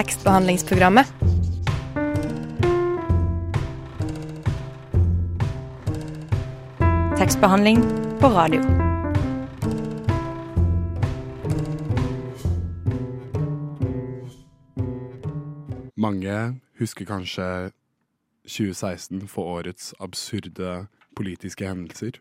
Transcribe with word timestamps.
tekstbehandlingsprogrammet. 0.00 1.06
Tekstbehandling 7.18 7.82
på 8.20 8.28
radio. 8.28 8.60
Mange 15.96 16.36
husker 16.78 17.04
kanskje 17.04 17.70
2016 18.48 19.28
for 19.28 19.42
årets 19.58 19.92
absurde 20.00 20.86
politiske 21.16 21.68
hendelser. 21.68 22.16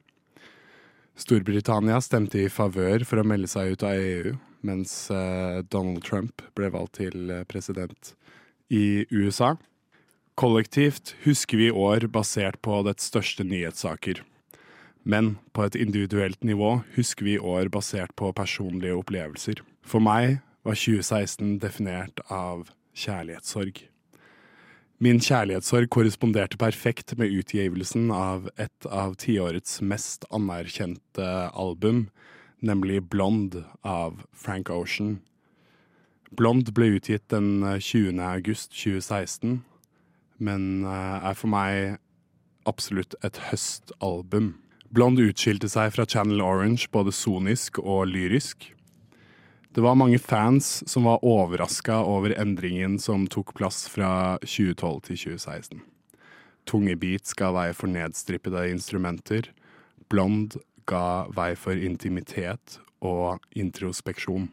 Storbritannia 1.15 2.01
stemte 2.03 2.43
i 2.43 2.51
favør 2.51 3.07
for 3.07 3.23
å 3.23 3.27
melde 3.27 3.47
seg 3.47 3.71
ut 3.71 3.87
av 3.87 3.95
EU, 3.95 4.35
mens 4.65 5.09
eh, 5.11 5.61
Donald 5.71 6.03
Trump 6.05 6.43
ble 6.57 6.71
valgt 6.73 6.99
til 6.99 7.31
eh, 7.31 7.45
president 7.49 8.13
i 8.69 9.05
USA. 9.11 9.55
Kollektivt 10.39 11.15
husker 11.25 11.59
vi 11.59 11.71
år 11.71 12.07
basert 12.11 12.61
på 12.63 12.81
dets 12.87 13.09
største 13.11 13.43
nyhetssaker. 13.43 14.21
Men 15.03 15.37
på 15.55 15.65
et 15.65 15.75
individuelt 15.79 16.43
nivå 16.43 16.79
husker 16.95 17.25
vi 17.27 17.39
år 17.39 17.71
basert 17.73 18.13
på 18.19 18.31
personlige 18.35 18.95
opplevelser. 18.99 19.63
For 19.83 20.03
meg 20.03 20.39
var 20.67 20.77
2016 20.77 21.57
definert 21.63 22.21
av 22.29 22.67
kjærlighetssorg. 22.99 23.81
Min 24.99 25.21
kjærlighetssorg 25.23 25.87
korresponderte 25.95 26.59
perfekt 26.59 27.13
med 27.17 27.31
utgivelsen 27.31 28.09
av 28.11 28.49
et 28.59 28.87
av 28.91 29.15
tiårets 29.21 29.77
mest 29.79 30.27
anerkjente 30.35 31.29
album, 31.55 32.09
nemlig 32.65 33.03
Blond 33.09 33.63
av 33.81 34.21
Frank 34.33 34.69
Ocean. 34.69 35.19
Blond 36.31 36.69
ble 36.75 36.93
utgitt 36.97 37.29
den 37.33 37.63
20. 37.63 38.19
august 38.21 38.75
2016, 38.77 39.61
men 40.37 40.85
eh, 40.85 41.29
er 41.31 41.37
for 41.37 41.51
meg 41.51 41.99
absolutt 42.69 43.15
et 43.25 43.39
høstalbum. 43.49 44.53
Blond 44.93 45.21
utskilte 45.21 45.69
seg 45.69 45.93
fra 45.93 46.05
Channel 46.09 46.41
Orange 46.41 46.89
både 46.93 47.13
sonisk 47.13 47.81
og 47.81 48.07
lyrisk. 48.09 48.71
Det 49.69 49.83
var 49.85 49.97
mange 49.99 50.17
fans 50.17 50.79
som 50.89 51.05
var 51.05 51.21
overraska 51.25 51.99
over 52.01 52.33
endringen 52.41 52.97
som 52.99 53.27
tok 53.29 53.53
plass 53.57 53.83
fra 53.89 54.39
2012 54.41 55.01
til 55.05 55.19
2016. 55.29 55.83
Tunge 56.69 56.95
beat 56.97 57.29
skal 57.29 57.53
veie 57.53 57.75
for 57.77 57.89
nedstrippede 57.89 58.65
instrumenter. 58.73 59.51
Blond 60.09 60.57
ga 60.89 61.27
vei 61.35 61.53
for 61.59 61.77
intimitet 61.77 62.79
og 63.05 63.45
introspeksjon. 63.55 64.49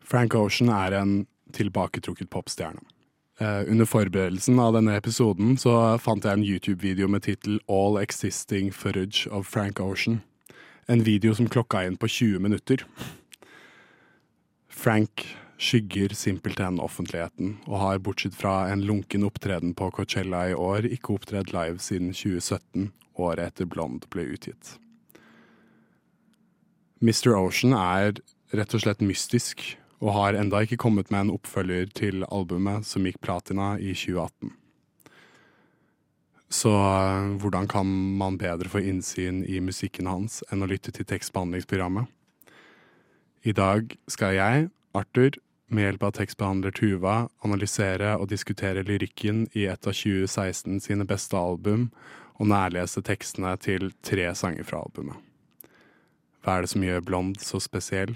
Frank 0.00 0.34
Ocean 0.38 0.70
er 0.72 0.96
en 0.96 1.16
tilbaketrukket 1.56 2.30
popstjerne. 2.30 2.82
Eh, 3.38 3.70
under 3.70 3.84
forberedelsen 3.84 4.58
av 4.62 4.72
denne 4.78 4.94
episoden 4.96 5.58
så 5.60 5.74
fant 6.00 6.24
jeg 6.24 6.38
en 6.38 6.46
YouTube-video 6.46 7.08
med 7.12 7.26
tittel 7.26 7.58
All 7.68 7.98
Existing 8.00 8.70
Footage 8.72 9.28
of 9.28 9.48
Frank 9.50 9.80
Ocean. 9.80 10.22
En 10.88 11.02
video 11.04 11.34
som 11.34 11.48
klokka 11.50 11.84
inn 11.84 11.98
på 12.00 12.08
20 12.08 12.40
minutter. 12.40 12.86
Frank 14.70 15.26
skygger 15.58 16.14
simpelthen 16.14 16.80
offentligheten, 16.80 17.56
og 17.66 17.80
har 17.80 18.00
bortsett 18.04 18.36
fra 18.36 18.68
en 18.70 18.84
lunken 18.86 19.24
opptreden 19.24 19.74
på 19.74 19.90
Coachella 19.90 20.46
i 20.50 20.54
år, 20.54 20.88
ikke 20.88 21.16
opptredd 21.16 21.52
live 21.56 21.80
siden 21.80 22.12
2017, 22.12 22.90
året 23.16 23.52
etter 23.52 23.68
Blond 23.68 24.04
ble 24.12 24.28
utgitt. 24.36 24.76
Mr. 27.00 27.34
Ocean 27.36 27.74
er 27.76 28.16
rett 28.56 28.74
og 28.74 28.80
slett 28.80 29.02
mystisk, 29.04 29.62
og 30.00 30.14
har 30.16 30.36
enda 30.36 30.62
ikke 30.64 30.78
kommet 30.80 31.10
med 31.12 31.26
en 31.26 31.34
oppfølger 31.34 31.90
til 31.96 32.24
albumet 32.32 32.86
som 32.88 33.04
gikk 33.04 33.18
platina 33.24 33.74
i 33.76 33.92
2018. 33.96 34.54
Så 36.52 36.70
eh, 36.70 37.32
hvordan 37.42 37.68
kan 37.68 37.88
man 38.20 38.38
bedre 38.40 38.70
få 38.70 38.80
innsyn 38.80 39.42
i 39.44 39.58
musikken 39.60 40.08
hans 40.08 40.42
enn 40.52 40.62
å 40.62 40.70
lytte 40.70 40.94
til 40.94 41.08
tekstbehandlingsprogrammet? 41.08 42.08
I 43.46 43.52
dag 43.56 43.92
skal 44.10 44.36
jeg, 44.36 44.68
Arthur, 44.96 45.36
med 45.68 45.88
hjelp 45.88 46.06
av 46.06 46.16
tekstbehandler 46.16 46.74
Tuva, 46.74 47.16
analysere 47.44 48.14
og 48.16 48.30
diskutere 48.30 48.86
lyrikken 48.86 49.46
i 49.52 49.66
et 49.68 49.86
av 49.86 49.94
2016 49.96 50.80
sine 50.86 51.06
beste 51.08 51.36
album, 51.36 51.90
og 52.36 52.50
nærlese 52.52 53.02
tekstene 53.04 53.56
til 53.60 53.90
tre 54.04 54.28
sanger 54.38 54.66
fra 54.68 54.84
albumet. 54.84 55.18
Hva 56.46 56.60
er 56.60 56.62
det 56.62 56.68
som 56.70 56.84
gjør 56.86 57.00
Blond 57.02 57.40
så 57.42 57.58
spesiell? 57.58 58.12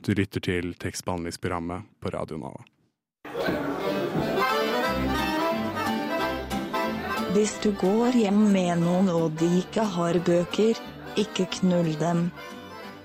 Du 0.00 0.14
lytter 0.16 0.40
til 0.40 0.70
tekstbehandlingsprogrammet 0.80 1.84
på 2.00 2.08
Radio 2.14 2.38
Nova. 2.40 2.62
Hvis 7.34 7.52
du 7.60 7.74
går 7.76 8.16
hjem 8.16 8.38
med 8.48 8.80
noen 8.80 9.10
og 9.12 9.36
de 9.36 9.50
ikke 9.58 9.84
har 9.92 10.16
bøker, 10.24 10.80
ikke 11.20 11.44
knull 11.58 11.92
dem. 12.00 12.30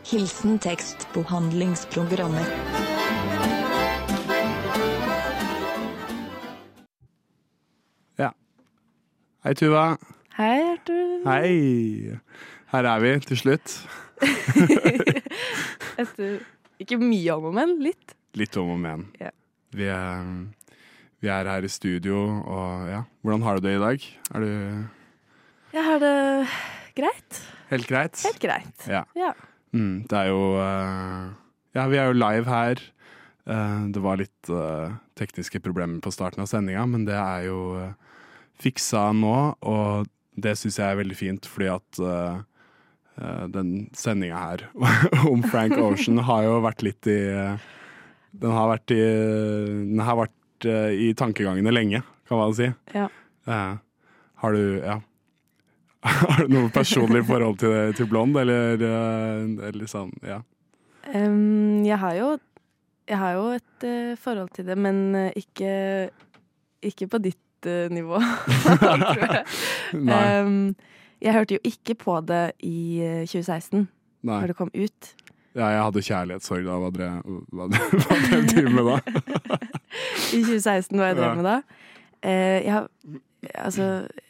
Hilsen 0.08 0.56
tekstbehandlingsprogrammet. 0.64 2.48
Ja. 8.24 8.32
Hei, 9.44 9.54
Tuva. 9.60 9.86
Hei, 10.40 10.56
Arthur. 10.78 11.28
Hei. 11.28 12.16
Her 12.72 12.88
er 12.88 13.02
vi 13.04 13.12
til 13.28 13.40
slutt. 13.40 13.74
Etter 16.02 16.40
ikke 16.82 16.98
mye 17.02 17.36
om 17.36 17.50
og 17.50 17.56
men, 17.58 17.76
litt. 17.84 18.14
Litt 18.40 18.56
om 18.62 18.72
og 18.74 18.80
men. 18.82 19.06
Ja. 19.20 19.32
Vi, 19.76 19.88
vi 21.24 21.32
er 21.32 21.50
her 21.52 21.68
i 21.68 21.72
studio, 21.72 22.22
og 22.42 22.88
ja. 22.92 23.02
Hvordan 23.24 23.44
har 23.46 23.60
du 23.60 23.68
det 23.68 23.76
i 23.76 23.82
dag? 23.82 24.06
Er 24.36 24.46
du 24.46 24.52
Jeg 25.76 25.84
har 25.88 26.00
det 26.04 26.16
greit. 26.98 27.42
helt 27.72 27.88
greit? 27.92 28.24
Helt 28.26 28.42
greit. 28.44 28.88
Ja. 28.88 29.04
Ja. 29.20 29.34
Mm, 29.76 30.04
det 30.10 30.18
er 30.18 30.32
jo 30.32 30.42
eh, 30.60 31.28
Ja, 31.78 31.86
vi 31.88 32.00
er 32.00 32.10
jo 32.12 32.18
live 32.20 32.48
her. 32.52 32.82
Eh, 33.48 33.84
det 33.96 34.02
var 34.04 34.20
litt 34.20 34.52
eh, 34.52 34.96
tekniske 35.20 35.62
problemer 35.64 36.02
på 36.04 36.12
starten 36.12 36.44
av 36.44 36.50
sendinga, 36.52 36.84
men 36.88 37.06
det 37.08 37.16
er 37.20 37.48
jo 37.48 37.60
fiksa 38.62 39.10
nå, 39.18 39.36
og 39.66 40.08
det 40.40 40.56
syns 40.60 40.78
jeg 40.80 40.88
er 40.92 41.00
veldig 41.00 41.18
fint, 41.18 41.48
fordi 41.50 41.70
at 41.72 42.02
den 43.52 43.90
sendinga 43.94 44.40
her 44.40 44.64
om 45.32 45.44
Frank 45.44 45.76
Ocean 45.78 46.22
har 46.26 46.46
jo 46.48 46.58
vært 46.64 46.84
litt 46.86 47.10
i 47.12 47.20
eh, 47.28 47.70
Den 48.32 48.56
har 48.56 48.70
vært 48.72 48.94
i 48.96 49.02
Den 49.02 50.02
har 50.08 50.18
vært 50.24 50.68
eh, 50.70 50.92
i 50.96 51.12
tankegangene 51.18 51.74
lenge, 51.74 52.02
kan 52.30 52.40
man 52.40 52.56
si. 52.56 52.72
Ja. 52.96 53.10
Uh, 53.48 53.78
har 54.42 54.58
du 54.58 54.82
Ja. 54.86 55.02
Har 56.02 56.48
du 56.48 56.54
noe 56.56 56.70
personlig 56.74 57.22
forhold 57.28 57.60
til, 57.62 57.94
til 57.94 58.08
Blond, 58.10 58.34
eller, 58.42 58.82
eh, 58.82 59.68
eller 59.70 59.90
sånn, 59.90 60.10
ja. 60.26 60.40
Um, 61.14 61.82
jeg 61.86 61.98
har 61.98 62.16
jo 62.18 62.30
Jeg 63.10 63.18
har 63.18 63.36
jo 63.38 63.46
et 63.58 63.86
uh, 63.86 64.18
forhold 64.22 64.50
til 64.56 64.66
det, 64.66 64.78
men 64.78 65.16
eh, 65.18 65.38
ikke 65.38 66.10
Ikke 66.90 67.08
på 67.10 67.22
ditt 67.22 67.70
uh, 67.70 67.86
nivå, 67.94 68.18
tror 68.82 69.26
jeg. 69.28 69.46
Nei. 69.98 70.22
Em, 70.40 70.56
jeg 71.22 71.34
hørte 71.36 71.58
jo 71.58 71.62
ikke 71.68 71.96
på 72.02 72.16
det 72.28 72.44
i 72.66 73.02
eh, 73.06 73.24
2016, 73.30 73.88
nei. 74.24 74.38
når 74.42 74.48
det 74.54 74.58
kom 74.58 74.72
ut. 74.74 75.12
Ja, 75.52 75.68
jeg 75.68 75.82
hadde 75.84 76.02
kjærlighetssorg 76.08 76.64
da. 76.64 76.78
Hva 76.80 76.90
drev 76.96 77.16
hva, 77.52 77.66
hva 77.72 78.20
drev 78.30 78.46
du 78.48 78.70
med 78.72 78.88
da? 78.88 78.98
I 80.38 80.42
2016, 80.46 80.96
hva 80.98 81.10
jeg 81.12 81.18
Ja. 81.18 81.22
drev 81.22 81.36
med 81.42 81.48
da. 81.50 81.56
Eh, 82.22 82.58
jeg, 82.64 82.72
har, 82.72 82.88
altså, 83.66 83.88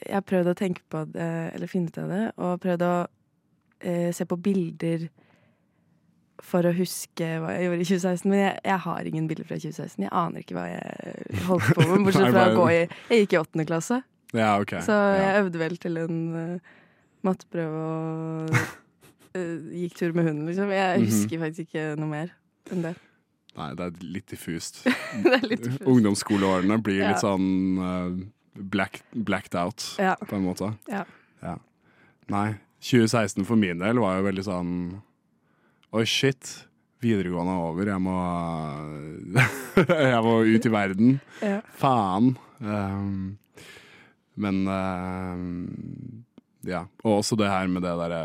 jeg 0.08 0.16
har 0.18 0.26
prøvd 0.26 0.50
å 0.54 0.58
tenke 0.58 0.82
på 0.90 1.04
det, 1.14 1.32
eller 1.56 1.70
finne 1.70 1.92
ut 1.92 2.00
av 2.02 2.10
det, 2.10 2.22
og 2.42 2.62
prøvd 2.64 2.86
å 2.88 2.94
eh, 3.86 4.10
se 4.16 4.26
på 4.26 4.40
bilder 4.42 5.08
for 6.42 6.66
å 6.66 6.72
huske 6.74 7.28
hva 7.44 7.52
jeg 7.54 7.68
gjorde 7.68 7.84
i 7.84 7.90
2016. 7.92 8.30
Men 8.32 8.40
jeg, 8.42 8.54
jeg 8.66 8.80
har 8.88 9.10
ingen 9.12 9.28
bilder 9.30 9.46
fra 9.46 9.60
2016. 9.62 10.06
Jeg 10.08 10.14
aner 10.24 10.42
ikke 10.42 10.58
hva 10.58 10.66
jeg 10.72 11.42
holdt 11.46 11.70
på 11.78 11.86
med, 11.86 12.04
bortsett 12.08 12.32
fra 12.34 12.48
å 12.50 12.56
gå 12.58 12.68
i 12.74 12.80
Jeg 12.82 13.26
gikk 13.28 13.36
i 13.38 13.42
åttende 13.44 13.68
klasse, 13.70 14.02
Ja, 14.34 14.56
ok. 14.64 14.80
så 14.88 14.96
jeg 15.20 15.28
ja. 15.28 15.36
øvde 15.44 15.62
vel 15.62 15.78
til 15.84 16.00
en 16.02 16.18
uh, 16.34 16.78
matteprøve 17.28 17.82
og 17.86 18.52
uh, 18.56 19.72
gikk 19.82 19.96
tur 20.00 20.14
med 20.18 20.28
hunden, 20.30 20.46
liksom. 20.50 20.70
Jeg 20.74 21.00
Mhm. 21.00 21.06
husker 21.10 21.40
faktisk 21.46 21.68
ikke 21.70 21.86
noe 22.00 22.10
mer 22.10 22.34
enn 22.72 22.82
det. 22.88 22.96
Nei, 23.58 23.70
det 23.76 23.86
er 23.90 24.06
litt 24.16 24.28
diffust. 24.32 24.84
det 25.24 25.34
er 25.38 25.48
litt 25.48 25.64
diffust. 25.66 25.88
Ungdomsskoleårene 25.88 26.78
blir 26.84 27.02
Ja. 27.04 27.10
litt 27.12 27.24
sånn 27.24 27.48
uh, 27.80 28.12
black, 28.56 29.02
blacked 29.14 29.56
out, 29.60 29.84
Ja. 30.00 30.16
på 30.16 30.36
en 30.40 30.46
måte. 30.48 30.74
Ja. 30.90 31.06
Nei, 32.32 32.54
2016 32.80 33.44
for 33.46 33.58
min 33.60 33.80
del 33.82 33.98
var 34.00 34.18
jo 34.20 34.24
veldig 34.30 34.44
sånn 34.46 34.70
Oi, 35.92 36.06
shit. 36.08 36.66
Videregående 37.04 37.52
er 37.52 37.64
over. 37.66 37.90
Jeg 37.92 38.00
må 38.00 38.14
Jeg 40.16 40.22
må 40.24 40.36
ut 40.48 40.66
i 40.66 40.72
verden. 40.72 41.10
Ja. 41.44 41.58
Faen. 41.76 42.38
Um, 42.62 43.38
men 44.40 44.62
um, 44.72 46.24
ja. 46.68 46.86
Og 47.04 47.20
også 47.22 47.38
det 47.40 47.50
her 47.50 47.68
med 47.68 47.82
det 47.86 47.94
derre 47.98 48.24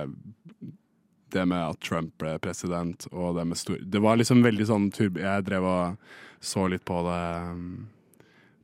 Det 1.33 1.43
med 1.49 1.59
at 1.73 1.81
Trump 1.81 2.13
ble 2.21 2.37
president, 2.39 3.07
og 3.13 3.35
det 3.39 3.47
med 3.49 3.57
stor 3.59 3.79
Det 3.81 4.01
var 4.03 4.17
liksom 4.21 4.43
veldig 4.45 4.67
sånn 4.69 4.91
turb 4.95 5.17
Jeg 5.21 5.45
drev 5.49 5.65
og 5.65 5.97
så 6.41 6.67
litt 6.69 6.85
på 6.87 6.99
det 7.07 7.23
um, 7.51 7.87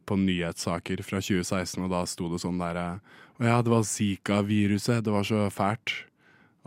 på 0.07 0.17
nyhetssaker 0.19 1.01
fra 1.07 1.21
2016, 1.23 1.81
og 1.85 1.91
da 1.91 2.03
sto 2.07 2.29
det 2.31 2.41
sånn 2.43 2.59
der 2.61 2.79
Å 2.83 3.47
ja, 3.47 3.57
det 3.65 3.71
var 3.73 3.83
Zika-viruset, 3.87 5.01
det 5.07 5.11
var 5.15 5.25
så 5.25 5.47
fælt. 5.51 5.95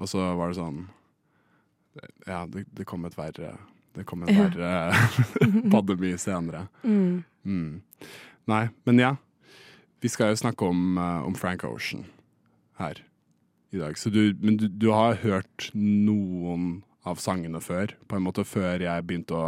Og 0.02 0.10
så 0.10 0.24
var 0.36 0.50
det 0.50 0.58
sånn 0.58 0.82
Ja, 2.26 2.42
det, 2.50 2.66
det 2.76 2.88
kom 2.90 3.06
et 3.08 3.16
verre 3.20 3.54
Det 3.96 4.04
kom 4.10 4.24
en 4.26 4.34
Ja. 4.34 4.48
verre 4.50 5.30
pandemi 5.76 6.16
senere. 6.20 6.66
Mm. 6.84 7.24
Mm. 7.46 7.82
Nei, 8.50 8.64
men 8.84 9.00
ja. 9.00 9.14
Vi 10.02 10.10
skal 10.12 10.34
jo 10.34 10.42
snakke 10.42 10.68
om, 10.68 10.98
eh, 10.98 11.22
om 11.30 11.36
Frank 11.38 11.64
Ocean 11.64 12.04
her 12.80 13.02
i 13.76 13.80
dag. 13.82 13.98
Så 14.00 14.12
du, 14.14 14.36
men 14.42 14.58
du, 14.60 14.68
du 14.68 14.90
har 14.94 15.20
hørt 15.24 15.70
noen 15.74 16.84
av 17.06 17.20
sangene 17.22 17.62
før? 17.62 17.94
På 18.10 18.18
en 18.18 18.26
måte 18.26 18.46
før 18.48 18.82
jeg 18.82 19.06
begynte 19.06 19.38
å 19.38 19.46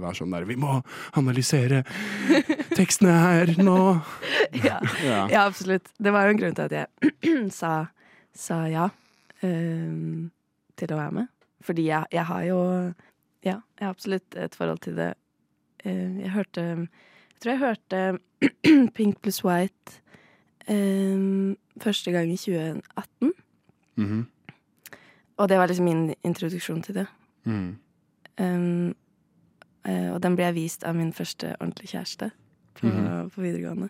være 0.00 0.16
sånn 0.16 0.34
der 0.34 0.46
Vi 0.48 0.56
må 0.60 0.78
analysere 1.18 1.82
tekstene 2.78 3.16
her 3.20 3.54
nå! 3.60 3.80
Ja. 4.50 4.80
Ja. 5.04 5.18
ja, 5.30 5.42
absolutt. 5.44 5.92
Det 6.02 6.10
var 6.10 6.26
jo 6.26 6.32
en 6.34 6.40
grunn 6.40 6.56
til 6.58 6.66
at 6.66 6.72
jeg 6.74 7.50
sa, 7.60 7.74
sa 8.34 8.64
ja 8.66 8.88
um, 9.46 10.30
til 10.80 10.90
å 10.90 10.98
være 10.98 11.14
med. 11.20 11.30
Fordi 11.62 11.84
jeg, 11.86 12.10
jeg 12.16 12.26
har 12.32 12.48
jo 12.48 12.60
Ja, 13.46 13.60
jeg 13.78 13.84
har 13.86 13.94
absolutt 13.94 14.36
et 14.36 14.56
forhold 14.58 14.82
til 14.84 14.98
det. 14.98 15.12
Uh, 15.84 16.18
jeg 16.24 16.32
hørte 16.34 16.64
Jeg 16.64 17.42
tror 17.44 17.52
jeg 17.52 17.62
hørte 17.62 18.02
Pink 18.96 19.20
pluss 19.22 19.44
White 19.46 20.00
ehm, 20.68 21.56
første 21.80 22.10
gang 22.12 22.32
i 22.32 22.36
2018. 22.36 23.32
Mhm. 23.96 24.26
Og 25.40 25.48
det 25.48 25.56
var 25.58 25.66
liksom 25.68 25.84
min 25.84 26.14
introduksjon 26.24 26.82
til 26.82 26.94
det. 26.94 27.06
Mm. 27.44 27.76
Um, 28.40 28.94
og 29.88 30.22
den 30.22 30.34
ble 30.36 30.44
jeg 30.44 30.54
vist 30.54 30.84
av 30.84 30.94
min 30.96 31.12
første 31.16 31.54
ordentlige 31.60 31.96
kjæreste 31.96 32.30
på, 32.74 32.86
Mhm. 32.86 33.30
på 33.30 33.40
videregående. 33.40 33.88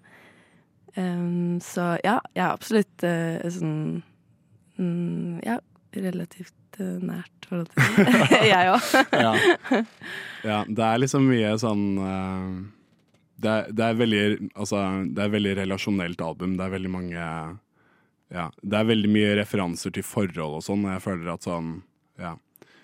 Um, 0.97 1.61
så 1.61 1.99
ja, 2.05 2.19
jeg 2.35 2.45
er 2.45 2.51
absolutt 2.53 3.03
eh, 3.05 3.51
sånn 3.51 4.03
mm, 4.79 5.41
Ja, 5.47 5.59
relativt 5.95 6.55
eh, 6.81 6.99
nært 7.03 7.47
forhold 7.47 7.69
til 7.69 8.05
det. 8.05 8.47
jeg 8.55 8.73
òg. 8.73 8.83
ja. 9.27 9.35
ja. 10.45 10.65
Det 10.67 10.85
er 10.85 10.99
liksom 10.99 11.27
mye 11.31 11.53
sånn 11.59 11.85
det, 13.41 13.51
er, 13.51 13.73
det, 13.73 13.87
er 13.87 13.99
veldig, 13.99 14.51
altså, 14.55 14.83
det 15.09 15.25
er 15.25 15.33
veldig 15.33 15.57
relasjonelt 15.63 16.23
album. 16.25 16.57
Det 16.59 16.67
er 16.67 16.77
veldig 16.77 16.93
mange 16.93 17.25
Ja. 18.31 18.45
Det 18.63 18.79
er 18.79 18.87
veldig 18.87 19.09
mye 19.11 19.33
referanser 19.41 19.95
til 19.95 20.07
forhold 20.07 20.61
og 20.61 20.63
sånn. 20.63 20.87
Jeg 20.87 21.05
føler 21.07 21.33
at 21.35 21.49
sånn 21.49 21.81
Ja. 22.21 22.37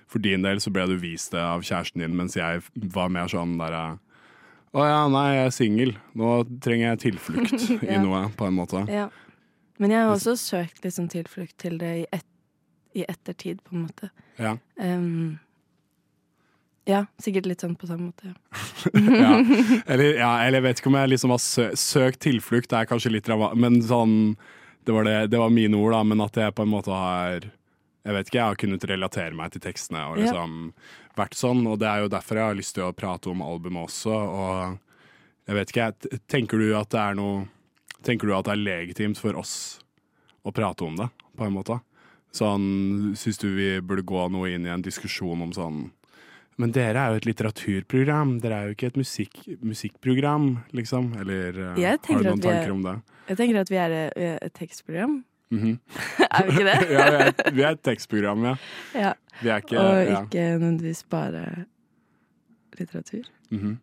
For 0.06 0.22
din 0.22 0.42
del 0.46 0.60
så 0.62 0.70
ble 0.70 0.86
du 0.86 0.96
vist 1.02 1.32
det 1.34 1.42
av 1.42 1.64
kjæresten 1.66 2.02
din, 2.02 2.16
mens 2.16 2.36
jeg 2.38 2.62
var 2.94 3.10
mer 3.10 3.26
sånn 3.30 3.56
derre 3.58 3.98
Å 4.76 4.84
ja, 4.86 5.00
nei, 5.08 5.26
jeg 5.34 5.46
er 5.46 5.54
singel. 5.54 5.94
Nå 6.18 6.32
trenger 6.62 6.92
jeg 6.92 7.02
tilflukt 7.06 7.70
i 7.94 7.98
noe, 8.02 8.26
på 8.36 8.48
en 8.48 8.58
måte. 8.58 8.82
Ja. 8.92 9.08
Men 9.80 9.92
jeg 9.92 10.04
har 10.04 10.12
også 10.12 10.36
søkt 10.40 10.84
liksom 10.84 11.08
tilflukt 11.12 11.56
til 11.60 11.78
det 11.80 11.92
i, 12.02 12.04
et, 12.12 12.26
i 12.96 13.04
ettertid, 13.08 13.62
på 13.64 13.76
en 13.76 13.86
måte. 13.86 14.10
Ja. 14.40 14.56
Um, 14.76 15.38
ja, 16.86 17.00
sikkert 17.22 17.48
litt 17.50 17.62
sånn 17.64 17.74
på 17.78 17.88
samme 17.90 18.12
måte. 18.12 18.30
Ja. 18.30 18.36
ja. 19.24 19.32
Eller, 19.86 20.12
ja, 20.20 20.30
eller 20.44 20.60
jeg 20.60 20.66
vet 20.68 20.80
ikke 20.80 20.92
om 20.92 20.98
jeg 21.00 21.12
liksom 21.14 21.34
har 21.34 21.42
sø 21.42 21.66
søkt 21.78 22.20
tilflukt, 22.22 22.70
det 22.70 22.78
er 22.78 22.90
kanskje 22.90 23.12
litt 23.14 23.30
men 23.58 23.80
sånn 23.82 24.36
det 24.86 24.94
var, 24.94 25.02
det, 25.08 25.16
det 25.32 25.38
var 25.42 25.50
mine 25.50 25.74
ord, 25.80 25.96
da, 25.96 26.04
men 26.06 26.22
at 26.22 26.36
jeg 26.38 26.54
på 26.54 26.62
en 26.62 26.70
måte 26.70 26.94
har 26.94 27.48
Jeg 28.06 28.14
vet 28.14 28.28
ikke, 28.28 28.38
jeg 28.38 28.46
har 28.52 28.58
kunnet 28.62 28.84
relatere 28.86 29.34
meg 29.34 29.50
til 29.50 29.64
tekstene 29.64 30.04
og 30.12 30.20
Ja. 30.20 30.28
liksom 30.28 30.72
vært 31.18 31.34
sånn, 31.34 31.64
og 31.66 31.80
det 31.82 31.88
er 31.90 32.04
jo 32.04 32.10
derfor 32.12 32.38
jeg 32.38 32.46
har 32.52 32.58
lyst 32.60 32.74
til 32.76 32.84
å 32.86 32.94
prate 32.94 33.32
om 33.32 33.42
albumet 33.42 33.88
også, 33.88 34.14
og 34.14 34.78
jeg 35.48 35.56
vet 35.58 35.72
ikke, 35.72 36.18
tenker 36.30 36.62
du 36.62 36.68
at 36.78 36.90
det 36.94 37.02
er 37.02 37.18
noe 37.18 37.48
Tenker 38.06 38.28
du 38.28 38.36
at 38.36 38.46
det 38.46 38.52
er 38.52 38.60
legitimt 38.62 39.18
for 39.18 39.34
oss 39.34 39.80
å 40.46 40.52
prate 40.54 40.84
om 40.86 40.94
det, 40.94 41.08
på 41.34 41.42
en 41.48 41.54
måte? 41.56 41.80
Sånn, 42.30 43.16
Syns 43.18 43.40
du 43.42 43.48
vi 43.56 43.80
burde 43.80 44.04
gå 44.06 44.28
noe 44.30 44.52
inn 44.52 44.68
i 44.68 44.70
en 44.70 44.84
diskusjon 44.84 45.42
om 45.42 45.50
sånn 45.56 45.80
men 46.58 46.72
dere 46.72 46.96
er 46.96 47.10
jo 47.10 47.16
et 47.20 47.26
litteraturprogram, 47.28 48.40
dere 48.40 48.54
er 48.54 48.64
jo 48.70 48.74
ikke 48.76 48.86
et 48.86 48.96
musikk, 48.96 49.34
musikkprogram, 49.60 50.46
liksom? 50.72 51.12
Eller 51.20 51.58
eh, 51.76 51.96
har 52.08 52.22
du 52.22 52.28
noen 52.30 52.40
tanker 52.40 52.66
er- 52.68 52.72
om 52.72 52.82
det? 52.82 52.96
Jeg 53.28 53.36
tenker 53.36 53.60
at 53.60 53.70
vi 53.70 53.76
er 53.76 53.90
eh, 53.90 54.10
vi 54.16 54.24
er 54.30 54.38
et 54.42 54.54
tekstprogram. 54.54 55.24
Mhm. 55.50 55.78
er 56.30 56.46
vi 56.46 56.52
ikke 56.56 56.64
det? 56.66 56.76
ja, 56.96 57.04
vi 57.10 57.22
er, 57.22 57.52
vi 57.54 57.62
er 57.62 57.70
et 57.76 57.82
tekstprogram, 57.86 58.44
ja. 58.44 58.54
ja. 58.94 59.12
Vi 59.42 59.48
er 59.52 59.56
ikke 59.62 59.78
Og 59.78 59.98
ja. 60.06 60.22
ikke 60.24 60.46
nødvendigvis 60.58 61.02
bare 61.10 61.64
litteratur. 62.78 63.24
Mhm. 63.50 63.78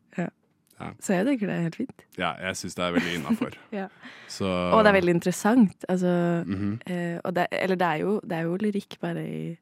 Så 1.00 1.14
jeg 1.16 1.24
tenker 1.26 1.48
det 1.48 1.54
er 1.56 1.62
helt 1.64 1.76
fint. 1.80 2.02
ja, 2.20 2.34
jeg 2.44 2.58
syns 2.60 2.74
det 2.76 2.84
er 2.84 2.92
veldig 2.98 3.12
innafor. 3.16 3.54
Ja. 3.72 3.86
Så 4.28 4.44
Og 4.50 4.82
det 4.84 4.90
er 4.92 4.98
veldig 4.98 5.14
interessant. 5.16 5.86
Altså, 5.88 6.44
Mhm. 6.46 6.80
eh, 6.88 7.20
og 7.24 7.36
det, 7.36 7.46
eller 7.52 7.76
det 7.80 7.88
er, 7.88 7.96
jo, 8.02 8.20
det 8.20 8.32
er 8.38 8.42
jo 8.50 8.58
lyrikk 8.58 8.98
bare 9.00 9.24
i 9.24 9.58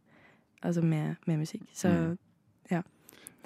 Altså 0.63 0.81
med, 0.81 1.15
med 1.27 1.37
musikk. 1.37 1.61
Så 1.73 1.89
Mm. 1.89 2.17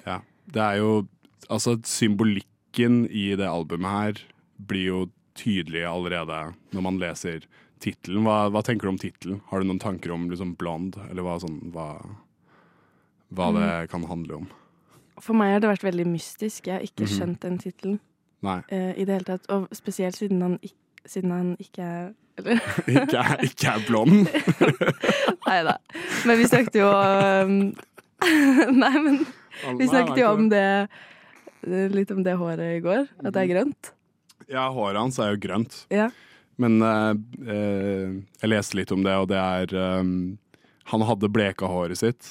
Ja. 0.06 0.20
Det 0.46 0.62
er 0.62 0.76
jo 0.82 1.06
Altså, 1.50 1.76
symbolikken 1.86 3.04
i 3.10 3.28
det 3.38 3.46
albumet 3.46 3.90
her 3.92 4.20
blir 4.66 4.86
jo 4.88 5.00
tydelig 5.38 5.84
allerede 5.86 6.54
når 6.74 6.82
man 6.82 6.96
leser 6.98 7.44
tittelen. 7.78 8.24
Hva, 8.26 8.48
hva 8.50 8.62
tenker 8.66 8.88
du 8.88 8.94
om 8.94 8.98
tittelen? 8.98 9.40
Har 9.50 9.60
du 9.62 9.68
noen 9.68 9.78
tanker 9.78 10.10
om 10.14 10.24
liksom 10.30 10.56
blond, 10.58 10.96
eller 11.10 11.22
hva, 11.22 11.36
sånn, 11.38 11.60
hva, 11.70 11.86
hva 13.30 13.52
det 13.54 13.62
Mm. 13.68 13.88
kan 13.92 14.04
handle 14.10 14.34
om? 14.42 14.48
for 15.20 15.32
meg 15.34 15.52
har 15.54 15.60
det 15.60 15.70
vært 15.70 15.86
veldig 15.92 16.06
mystisk. 16.06 16.66
Jeg 16.66 16.74
har 16.74 16.82
ikke 16.82 17.06
Mhm. 17.06 17.14
skjønt 17.14 17.40
den 17.40 17.58
tittelen 17.58 18.00
eh, 18.68 18.92
i 19.00 19.04
det 19.04 19.14
hele 19.14 19.24
tatt. 19.24 19.46
Og 19.48 19.68
spesielt 19.72 20.14
siden 20.16 20.42
han, 20.42 20.58
ikk- 20.62 21.06
siden 21.06 21.30
han 21.30 21.56
ikke 21.58 21.78
er 21.82 22.14
Eller 22.38 22.56
ikke 22.86 23.16
er, 23.22 23.36
ikke 23.42 23.68
er 23.70 23.86
blond. 23.86 24.28
Nei 25.46 25.62
da. 25.62 25.78
Men 26.26 26.38
vi 26.38 26.44
snakket 26.44 26.74
jo 26.74 26.90
um, 26.90 27.74
Nei, 28.82 28.98
men 28.98 29.26
vi 29.78 29.88
snakket 29.88 30.18
jo 30.22 30.30
om 30.34 30.48
det 30.52 30.66
Litt 31.66 32.10
om 32.14 32.22
det 32.22 32.36
håret 32.38 32.76
i 32.76 32.80
går. 32.84 33.08
At 33.24 33.32
det 33.34 33.40
er 33.42 33.48
grønt. 33.50 33.88
Ja, 34.46 34.68
håret 34.70 35.00
hans 35.00 35.16
er 35.18 35.32
jo 35.32 35.40
grønt. 35.42 35.80
Ja. 35.90 36.10
Men 36.62 36.76
eh, 36.84 37.14
eh, 37.50 38.12
jeg 38.42 38.50
leste 38.52 38.78
litt 38.78 38.92
om 38.94 39.02
det, 39.02 39.14
og 39.18 39.26
det 39.32 39.40
er 39.40 39.72
eh, 39.74 40.04
Han 40.92 41.02
hadde 41.08 41.28
bleka 41.32 41.66
håret 41.66 41.98
sitt, 41.98 42.28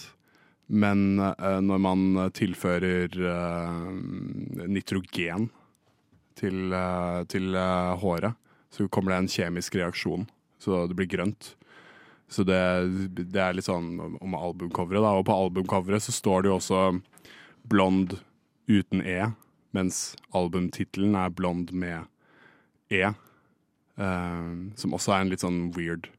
men 0.71 1.19
eh, 1.19 1.59
når 1.61 1.81
man 1.83 2.05
tilfører 2.37 3.11
eh, 3.11 4.65
nitrogen 4.71 5.49
til, 6.39 6.71
eh, 6.73 7.19
til 7.31 7.51
eh, 7.59 7.91
håret, 8.01 8.33
så 8.71 8.87
kommer 8.87 9.11
det 9.13 9.19
en 9.25 9.29
kjemisk 9.35 9.75
reaksjon, 9.81 10.25
så 10.63 10.85
det 10.87 10.95
blir 10.95 11.11
grønt. 11.11 11.51
Så 12.31 12.45
det, 12.47 12.61
det 13.19 13.41
er 13.41 13.53
litt 13.53 13.67
sånn 13.67 13.99
om- 14.01 14.15
om 14.21 14.33
albumcoveret, 14.39 15.03
da. 15.03 15.11
Og 15.19 15.27
på 15.27 15.35
albumcoveret 15.35 16.01
så 16.07 16.15
står 16.15 16.43
det 16.47 16.49
jo 16.53 16.57
også 16.61 16.79
blond 17.71 18.19
uten 18.67 19.01
E, 19.05 19.31
mens 19.75 20.15
albumtittelen 20.35 21.15
er 21.19 21.33
blond 21.35 21.73
med 21.75 22.05
E. 22.93 23.13
Uh, 23.95 24.71
som 24.75 24.95
også 24.95 25.15
er 25.15 25.23
en 25.23 25.31
litt 25.31 25.43
sånn 25.43 25.59
weird, 25.75 26.09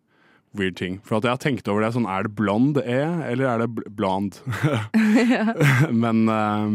weird 0.56 0.78
ting. 0.80 1.00
For 1.04 1.20
jeg 1.20 1.34
har 1.34 1.42
tenkt 1.42 1.68
over 1.68 1.84
det, 1.84 1.92
sånn 1.96 2.08
er 2.08 2.26
det 2.26 2.36
blond 2.38 2.80
E, 2.82 3.00
eller 3.30 3.50
er 3.50 3.64
det 3.64 3.70
bl 3.76 3.88
blond? 3.98 4.40
Men 6.04 6.24
uh, 6.28 6.70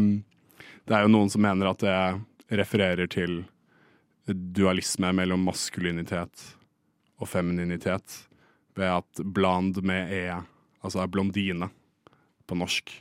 det 0.86 0.98
er 0.98 1.06
jo 1.06 1.14
noen 1.14 1.32
som 1.32 1.44
mener 1.44 1.72
at 1.72 1.82
det 1.82 1.98
refererer 2.52 3.08
til 3.10 3.42
dualisme 4.26 5.10
mellom 5.16 5.46
maskulinitet 5.48 6.52
og 7.20 7.30
femininitet. 7.30 8.26
Ved 8.78 8.88
at 8.88 9.22
blond 9.34 9.82
med 9.84 10.12
E, 10.14 10.26
altså 10.82 11.02
er 11.02 11.10
blondine 11.12 11.68
på 12.48 12.56
norsk, 12.58 12.92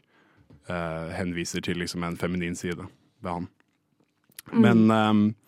eh, 0.70 1.12
henviser 1.18 1.64
til 1.66 1.82
liksom 1.82 2.04
en 2.04 2.18
feminin 2.18 2.56
side 2.56 2.86
ved 3.22 3.32
han. 3.32 3.50
Men 4.52 4.92
eh, 4.92 5.44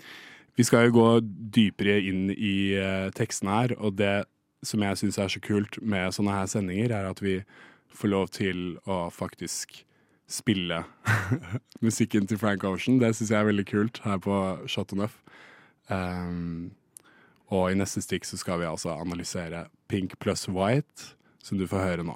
vi 0.56 0.66
skal 0.68 0.88
jo 0.88 0.98
gå 1.00 1.08
dypere 1.56 2.00
inn 2.02 2.28
i 2.34 2.74
eh, 2.78 3.10
tekstene 3.16 3.62
her, 3.62 3.76
og 3.78 3.98
det 3.98 4.24
som 4.64 4.84
jeg 4.86 5.00
syns 5.00 5.18
er 5.20 5.32
så 5.32 5.42
kult 5.44 5.80
med 5.82 6.14
sånne 6.16 6.36
her 6.38 6.46
sendinger, 6.48 6.94
er 6.94 7.10
at 7.10 7.20
vi 7.24 7.42
får 7.94 8.10
lov 8.10 8.30
til 8.34 8.78
å 8.90 9.08
faktisk 9.14 9.84
spille 10.30 10.84
musikken 11.86 12.28
til 12.30 12.40
Frank 12.42 12.64
Ocean. 12.64 13.00
Det 13.02 13.12
syns 13.16 13.34
jeg 13.34 13.42
er 13.42 13.50
veldig 13.50 13.66
kult 13.70 14.00
her 14.06 14.22
på 14.24 14.40
Shot 14.72 14.94
Enough. 14.96 15.20
Um, 15.92 16.72
og 17.52 17.70
i 17.70 17.78
neste 17.78 18.02
stikk 18.02 18.26
så 18.26 18.40
skal 18.40 18.62
vi 18.62 18.70
altså 18.70 18.96
analysere 18.96 19.68
Pink 19.92 20.16
pluss 20.24 20.48
White, 20.50 21.14
som 21.44 21.60
du 21.60 21.68
får 21.70 21.84
høre 21.90 22.08
nå. 22.08 22.16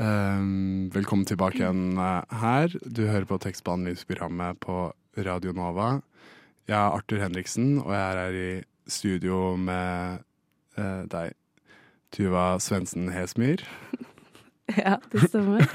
Ehm, 0.00 0.88
velkommen 0.94 1.26
tilbake 1.28 1.60
igjen 1.60 1.98
eh, 2.00 2.38
her. 2.40 2.72
Du 2.80 3.04
hører 3.04 3.26
på 3.28 3.36
tekstbehandlingsprogrammet 3.42 4.60
på 4.62 4.86
Radio 5.20 5.52
Nova. 5.52 5.98
Jeg 6.70 6.78
er 6.78 6.96
Arthur 6.96 7.20
Henriksen, 7.20 7.74
og 7.82 7.92
jeg 7.92 8.00
er 8.00 8.20
her 8.22 8.38
i 8.38 8.52
studio 8.88 9.56
med 9.60 10.22
uh, 10.78 11.02
deg, 11.10 11.34
Tuva 12.14 12.56
Svendsen 12.62 13.10
Hesmyr. 13.12 13.64
Ja, 14.72 14.94
det 15.12 15.26
stemmer. 15.26 15.66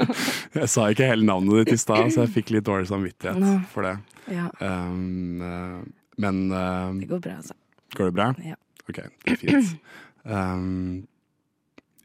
Jeg 0.58 0.68
sa 0.72 0.86
ikke 0.90 1.06
hele 1.06 1.26
navnet 1.28 1.68
ditt 1.68 1.76
i 1.76 1.78
stad, 1.78 2.08
så 2.10 2.24
jeg 2.24 2.32
fikk 2.34 2.48
litt 2.56 2.64
dårlig 2.66 2.88
samvittighet 2.88 3.68
for 3.70 3.86
det. 3.86 3.92
Ja, 4.32 4.48
Um, 4.64 5.84
men 6.18 6.40
uh, 6.50 6.90
det 6.98 7.06
går 7.12 7.20
bra, 7.28 7.36
altså. 7.36 7.54
Går 7.94 8.10
det 8.10 8.14
bra? 8.16 8.26
Ja. 8.42 8.56
Ok, 8.88 8.96
det 8.96 9.36
er 9.36 9.38
fint. 9.44 9.76
Um, 10.24 11.04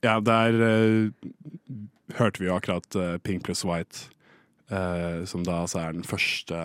ja, 0.05 0.19
der 0.21 0.55
uh, 0.61 1.11
hørte 2.19 2.41
vi 2.41 2.49
jo 2.49 2.55
akkurat 2.55 2.97
uh, 2.99 3.17
Pink 3.25 3.45
pluss 3.47 3.65
White, 3.65 4.09
uh, 4.71 5.25
som 5.25 5.45
da 5.45 5.63
altså 5.65 5.81
er 5.81 5.95
den 5.97 6.07
første 6.07 6.63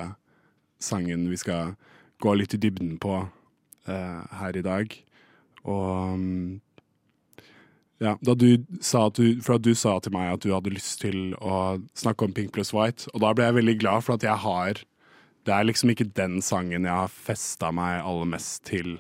sangen 0.80 1.28
vi 1.30 1.38
skal 1.40 1.74
gå 2.20 2.34
litt 2.36 2.56
i 2.56 2.60
dybden 2.60 2.98
på 3.00 3.22
her 3.90 4.54
i 4.54 4.62
dag. 4.62 4.92
Og 5.66 6.14
um, 6.14 6.60
ja, 8.00 8.14
da 8.24 8.36
du 8.38 8.62
sa 8.84 9.06
at 9.08 9.18
du, 9.18 9.40
for 9.44 9.58
at 9.58 9.64
du 9.64 9.74
sa 9.76 9.96
til 10.00 10.14
meg 10.14 10.30
at 10.30 10.44
du 10.44 10.52
hadde 10.54 10.72
lyst 10.72 11.02
til 11.02 11.34
å 11.36 11.80
snakke 11.98 12.28
om 12.28 12.36
Pink 12.36 12.54
pluss 12.54 12.72
White, 12.76 13.10
og 13.12 13.24
da 13.24 13.32
ble 13.36 13.48
jeg 13.48 13.58
veldig 13.58 13.76
glad 13.82 14.06
for 14.06 14.16
at 14.16 14.24
jeg 14.24 14.40
har 14.44 14.84
Det 15.48 15.52
er 15.56 15.64
liksom 15.64 15.90
ikke 15.90 16.12
den 16.16 16.42
sangen 16.44 16.84
jeg 16.84 16.92
har 16.92 17.08
festa 17.08 17.70
meg 17.72 18.02
aller 18.04 18.28
mest 18.28 18.60
til 18.68 18.98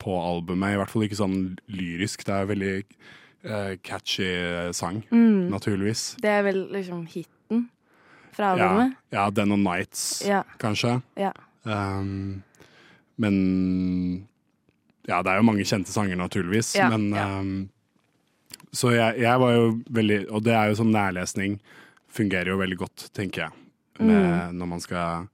på 0.00 0.14
albumet. 0.16 0.72
I 0.72 0.78
hvert 0.80 0.88
fall 0.88 1.04
ikke 1.04 1.18
sånn 1.18 1.40
lyrisk. 1.68 2.24
Det 2.24 2.32
er 2.32 2.48
veldig 2.48 2.76
eh, 3.46 3.76
catchy 3.82 4.72
sang, 4.74 5.02
Mm. 5.10 5.48
naturligvis. 5.50 6.16
Det 6.20 6.30
er 6.30 6.42
vel 6.42 6.66
liksom 6.72 7.06
hiten 7.06 7.68
fra 8.32 8.56
Ja, 8.58 8.68
albumet? 8.68 8.96
ja, 9.12 9.30
Den 9.30 9.52
og 9.52 9.58
Nights, 9.58 10.22
Ja. 10.26 10.42
kanskje. 10.58 11.02
Ja. 11.16 11.32
Um, 11.64 12.42
men 13.18 14.26
Ja, 15.08 15.22
det 15.22 15.30
er 15.30 15.36
jo 15.36 15.42
mange 15.46 15.62
kjente 15.64 15.92
sanger, 15.94 16.16
naturligvis. 16.16 16.74
Ja, 16.76 16.88
men 16.90 17.10
ja. 17.14 17.38
um, 17.40 17.68
Så 18.72 18.90
jeg, 18.92 19.20
jeg 19.22 19.38
var 19.40 19.52
jo 19.54 19.80
veldig 19.90 20.26
Og 20.30 20.42
det 20.44 20.52
er 20.52 20.68
jo 20.68 20.74
sånn 20.82 20.90
nærlesning 20.92 21.60
fungerer 22.12 22.46
jo 22.48 22.56
veldig 22.58 22.76
godt, 22.78 23.10
tenker 23.14 23.42
jeg. 23.46 23.52
Med, 24.00 24.50
Mm. 24.50 24.54
Når 24.58 24.66
man 24.68 24.80
skal 24.80 25.28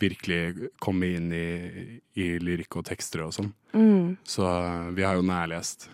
virkelig 0.00 0.68
komme 0.80 1.04
inn 1.16 1.32
i, 1.32 2.00
i 2.16 2.38
lyrikk 2.38 2.76
og 2.76 2.84
tekster 2.84 3.22
og 3.24 3.32
sånn. 3.32 3.52
Mm. 3.74 4.16
Så 4.24 4.42
uh, 4.42 4.90
vi 4.92 5.02
har 5.02 5.14
jo 5.16 5.22
nærlest 5.22 5.88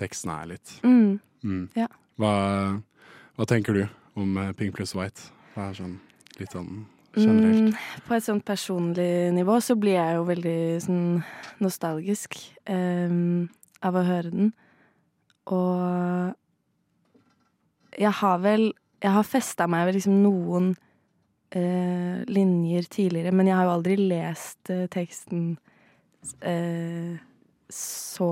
tekstene 0.00 0.40
er 0.42 0.50
litt. 0.54 0.74
Mm. 0.84 1.18
Mm. 1.46 1.64
Ja. 1.78 1.88
Hva, 2.20 2.34
hva 3.36 3.46
tenker 3.48 3.76
du 3.76 3.82
om 4.18 4.36
eh, 4.40 4.52
Pink 4.56 4.76
pluss 4.76 4.94
White? 4.96 5.30
Hva 5.54 5.70
er 5.70 5.78
sånn 5.78 5.96
litt 6.40 6.52
sånn 6.54 6.86
generelt? 7.16 7.72
Mm, 7.72 8.02
på 8.06 8.16
et 8.16 8.26
sånt 8.26 8.44
personlig 8.46 9.10
nivå 9.36 9.58
så 9.64 9.76
blir 9.80 9.98
jeg 9.98 10.16
jo 10.18 10.24
veldig 10.28 10.58
sånn 10.84 11.04
nostalgisk 11.64 12.38
um, 12.68 13.46
av 13.84 13.96
å 13.96 14.06
høre 14.06 14.32
den. 14.32 14.50
Og 15.52 16.34
jeg 17.96 18.12
har 18.20 18.42
vel 18.42 18.72
Jeg 19.04 19.12
har 19.12 19.26
festa 19.28 19.66
meg 19.68 19.84
ved 19.86 19.98
liksom 19.98 20.14
noen 20.24 20.70
uh, 21.54 22.24
linjer 22.32 22.86
tidligere, 22.90 23.30
men 23.30 23.46
jeg 23.46 23.54
har 23.58 23.66
jo 23.68 23.74
aldri 23.74 23.96
lest 24.00 24.70
uh, 24.72 24.86
teksten 24.90 25.58
uh, 26.40 27.20
så 27.68 28.30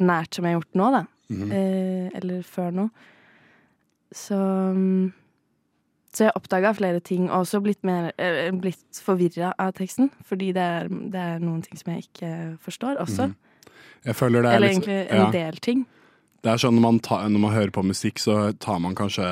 nært 0.00 0.34
som 0.34 0.44
jeg 0.44 0.54
har 0.54 0.60
gjort 0.62 0.74
nå, 0.80 0.90
da. 0.92 1.04
Mhm. 1.30 1.52
Eh, 1.52 2.10
eller 2.20 2.42
før 2.42 2.70
nå. 2.72 2.90
Så 4.14 4.34
mm, 4.74 5.12
Så 6.14 6.24
jeg 6.28 6.32
oppdaga 6.38 6.70
flere 6.78 7.00
ting, 7.02 7.24
og 7.30 7.40
også 7.42 7.58
blitt, 7.60 7.80
mer, 7.82 8.12
eh, 8.22 8.52
blitt 8.54 9.00
forvirra 9.02 9.52
av 9.58 9.72
teksten. 9.74 10.10
Fordi 10.24 10.52
det 10.54 10.62
er, 10.62 10.86
det 10.88 11.18
er 11.18 11.40
noen 11.42 11.60
ting 11.64 11.74
som 11.80 11.90
jeg 11.92 12.04
ikke 12.06 12.58
forstår 12.62 13.00
også. 13.02 13.26
Mhm. 13.32 13.34
Jeg 14.04 14.14
føler 14.14 14.42
det 14.42 14.50
er 14.52 14.54
Eller 14.56 14.68
litt- 14.68 14.76
egentlig 14.84 15.10
en 15.10 15.16
ja. 15.24 15.30
del 15.32 15.56
ting. 15.56 15.86
Det 16.44 16.52
er 16.52 16.56
sånn 16.60 16.74
når 16.76 16.80
man, 16.82 16.98
tar, 17.00 17.28
når 17.28 17.40
man 17.40 17.52
hører 17.54 17.70
på 17.72 17.82
musikk, 17.82 18.18
så 18.20 18.52
tar 18.60 18.78
man 18.78 18.94
kanskje 18.94 19.26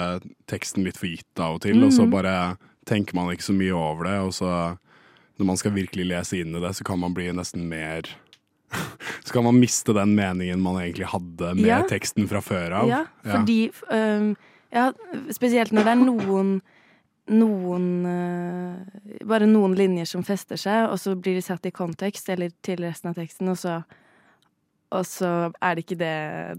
teksten 0.49 0.83
litt 0.83 0.97
for 0.97 1.07
gitt 1.07 1.39
av 1.39 1.55
og 1.55 1.61
til, 1.61 1.85
og 1.85 1.93
så 1.93 2.03
Mhm. 2.07 2.11
bare 2.11 2.57
tenker 2.87 3.15
man 3.15 3.29
ikke 3.31 3.47
så 3.53 3.55
mye 3.55 3.77
over 3.77 4.05
det, 4.05 4.19
og 4.19 4.33
så 4.33 4.79
når 5.39 5.47
man 5.47 5.57
skal 5.57 5.71
virkelig 5.73 6.07
lese 6.09 6.41
inn 6.41 6.57
i 6.57 6.61
det, 6.61 6.75
så 6.75 6.83
kan 6.85 6.99
man 6.99 7.13
bli 7.15 7.31
nesten 7.31 7.69
mer 7.69 8.03
Så 9.25 9.33
kan 9.35 9.45
man 9.45 9.59
miste 9.61 9.95
den 9.97 10.15
meningen 10.19 10.61
man 10.63 10.81
egentlig 10.83 11.07
hadde 11.13 11.55
med 11.59 11.67
Ja. 11.69 11.81
teksten 11.89 12.29
fra 12.31 12.41
før 12.45 12.73
av. 12.83 12.89
Ja, 12.89 13.03
fordi 13.25 13.71
um, 13.91 14.33
Ja, 14.73 14.87
spesielt 15.31 15.73
når 15.77 15.85
det 15.85 15.93
er 15.93 16.01
noen 16.07 16.53
noen 17.33 17.85
uh, 18.09 18.79
Bare 19.29 19.47
noen 19.47 19.77
linjer 19.79 20.09
som 20.11 20.25
fester 20.27 20.59
seg, 20.59 20.89
og 20.91 20.99
så 20.99 21.15
blir 21.15 21.37
de 21.39 21.43
satt 21.45 21.67
i 21.69 21.71
kontekst 21.75 22.29
eller 22.33 22.51
til 22.67 22.83
resten 22.83 23.13
av 23.13 23.19
teksten, 23.21 23.49
og 23.53 23.59
så 23.61 23.83
og 24.93 25.07
så 25.09 25.29
er 25.65 25.75
det 25.79 25.87
ikke 25.87 25.97
det, 26.03 26.17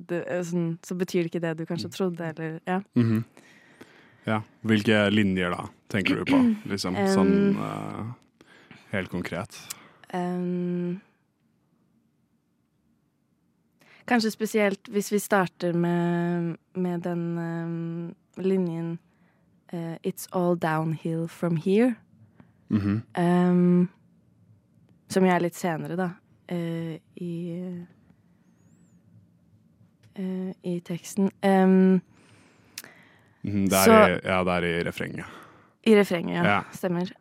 du, 0.09 0.15
sånn, 0.47 0.69
Så 0.81 0.95
betyr 0.97 1.21
det 1.27 1.29
ikke 1.29 1.41
det 1.43 1.51
du 1.59 1.67
kanskje 1.69 1.91
trodde, 1.93 2.31
eller 2.31 2.55
Ja. 2.65 2.79
Mhm. 2.97 3.19
ja. 4.25 4.39
Hvilke 4.65 5.03
linjer 5.13 5.51
da, 5.53 5.67
tenker 5.93 6.15
du 6.15 6.25
på? 6.31 6.39
Liksom, 6.65 6.95
Um, 6.97 7.07
sånn 7.13 7.57
uh, 7.59 8.13
helt 8.91 9.11
konkret. 9.13 9.53
Ehm, 10.13 10.99
kanskje 14.05 14.31
spesielt 14.31 14.87
hvis 14.91 15.11
vi 15.11 15.19
starter 15.19 15.73
med, 15.73 16.57
med 16.75 17.01
den 17.05 17.37
um, 17.37 18.15
linjen 18.37 18.97
uh, 19.73 19.95
It's 20.03 20.27
all 20.31 20.57
downhill 20.59 21.27
from 21.27 21.57
here. 21.57 21.95
Mm 22.69 22.79
-hmm. 22.79 23.21
um, 23.49 23.89
som 25.07 25.25
jeg 25.25 25.35
er 25.35 25.39
litt 25.39 25.55
senere, 25.55 25.95
da, 25.95 26.09
uh, 26.51 26.95
i 27.15 27.61
uh, 30.19 30.51
I 30.63 30.79
teksten. 30.79 31.31
Um, 31.45 32.01
Det 33.43 33.73
er, 33.73 33.83
Så- 33.83 34.07
i, 34.07 34.19
ja, 34.23 34.43
det 34.43 34.53
er 34.53 34.63
i 34.63 34.83
refrenget. 34.83 35.25
I 35.83 35.95
refrenget, 35.99 36.35
ja. 36.35 36.43
Ja. 36.43 36.61
Stemmer. 36.71 37.11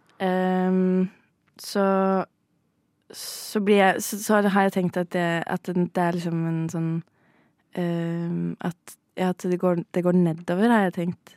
Så 1.59 2.25
så, 3.13 3.61
jeg, 3.69 4.03
så, 4.03 4.19
så 4.23 4.41
har 4.49 4.63
jeg 4.63 4.73
tenkt 4.73 4.97
at 4.97 5.13
det, 5.13 5.43
at 5.47 5.69
det 5.69 6.03
er 6.03 6.17
liksom 6.17 6.47
en 6.49 6.69
sånn 6.73 6.91
uh, 7.79 8.55
At, 8.69 8.97
ja, 9.17 9.29
at 9.29 9.45
det, 9.45 9.59
går, 9.61 9.85
det 9.95 10.03
går 10.05 10.17
nedover, 10.17 10.69
har 10.69 10.83
jeg 10.89 10.95
tenkt. 10.95 11.37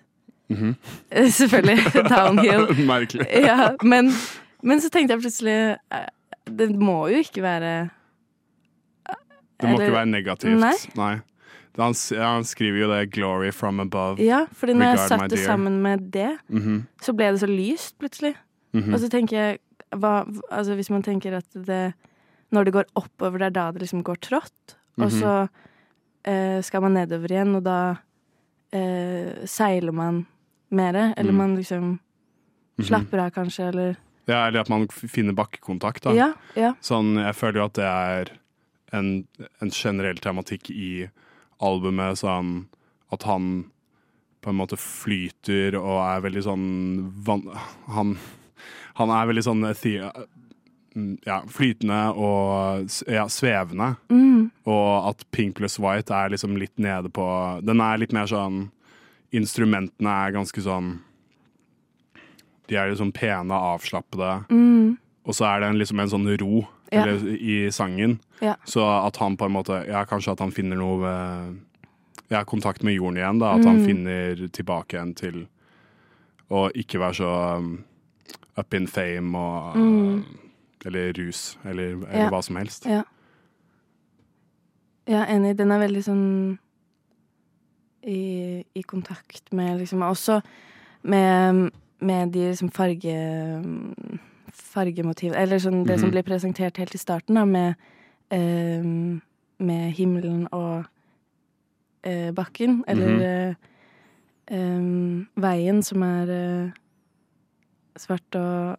Mm 0.50 0.58
-hmm. 0.58 1.30
Selvfølgelig. 1.32 1.78
Downhill. 2.16 2.86
Merkelig. 2.86 3.28
Ja, 3.34 3.72
men, 3.82 4.12
men 4.64 4.82
så 4.82 4.90
tenkte 4.90 5.14
jeg 5.14 5.22
plutselig 5.22 5.78
eh, 5.92 6.08
Det 6.46 6.76
må 6.76 7.08
jo 7.08 7.18
ikke 7.18 7.42
være 7.42 7.90
Det 9.62 9.70
må 9.70 9.76
Eller- 9.76 9.86
ikke 9.86 9.98
være 9.98 10.06
negativt. 10.06 10.60
Nei. 10.60 10.74
Nei. 10.96 11.20
Han, 11.80 11.94
han 12.22 12.44
skriver 12.44 12.80
jo 12.80 12.92
det 12.92 13.12
'glory 13.12 13.52
from 13.54 13.80
above'. 13.80 14.22
Ja, 14.24 14.46
fordi 14.52 14.74
når 14.74 14.86
jeg 14.86 14.94
Regard 14.94 15.08
satte 15.08 15.36
det 15.36 15.40
sammen 15.40 15.82
med 15.82 16.12
det, 16.12 16.38
Mhm, 16.48 16.84
så 17.02 17.14
ble 17.14 17.26
det 17.32 17.40
så 17.40 17.46
lyst 17.48 18.00
plutselig. 18.00 18.34
mhm. 18.74 18.94
Og 18.94 19.00
så 19.00 19.10
tenker 19.10 19.38
jeg 19.38 19.58
hva, 19.92 20.26
altså 20.52 20.76
Hvis 20.76 20.90
man 20.90 21.04
tenker 21.04 21.34
at 21.38 21.46
det 21.54 21.94
Når 22.52 22.66
det 22.66 22.74
går 22.74 22.86
oppover, 22.96 23.40
det 23.40 23.46
er 23.48 23.50
da 23.52 23.72
det 23.72 23.82
liksom 23.82 24.04
går 24.04 24.16
trått. 24.22 24.76
Og 24.98 25.10
Mhm. 25.12 25.20
så 25.20 25.50
eh, 26.26 26.62
skal 26.62 26.82
man 26.82 26.94
nedover 26.94 27.28
igjen, 27.30 27.56
og 27.56 27.64
da 27.64 27.98
eh, 28.72 29.46
seiler 29.46 29.92
man 29.94 30.26
mer. 30.72 31.14
Eller 31.18 31.32
Mm. 31.32 31.38
man 31.38 31.56
liksom 31.58 32.00
Mhm. 32.78 32.86
slapper 32.86 33.20
av, 33.26 33.32
kanskje, 33.32 33.68
eller 33.70 33.98
Ja, 34.28 34.48
eller 34.48 34.60
at 34.62 34.70
man 34.70 34.88
finner 34.88 35.34
bakkekontakt. 35.34 36.02
Da. 36.02 36.12
Ja. 36.14 36.34
ja. 36.56 36.74
Sånn, 36.82 37.16
jeg 37.24 37.36
føler 37.36 37.54
jo 37.60 37.66
at 37.66 37.74
det 37.74 37.84
er 37.86 38.32
en, 38.94 39.28
en 39.62 39.70
generell 39.70 40.16
tematikk 40.16 40.70
i 40.72 41.10
albumet, 41.62 42.18
sånn 42.18 42.66
at 43.12 43.24
han 43.24 43.66
på 44.42 44.50
en 44.50 44.56
måte 44.58 44.78
flyter 44.78 45.76
og 45.76 46.00
er 46.02 46.22
veldig 46.22 46.44
sånn 46.44 47.12
van, 47.24 47.42
han, 47.88 48.18
han 48.96 49.10
er 49.10 49.28
veldig 49.28 49.44
sånn 49.44 49.62
the, 49.82 50.12
mm, 50.96 51.18
ja, 51.26 51.42
flytende 51.48 52.00
og 52.16 52.88
ja, 53.08 53.26
svevende. 53.28 53.96
Mm. 54.10 54.52
Og 54.66 55.10
at 55.10 55.26
Pink 55.32 55.56
pluss 55.60 55.80
White 55.80 56.12
er 56.14 56.30
liksom 56.34 56.58
litt 56.58 56.78
nede 56.78 57.10
på 57.14 57.26
Den 57.66 57.82
er 57.82 57.98
litt 58.02 58.14
mer 58.14 58.26
sånn 58.28 58.70
Instrumentene 59.36 60.08
er 60.28 60.32
ganske 60.36 60.62
sånn 60.62 61.00
De 62.68 62.76
er 62.78 62.90
liksom 62.92 63.12
pene, 63.14 63.54
avslappede. 63.54 64.46
Mm. 64.50 64.98
Og 65.26 65.34
så 65.38 65.46
er 65.50 65.60
det 65.62 65.70
en, 65.70 65.78
liksom 65.82 66.00
en 66.02 66.10
sånn 66.14 66.32
ro 66.42 66.66
Ja. 66.92 67.02
eller 67.02 67.18
i 67.34 67.72
sangen. 67.74 68.20
Ja. 68.42 68.56
Så 68.66 68.82
at 68.86 69.18
han 69.18 69.36
på 69.38 69.46
en 69.46 69.52
måte 69.56 69.88
Ja, 69.88 70.04
kanskje 70.06 70.32
at 70.34 70.40
han 70.40 70.52
finner 70.52 70.78
noe 70.78 71.00
ved 71.02 71.60
Ja, 72.30 72.44
kontakt 72.44 72.82
med 72.84 72.96
jorden 72.96 73.18
igjen, 73.18 73.40
da. 73.40 73.54
At 73.56 73.66
han 73.66 73.78
Mm. 73.82 73.86
finner 73.86 74.48
tilbake 74.50 74.94
igjen 74.98 75.16
til 75.16 75.48
å 76.50 76.72
ikke 76.74 77.00
være 77.00 77.14
så 77.14 77.78
up 78.58 78.74
in 78.74 78.88
fame 78.88 79.38
og 79.38 79.76
Mm. 79.78 80.24
Eller 80.86 81.14
rus, 81.18 81.58
eller, 81.66 81.84
eller 81.84 82.24
Ja. 82.24 82.30
hva 82.30 82.42
som 82.44 82.56
helst. 82.56 82.86
Ja. 82.86 83.02
Jeg 85.08 85.22
er 85.22 85.36
enig. 85.36 85.58
Den 85.58 85.72
er 85.72 85.80
veldig 85.80 86.04
sånn 86.04 86.58
i, 88.04 88.64
i 88.76 88.82
kontakt 88.82 89.52
med 89.54 89.80
liksom 89.80 90.02
Også 90.06 90.42
med, 91.04 91.72
med 92.02 92.32
de 92.34 92.40
liksom 92.52 92.70
farge 92.72 93.16
fargemotiv 94.56 95.34
Eller 95.36 95.58
sånn 95.60 95.84
det 95.86 96.00
som 96.00 96.10
Mhm. 96.10 96.12
blir 96.12 96.24
presentert 96.24 96.78
helt 96.78 96.94
i 96.96 96.98
starten, 96.98 97.36
da, 97.36 97.46
med, 97.46 97.76
eh, 98.32 98.84
med 99.60 99.92
himmelen 99.94 100.48
og 100.52 100.86
eh, 102.04 102.32
bakken. 102.32 102.84
Eller 102.88 103.08
Mhm. 103.10 103.22
eh, 103.22 103.56
em, 104.58 105.28
veien 105.36 105.82
som 105.84 106.04
er 106.04 106.30
eh, 106.30 106.72
svart 107.98 108.36
og 108.36 108.78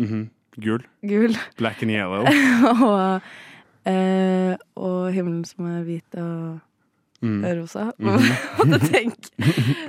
Mhm. 0.00 0.30
Gul. 0.60 0.82
gul. 1.06 1.34
Black 1.58 1.82
and 1.82 1.90
yellow. 1.90 2.24
og, 2.24 3.20
eh, 3.86 4.56
og 4.76 5.12
himmelen 5.12 5.44
som 5.44 5.66
er 5.66 5.82
hvit 5.84 6.16
og 6.20 6.60
Mm. 7.22 7.42
rosa. 7.60 7.90
Mhm. 7.98 8.30
Hva 8.56 8.64
du 8.64 8.86
tenker. 8.86 9.30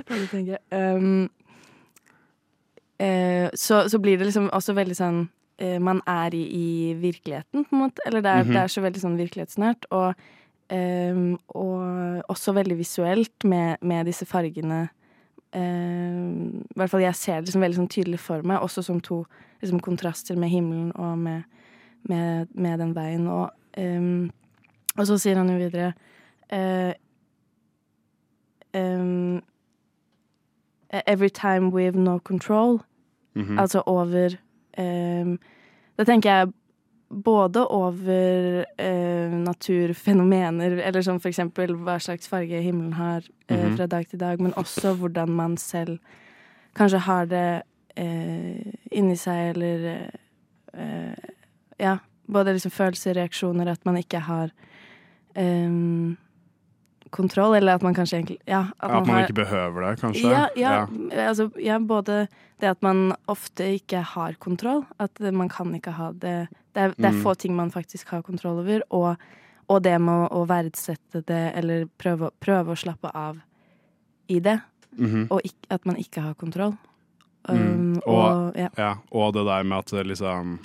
Hva 0.04 0.18
du 0.20 0.26
tenke? 0.28 0.58
Um, 0.70 1.30
eh, 3.00 3.48
så, 3.54 3.88
så 3.88 3.98
blir 3.98 4.18
det 4.20 4.26
liksom 4.28 4.50
også 4.52 4.74
veldig 4.76 4.96
sånn 4.98 5.20
eh, 5.58 5.78
Man 5.80 6.02
er 6.06 6.34
i, 6.36 6.42
i 6.44 6.92
virkeligheten, 7.00 7.64
på 7.64 7.72
en 7.76 7.82
måte. 7.86 8.04
Eller 8.06 8.20
det 8.20 8.30
er, 8.30 8.44
-hmm. 8.44 8.52
det 8.52 8.60
er 8.62 8.66
så 8.68 8.80
veldig 8.84 9.00
sånn 9.00 9.16
virkelighetsnært. 9.16 9.84
Og, 9.90 10.14
em, 10.70 11.38
og 11.48 12.22
også 12.28 12.52
veldig 12.52 12.76
visuelt 12.78 13.44
med, 13.44 13.76
med 13.82 14.06
disse 14.06 14.26
fargene. 14.26 14.88
Em, 15.54 16.62
I 16.70 16.76
hvert 16.80 16.90
fall 16.90 17.04
jeg 17.04 17.14
ser 17.14 17.40
det 17.40 17.50
liksom 17.50 17.64
veldig 17.64 17.76
sånn 17.76 17.90
tydelig 17.92 18.20
for 18.24 18.44
meg, 18.46 18.62
også 18.64 18.82
som 18.86 19.00
to 19.04 19.22
liksom, 19.60 19.80
kontraster 19.84 20.38
med 20.38 20.48
himmelen 20.48 20.92
og 20.96 21.18
med, 21.18 21.42
med, 22.08 22.48
med 22.54 22.78
den 22.80 22.94
veien. 22.96 23.26
Og, 23.28 23.50
em, 23.76 24.30
og 24.96 25.06
så 25.08 25.18
sier 25.20 25.36
han 25.40 25.50
jo 25.52 25.58
videre 25.60 25.92
eh, 26.52 26.92
em, 28.74 29.42
Every 31.06 31.30
time 31.30 31.70
we 31.72 31.84
have 31.84 31.96
no 31.96 32.18
control. 32.18 32.82
Mhm. 33.34 33.58
Altså 33.58 33.82
over 33.86 34.36
em, 34.78 35.38
Da 35.98 36.04
tenker 36.04 36.30
jeg 36.30 36.52
både 37.12 37.66
over 37.68 38.64
eh, 38.80 39.30
naturfenomener, 39.32 40.78
eller 40.80 41.02
som 41.04 41.18
for 41.20 41.28
eksempel 41.28 41.74
hva 41.84 41.98
slags 42.00 42.28
farge 42.28 42.60
himmelen 42.64 42.92
har 42.96 43.22
eh, 43.48 43.56
Mhm. 43.68 43.76
fra 43.76 43.86
dag 43.86 44.06
til 44.08 44.18
dag, 44.20 44.40
men 44.40 44.52
også 44.56 44.94
hvordan 44.96 45.28
man 45.28 45.56
selv 45.56 45.98
kanskje 46.74 46.98
har 47.04 47.24
det 47.26 47.62
eh, 47.96 48.72
inni 48.92 49.16
seg, 49.16 49.50
eller 49.56 50.10
eh, 50.74 51.14
Ja, 51.78 51.98
både 52.30 52.52
liksom 52.54 52.70
følelser, 52.70 53.14
reaksjoner, 53.14 53.68
at 53.72 53.84
man 53.84 53.96
ikke 53.96 54.20
har 54.20 54.50
em, 55.36 56.16
kontroll, 57.12 57.54
eller 57.58 57.76
at 57.76 57.82
man 57.84 57.94
kanskje 57.94 58.18
egentlig 58.18 58.38
Ja, 58.48 58.64
At 58.80 58.90
man 58.90 59.06
har, 59.06 59.26
ikke 59.26 59.36
behøver 59.44 59.84
det, 59.86 60.00
kanskje. 60.00 60.30
ja, 60.32 60.48
ja, 60.56 60.86
Altså, 61.28 61.50
ja, 61.60 61.78
både 61.78 62.26
det 62.60 62.68
at 62.70 62.82
man 62.82 63.12
ofte 63.28 63.66
ikke 63.78 64.00
har 64.02 64.34
kontroll, 64.40 64.84
at 64.98 65.20
man 65.32 65.48
kan 65.52 65.74
ikke 65.76 65.92
ha 65.92 66.10
det 66.12 66.48
Det 66.74 66.80
er, 66.82 66.94
det 66.96 67.04
er 67.04 67.12
Mm. 67.12 67.22
få 67.22 67.34
ting 67.36 67.54
man 67.56 67.70
faktisk 67.70 68.08
har 68.08 68.22
kontroll 68.22 68.58
over, 68.60 68.80
og, 68.90 69.16
og 69.68 69.82
det 69.82 70.00
med 70.00 70.30
å, 70.32 70.46
verdsette 70.48 71.20
det, 71.26 71.52
eller 71.54 71.84
prøve, 71.98 72.30
prøve 72.40 72.72
å 72.72 72.76
slappe 72.80 73.10
av 73.14 73.36
i 74.28 74.38
det, 74.40 74.58
Mhm. 74.96 75.26
og 75.30 75.40
ikke, 75.44 75.66
at 75.70 75.84
man 75.86 75.96
ikke 75.96 76.22
har 76.22 76.34
kontroll. 76.34 76.78
Mm. 77.48 77.56
Um, 77.58 78.00
Og- 78.06 78.14
og, 78.32 78.56
ja. 78.56 78.68
Ja, 78.78 78.94
og 79.12 79.34
det 79.34 79.44
der 79.44 79.62
med 79.64 79.78
at 79.78 80.06
liksom 80.06 80.58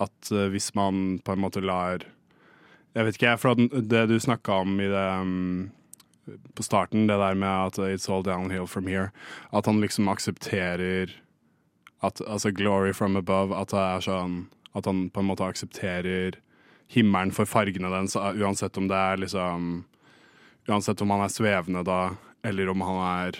At 0.00 0.32
eh, 0.32 0.48
hvis 0.48 0.74
man 0.74 1.18
på 1.18 1.32
en 1.32 1.40
måte 1.40 1.60
lar 1.62 1.98
Jeg 2.94 3.06
vet 3.06 3.18
ikke, 3.18 3.36
for 3.38 3.54
det 3.54 4.08
du 4.10 4.16
snakka 4.20 4.60
om 4.64 4.80
i 4.82 4.88
det 4.90 5.04
um, 5.22 5.70
på 6.54 6.62
starten, 6.62 7.06
det 7.06 7.18
der 7.18 7.34
med 7.34 7.48
at 7.66 7.78
it's 7.78 8.08
all 8.10 8.22
downhill 8.22 8.66
from 8.66 8.86
here, 8.86 9.10
at 9.52 9.66
han 9.66 9.80
liksom 9.80 10.08
aksepterer 10.08 11.10
at, 12.02 12.20
altså 12.26 12.50
glory 12.50 12.92
from 12.94 13.16
above, 13.16 13.54
at 13.54 13.72
er 13.72 14.00
sånn 14.00 14.48
At 14.74 14.86
han 14.86 15.08
på 15.10 15.20
en 15.20 15.26
måte 15.26 15.42
aksepterer 15.42 16.36
himmelen 16.88 17.32
for 17.34 17.44
fargene 17.44 17.90
dens, 17.90 18.14
uansett 18.16 18.76
om 18.78 18.86
det 18.88 18.96
er 18.96 19.16
liksom 19.18 19.84
Uansett 20.68 21.00
om 21.02 21.10
han 21.10 21.24
er 21.24 21.32
svevende 21.32 21.82
da, 21.82 22.14
eller 22.46 22.68
om 22.70 22.80
han 22.86 22.98
er 23.26 23.38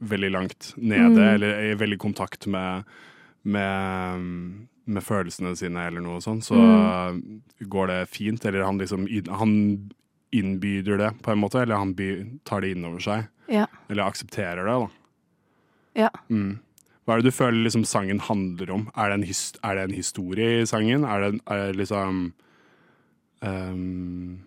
veldig 0.00 0.30
langt 0.30 0.70
nede, 0.76 1.18
Mm. 1.20 1.34
eller 1.34 1.48
er 1.48 1.72
i 1.72 1.74
veldig 1.74 1.98
kontakt 1.98 2.46
med, 2.46 2.84
med, 3.42 4.22
med 4.86 5.02
følelsene 5.02 5.56
sine, 5.56 5.86
eller 5.86 6.00
noe 6.04 6.20
sånt, 6.20 6.44
så 6.44 6.54
Mm. 6.56 7.40
går 7.68 7.86
det 7.88 8.08
fint. 8.10 8.44
Eller 8.44 8.64
han 8.64 8.78
liksom 8.78 9.06
Han 9.28 9.90
innbyder 10.32 10.98
det, 10.98 11.22
på 11.22 11.30
en 11.32 11.38
måte, 11.38 11.62
eller 11.62 11.76
han 11.76 11.94
tar 12.44 12.60
det 12.60 12.72
innover 12.76 12.98
seg. 13.00 13.28
Ja. 13.48 13.66
Eller 13.88 14.02
aksepterer 14.02 14.64
det, 14.64 14.74
da. 14.80 14.88
Ja. 15.94 16.10
Mm. 16.28 16.58
Hva 17.06 17.14
er 17.14 17.22
det 17.22 17.30
du 17.30 17.36
føler 17.36 17.62
liksom 17.64 17.84
sangen 17.84 18.18
handler 18.18 18.70
om? 18.70 18.90
Er 18.96 19.10
det 19.16 19.28
er 19.62 19.74
det 19.74 19.84
en 19.84 19.94
historie 19.96 20.60
i 20.62 20.66
sangen? 20.66 21.04
Er 21.04 21.20
det, 21.30 21.40
er 21.46 21.72
det 21.72 21.76
liksom 21.76 22.32
um, 23.42 24.40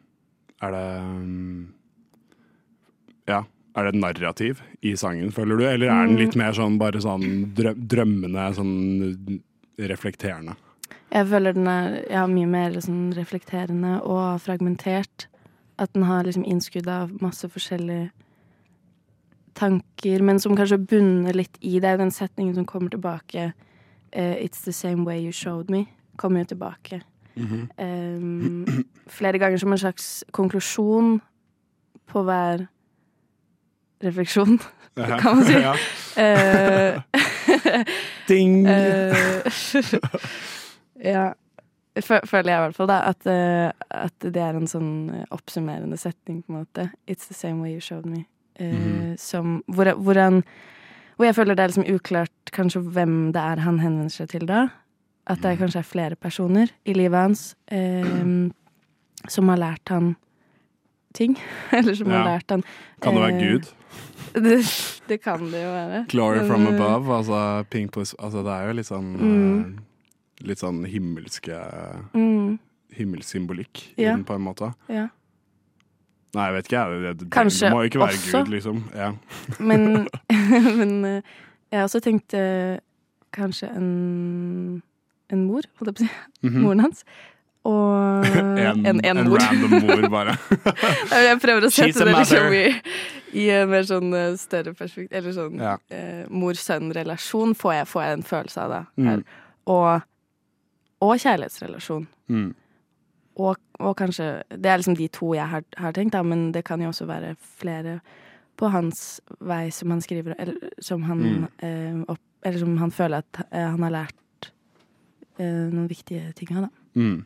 Er 0.61 0.71
det 0.71 1.01
um, 1.05 1.73
Ja. 3.27 3.43
Er 3.75 3.83
det 3.91 3.93
et 3.95 4.01
narrativ 4.01 4.61
i 4.81 4.95
sangen, 4.97 5.29
føler 5.31 5.57
du? 5.59 5.63
Eller 5.67 5.87
er 5.91 6.07
den 6.07 6.15
Mm. 6.15 6.19
litt 6.25 6.35
mer 6.35 6.51
sånn 6.51 6.79
bare 6.79 6.93
sånn 6.99 7.53
drømmende, 7.53 8.55
sånn 8.55 9.41
reflekterende? 9.77 10.55
Jeg 11.11 11.27
føler 11.27 11.55
den 11.55 11.67
er 11.67 11.97
ja, 12.11 12.25
mye 12.27 12.47
mer 12.49 12.69
liksom 12.73 13.11
reflekterende 13.15 14.01
og 14.03 14.41
fragmentert. 14.41 15.27
At 15.79 15.93
den 15.93 16.03
har 16.03 16.25
liksom 16.25 16.45
innskudd 16.45 16.87
av 16.89 17.11
masse 17.21 17.49
forskjellige 17.49 18.09
tanker, 19.57 20.21
men 20.21 20.39
som 20.39 20.55
kanskje 20.57 20.77
bunner 20.89 21.37
litt 21.37 21.57
i 21.61 21.77
det. 21.79 21.97
Den 21.99 22.11
setningen 22.11 22.55
som 22.55 22.65
kommer 22.65 22.89
tilbake, 22.89 23.51
uh, 24.15 24.35
'It's 24.35 24.63
the 24.63 24.73
same 24.73 25.05
way 25.05 25.19
you 25.19 25.31
showed 25.31 25.69
me', 25.69 25.87
kommer 26.17 26.39
jo 26.39 26.45
tilbake. 26.45 27.01
Um, 27.37 28.65
flere 29.07 29.37
ganger 29.37 29.57
som 29.57 29.71
en 29.71 29.77
slags 29.77 30.23
konklusjon 30.31 31.21
på 32.07 32.23
hver 32.23 32.67
refleksjon, 34.03 34.59
kan 34.95 35.35
man 35.35 35.45
si. 35.45 35.53
Ja. 36.17 37.01
Ding! 38.27 38.65
Eh, 38.67 39.41
ja. 41.13 41.33
Fø- 41.97 42.25
Føler 42.29 42.51
jeg 42.51 42.57
i 42.59 42.63
hvert 42.67 42.75
fall, 42.77 42.87
da. 42.91 42.97
At, 43.09 43.25
eh, 43.25 43.71
at 43.89 44.13
det 44.33 44.41
er 44.43 44.57
en 44.59 44.67
sånn 44.69 44.89
eh, 45.15 45.23
oppsummerende 45.33 45.97
setning, 45.97 46.43
på 46.45 46.53
en 46.53 46.59
måte. 46.61 46.89
It's 47.09 47.27
the 47.27 47.33
same 47.37 47.61
way 47.63 47.73
you 47.73 47.81
showed 47.81 48.05
me. 48.05 48.25
Mm 48.59 48.71
-hmm. 48.73 49.17
som, 49.17 49.63
hvor, 49.67 49.85
hvor, 49.95 50.13
han, 50.17 50.43
hvor 51.15 51.25
jeg 51.25 51.35
føler 51.35 51.53
det 51.55 51.63
er 51.63 51.67
liksom 51.67 51.95
uklart 51.95 52.51
kanskje 52.53 52.79
hvem 52.81 53.31
det 53.33 53.41
er 53.41 53.59
han 53.59 53.79
henvender 53.79 54.09
seg 54.09 54.29
til 54.29 54.45
da. 54.47 54.67
At 55.27 55.37
det 55.41 55.49
Mhm. 55.51 55.57
kanskje 55.59 55.79
er 55.79 55.83
flere 55.83 56.15
personer 56.15 56.67
i 56.85 56.93
livet 56.93 57.19
hans 57.19 57.55
eh, 57.71 58.49
som 59.27 59.49
har 59.49 59.57
lært 59.57 59.89
han 59.89 60.15
ting. 61.13 61.37
Eller 61.71 61.93
som 61.95 62.07
Ja. 62.11 62.17
har 62.17 62.25
lært 62.25 62.49
han 62.49 62.63
Kan 63.01 63.13
det 63.13 63.21
være 63.21 63.41
eh, 63.41 63.51
Gud? 63.51 63.65
Det, 65.11 65.21
kan 65.23 65.39
det 65.51 65.61
jo 65.63 65.71
være. 65.73 66.05
Glory 66.09 66.41
from 66.47 66.63
Men, 66.63 66.73
eh, 66.75 66.81
above, 66.81 67.07
altså 67.19 67.41
pink 67.69 67.91
plus 67.93 68.13
Altså 68.19 68.43
det 68.43 68.53
er 68.53 68.67
jo 68.67 68.73
litt 68.79 68.89
sånn 68.89 69.11
Mm. 69.17 69.59
eh, 69.77 69.83
Litt 70.47 70.59
sånn 70.61 70.83
himmelske 70.85 71.55
Mm, 72.13 72.59
Himmelssymbolikk 72.93 73.81
i 73.97 74.03
Ja. 74.03 74.11
den, 74.15 74.23
på 74.25 74.35
en 74.35 74.41
måte. 74.45 74.73
ja. 74.89 75.07
Nei, 76.35 76.43
jeg 76.51 76.53
vet 76.57 76.67
ikke, 76.67 76.79
jeg. 77.01 77.17
Det, 77.17 77.29
Kanskje 77.31 77.59
det 77.65 77.71
må 77.73 77.77
jo 77.81 77.89
ikke 77.89 77.99
være 78.03 78.17
også- 78.17 78.43
Gud, 78.43 78.51
liksom. 78.53 78.83
Ja. 78.93 79.11
Men, 79.59 80.07
men 80.77 81.05
eh, 81.05 81.21
jeg 81.71 81.83
også 81.87 82.01
tenkt 82.03 82.33
eh, 82.37 82.77
kanskje 83.33 83.69
en, 83.75 84.83
en 85.31 85.45
mor, 85.47 85.63
holdt 85.79 85.87
jeg 85.87 85.95
på 85.95 86.03
å 86.03 86.07
si. 86.07 86.09
Mhm. 86.49 86.61
Moren 86.61 86.79
hans. 86.83 87.03
Og 87.67 88.25
en, 88.37 88.85
en, 88.87 88.99
en, 89.03 89.19
mor. 89.27 89.41
random 89.43 89.73
mor, 89.83 90.05
bare. 90.13 90.35
jeg 91.27 91.39
prøver 91.43 91.67
å 91.67 91.71
sette 91.73 92.05
det 92.07 92.13
liksom 92.15 92.53
i, 92.55 92.61
i 93.43 93.47
en 93.57 93.67
mer 93.73 93.83
sånn 93.89 94.13
eh, 94.15 94.35
større 94.39 94.71
perspektiv. 94.77 95.09
Eller 95.19 95.35
sånn 95.35 95.57
Ja. 95.59 95.73
eh, 95.91 96.21
mor-sønn-relasjon 96.31 97.55
får 97.59 97.81
får 97.91 98.05
jeg 98.05 98.17
en 98.19 98.23
følelse 98.29 98.63
av 98.63 98.71
da. 98.75 98.79
Mm. 99.01 99.25
Og, 99.73 100.05
og 101.03 101.13
kjærlighetsrelasjon. 101.19 102.07
Mm. 102.31 102.47
Og, 103.37 103.59
og 103.83 103.91
kanskje 103.99 104.29
Det 104.49 104.65
er 104.71 104.79
liksom 104.81 104.95
de 104.97 105.07
to 105.13 105.33
jeg 105.37 105.45
har, 105.51 105.65
har 105.77 105.91
tenkt, 105.93 106.15
da, 106.15 106.23
men 106.25 106.47
det 106.55 106.63
kan 106.65 106.81
jo 106.81 106.89
også 106.89 107.05
være 107.09 107.35
flere 107.59 107.99
på 108.57 108.71
hans 108.73 109.19
vei 109.45 109.67
som 109.75 109.91
han 109.93 109.99
skriver, 110.01 110.33
eller 110.41 110.71
som 110.81 111.03
han, 111.05 111.19
Mm. 111.21 111.43
eh, 111.61 111.99
opp, 112.09 112.23
eller 112.47 112.57
som 112.63 112.77
han 112.81 112.89
føler 112.95 113.21
at 113.21 113.43
eh, 113.51 113.67
han 113.75 113.83
har 113.85 113.91
lært 113.93 114.47
eh, 115.37 115.67
noen 115.69 115.85
viktige 115.91 116.31
ting 116.33 116.49
av, 116.57 116.65
da. 116.65 116.69
Mm. 116.97 117.19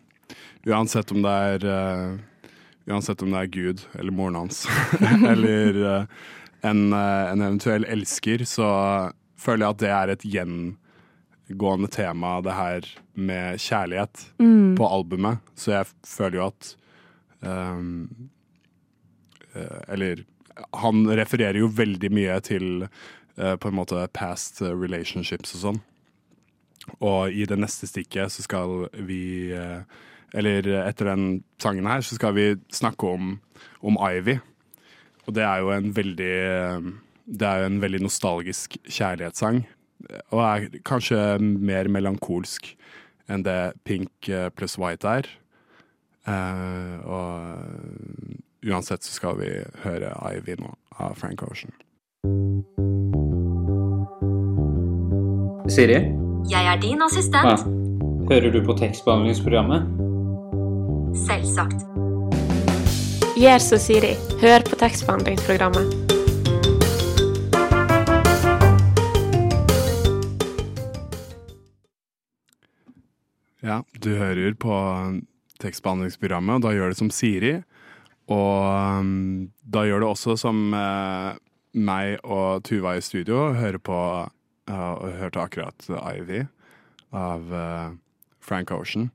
Uansett 0.68 1.12
om 1.12 1.22
det 1.26 1.32
er 1.32 1.66
uh, 1.66 2.20
Uansett 2.92 3.22
om 3.24 3.32
det 3.34 3.40
er 3.44 3.50
Gud 3.54 3.82
eller 3.98 4.12
moren 4.12 4.36
hans 4.40 4.64
eller 5.32 5.78
uh, 5.82 6.06
en, 6.66 6.82
uh, 6.94 7.32
en 7.32 7.42
eventuell 7.42 7.86
elsker, 7.90 8.44
så 8.46 8.68
føler 9.42 9.66
jeg 9.66 9.76
at 9.76 9.82
det 9.82 9.92
er 9.96 10.12
et 10.14 10.26
gjengående 10.36 11.90
tema, 11.94 12.36
det 12.46 12.54
her 12.58 12.90
med 13.18 13.62
kjærlighet 13.62 14.28
Mm. 14.42 14.76
på 14.78 14.86
albumet. 14.88 15.40
Så 15.56 15.72
jeg 15.74 15.90
føler 16.08 16.38
jo 16.38 16.46
at 16.52 16.76
um, 17.42 18.30
Eller 19.88 20.24
han 20.74 21.06
refererer 21.10 21.58
jo 21.60 21.68
veldig 21.68 22.12
mye 22.14 22.38
til 22.46 22.86
på 23.36 23.68
en 23.68 23.76
måte 23.76 24.04
past 24.14 24.62
relationships 24.62 25.56
og 25.58 25.62
sånn. 25.64 25.80
Og 27.00 27.32
i 27.34 27.46
det 27.50 27.58
neste 27.60 27.88
stikket 27.90 28.32
så 28.34 28.44
skal 28.46 28.88
vi 29.08 29.50
Eller 30.34 30.68
etter 30.86 31.12
den 31.12 31.44
sangen 31.62 31.90
her 31.90 32.04
så 32.06 32.16
skal 32.16 32.36
vi 32.38 32.48
snakke 32.72 33.08
om, 33.08 33.36
om 33.84 34.00
Ivy. 34.00 34.38
Og 35.28 35.36
det 35.36 35.44
er 35.46 35.62
jo 35.62 35.72
en 35.76 35.92
veldig 35.96 36.36
Det 37.32 37.48
er 37.48 37.62
jo 37.62 37.66
en 37.70 37.82
veldig 37.82 38.02
nostalgisk 38.02 38.78
kjærlighetssang. 38.90 39.62
Og 40.32 40.42
er 40.42 40.82
kanskje 40.84 41.40
mer 41.40 41.88
melankolsk 41.88 42.74
enn 43.32 43.46
det 43.46 43.74
Pink 43.88 44.28
eh, 44.28 44.50
pluss 44.50 44.78
White 44.82 45.08
er. 45.08 45.30
Eh, 46.28 46.98
og 47.06 48.68
uansett 48.68 49.06
så 49.06 49.14
skal 49.16 49.40
vi 49.40 49.52
høre 49.86 50.12
Ivy 50.34 50.58
nå 50.60 50.74
av 51.00 51.16
Frank 51.22 51.46
Ocean. 51.48 51.72
Siri, 55.72 56.02
Jeg 56.52 56.68
er 56.68 56.80
din 56.82 56.98
ja. 57.00 57.06
assistent. 57.06 57.64
hører 58.30 58.52
du 58.52 58.66
på 58.66 58.74
tekstbehandlingsprogrammet? 58.74 60.11
Selvsagt. 61.16 61.82
Gjør 63.36 63.64
som 63.64 63.80
Siri. 63.82 64.14
Hør 64.40 64.64
på 64.64 64.78
tekstbehandlingsprogrammet. 64.80 65.92
Ja, 73.62 73.82
du 74.00 74.10
hører 74.16 74.56
på 74.56 74.76
tekstbehandlingsprogrammet, 75.60 76.56
og 76.56 76.66
da 76.66 76.74
gjør 76.76 76.94
det 76.94 77.00
som 77.02 77.12
Siri. 77.12 77.58
Og 78.32 79.00
um, 79.02 79.52
da 79.68 79.84
gjør 79.88 80.06
det 80.06 80.12
også 80.14 80.38
som 80.40 80.72
eh, 80.78 81.32
meg 81.76 82.22
og 82.24 82.64
Tuva 82.64 82.96
i 82.96 83.04
studio 83.04 83.50
hører 83.58 83.82
på 83.84 83.98
uh, 84.24 84.94
og 84.96 85.18
hørte 85.20 85.44
akkurat 85.44 85.90
Ivy 85.90 86.46
av 87.12 87.52
uh, 87.52 87.92
Frank 88.40 88.72
Ocean. 88.72 89.10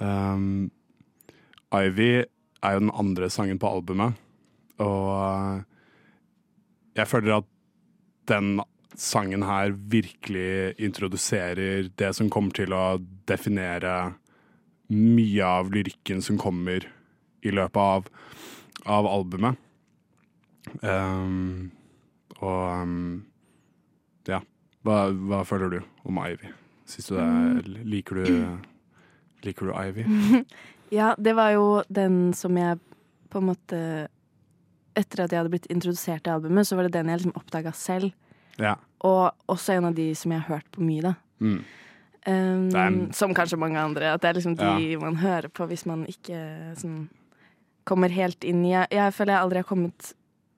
Um, 0.00 0.72
Ivy 1.82 2.10
er 2.62 2.76
jo 2.76 2.82
den 2.84 2.94
andre 2.94 3.28
sangen 3.32 3.60
på 3.60 3.70
albumet, 3.70 4.16
og 4.82 5.10
eh, 5.18 5.60
jeg 6.96 7.10
føler 7.10 7.38
at 7.40 7.50
den 8.30 8.56
sangen 8.96 9.44
her 9.44 9.74
virkelig 9.76 10.74
introduserer 10.80 11.90
det 11.98 12.12
som 12.16 12.30
kommer 12.32 12.56
til 12.56 12.72
å 12.72 12.96
definere 13.28 14.16
mye 14.92 15.44
av 15.44 15.70
lyrikken 15.74 16.22
som 16.24 16.38
kommer 16.40 16.86
i 17.44 17.52
løpet 17.52 17.80
av, 17.80 18.08
av 18.86 19.08
albumet. 19.10 19.58
Um, 20.82 21.70
og 22.40 22.62
um, 22.82 23.26
ja. 24.26 24.40
Hva, 24.86 25.10
hva 25.10 25.42
føler 25.46 25.76
du 25.76 25.78
om 26.06 26.18
Ivy? 26.22 26.50
Syns 26.86 27.10
du 27.10 27.14
det 27.16 27.26
er, 27.26 27.70
liker 27.86 28.18
du 28.22 28.26
Liker 29.46 29.68
du 29.68 29.72
Ivy? 29.74 30.04
Ja, 30.94 31.14
det 31.18 31.32
var 31.34 31.50
jo 31.56 31.82
den 31.88 32.32
som 32.34 32.56
jeg 32.56 32.78
på 33.32 33.38
en 33.42 33.48
måte 33.52 33.80
Etter 34.96 35.24
at 35.26 35.32
jeg 35.34 35.42
hadde 35.42 35.50
blitt 35.52 35.66
introdusert 35.68 36.22
til 36.24 36.32
albumet, 36.32 36.64
så 36.64 36.76
var 36.78 36.86
det 36.86 36.94
den 36.94 37.10
jeg 37.12 37.18
liksom 37.20 37.34
oppdaga 37.36 37.68
selv. 37.76 38.14
Ja. 38.56 38.76
Og 39.04 39.26
også 39.52 39.74
en 39.76 39.84
av 39.90 39.94
de 39.98 40.06
som 40.16 40.32
jeg 40.32 40.40
har 40.40 40.54
hørt 40.56 40.70
på 40.72 40.80
mye, 40.80 41.02
da. 41.04 41.10
Mm. 41.44 41.58
Um, 42.26 42.70
en- 42.80 43.12
Som 43.12 43.34
kanskje 43.36 43.58
mange 43.60 43.76
andre. 43.78 44.14
At 44.14 44.22
det 44.22 44.30
er 44.30 44.38
liksom 44.40 44.56
de 44.56 44.96
man 44.96 45.16
hører 45.20 45.48
på 45.52 45.66
hvis 45.68 45.84
man 45.86 46.06
ikke 46.08 46.38
sånn, 46.80 47.08
kommer 47.84 48.08
helt 48.08 48.42
inn 48.42 48.64
i 48.64 48.72
jeg, 48.72 48.88
jeg 48.90 49.12
føler 49.14 49.34
jeg 49.36 49.42
aldri 49.44 49.60
har 49.60 49.68
kommet 49.68 50.14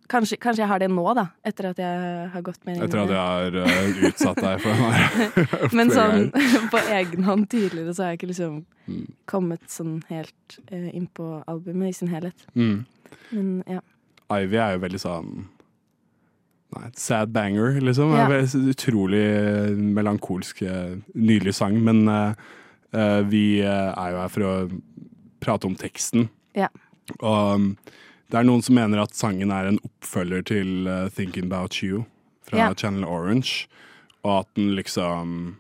Kanskje, 0.09 0.39
kanskje 0.41 0.63
jeg 0.63 0.71
har 0.71 0.81
det 0.81 0.89
nå, 0.89 1.05
da, 1.17 1.27
etter 1.45 1.67
at 1.69 1.81
jeg 1.83 2.29
har 2.33 2.43
gått 2.47 2.63
mer 2.65 2.79
inn 2.79 2.85
Etter 2.87 3.03
at 3.03 3.11
jeg 3.13 3.19
har 3.19 3.57
uh, 3.61 3.99
utsatt 4.09 4.39
deg 4.41 4.63
for 4.65 4.81
den. 4.81 5.49
Men 5.79 5.93
sånn 5.93 6.31
på 6.73 6.81
egen 6.97 7.27
hånd 7.29 7.49
tidligere 7.53 7.93
så 7.93 8.07
har 8.07 8.15
jeg 8.15 8.23
ikke 8.23 8.33
liksom 8.33 8.59
Mm. 8.89 9.05
kommet 9.29 9.67
sånn 9.69 9.99
helt 10.09 10.55
uh, 10.73 10.89
inn 10.97 11.11
på 11.13 11.25
albumet 11.45 11.91
i 11.91 11.97
sin 11.99 12.09
helhet. 12.09 12.47
Mm. 12.57 12.87
Men 13.35 13.51
ja. 13.69 13.83
Ivy 14.33 14.57
er 14.57 14.79
jo 14.79 14.83
veldig 14.87 15.01
sånn 15.03 15.33
Nei, 16.73 16.91
sad 17.01 17.31
banger, 17.33 17.79
liksom. 17.81 18.11
Ja. 18.13 18.41
Utrolig 18.69 19.23
melankolsk, 19.97 20.59
eh, 20.69 20.99
nydelig 21.17 21.55
sang. 21.57 21.79
Men 21.81 22.03
uh, 22.05 22.35
vi 23.25 23.63
er 23.65 24.11
jo 24.13 24.19
her 24.21 24.33
for 24.35 24.45
å 24.45 24.51
prate 25.41 25.65
om 25.65 25.77
teksten. 25.81 26.27
Ja. 26.53 26.69
Og 27.23 27.55
um, 27.57 27.71
det 28.29 28.39
er 28.41 28.47
noen 28.49 28.63
som 28.65 28.77
mener 28.77 29.01
at 29.03 29.17
sangen 29.17 29.53
er 29.55 29.71
en 29.71 29.81
oppfølger 29.85 30.45
til 30.51 30.89
uh, 30.89 31.09
'Thinking 31.09 31.49
About 31.49 31.81
You' 31.83 32.05
fra 32.49 32.59
Ja. 32.59 32.75
Channel 32.75 33.05
Orange, 33.05 33.69
og 34.23 34.41
at 34.41 34.55
den 34.57 34.75
liksom 34.77 35.57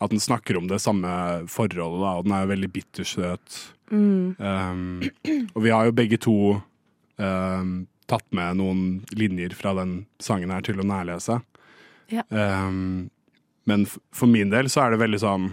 At 0.00 0.10
den 0.10 0.20
snakker 0.20 0.56
om 0.56 0.68
det 0.68 0.78
samme 0.80 1.08
forholdet, 1.50 2.00
da, 2.00 2.10
og 2.14 2.24
den 2.24 2.32
er 2.32 2.44
jo 2.44 2.52
veldig 2.52 2.72
bittersøt. 2.72 3.74
Mm. 3.90 4.36
Um, 4.38 5.02
og 5.56 5.62
vi 5.64 5.70
har 5.70 5.84
jo 5.88 5.92
begge 5.92 6.16
to 6.16 6.62
um, 7.18 7.88
tatt 8.06 8.24
med 8.30 8.60
noen 8.60 8.82
linjer 9.10 9.56
fra 9.58 9.74
den 9.74 10.06
sangen 10.22 10.52
her 10.54 10.62
til 10.62 10.78
å 10.78 10.86
nærlese. 10.86 11.40
Ja. 12.14 12.22
Um, 12.30 13.10
men 13.66 13.88
for 13.90 14.30
min 14.30 14.54
del 14.54 14.70
så 14.70 14.84
er 14.84 14.94
det 14.94 15.00
veldig 15.02 15.20
sånn 15.20 15.48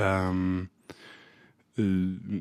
um, 0.00 0.70
uh, 1.76 2.40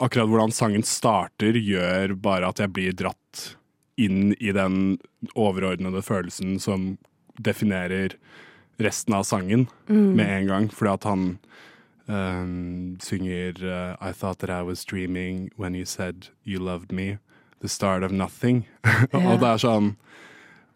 Akkurat 0.00 0.28
hvordan 0.30 0.52
sangen 0.54 0.82
starter, 0.86 1.52
gjør 1.60 2.14
bare 2.22 2.48
at 2.48 2.60
jeg 2.62 2.72
blir 2.72 2.94
dratt 2.96 3.56
inn 4.00 4.30
i 4.40 4.52
den 4.54 4.98
overordnede 5.34 6.00
følelsen 6.06 6.56
som 6.62 6.96
definerer 7.42 8.14
resten 8.78 9.14
av 9.18 9.24
sangen 9.26 9.66
Mm. 9.90 10.14
med 10.16 10.28
en 10.36 10.46
gang. 10.46 10.68
Fordi 10.72 10.92
at 10.94 11.04
han 11.04 11.38
um, 12.06 12.96
synger 13.02 13.58
uh, 13.64 13.96
I 14.00 14.12
thought 14.12 14.38
that 14.38 14.50
I 14.50 14.62
was 14.62 14.84
dreaming 14.84 15.50
when 15.56 15.74
you 15.74 15.84
said 15.84 16.28
you 16.44 16.58
loved 16.60 16.92
me. 16.92 17.18
The 17.60 17.68
start 17.68 18.02
of 18.04 18.12
nothing. 18.12 18.66
Yeah. 19.12 19.32
og 19.32 19.40
det 19.40 19.48
er 19.48 19.58
sånn 19.62 19.96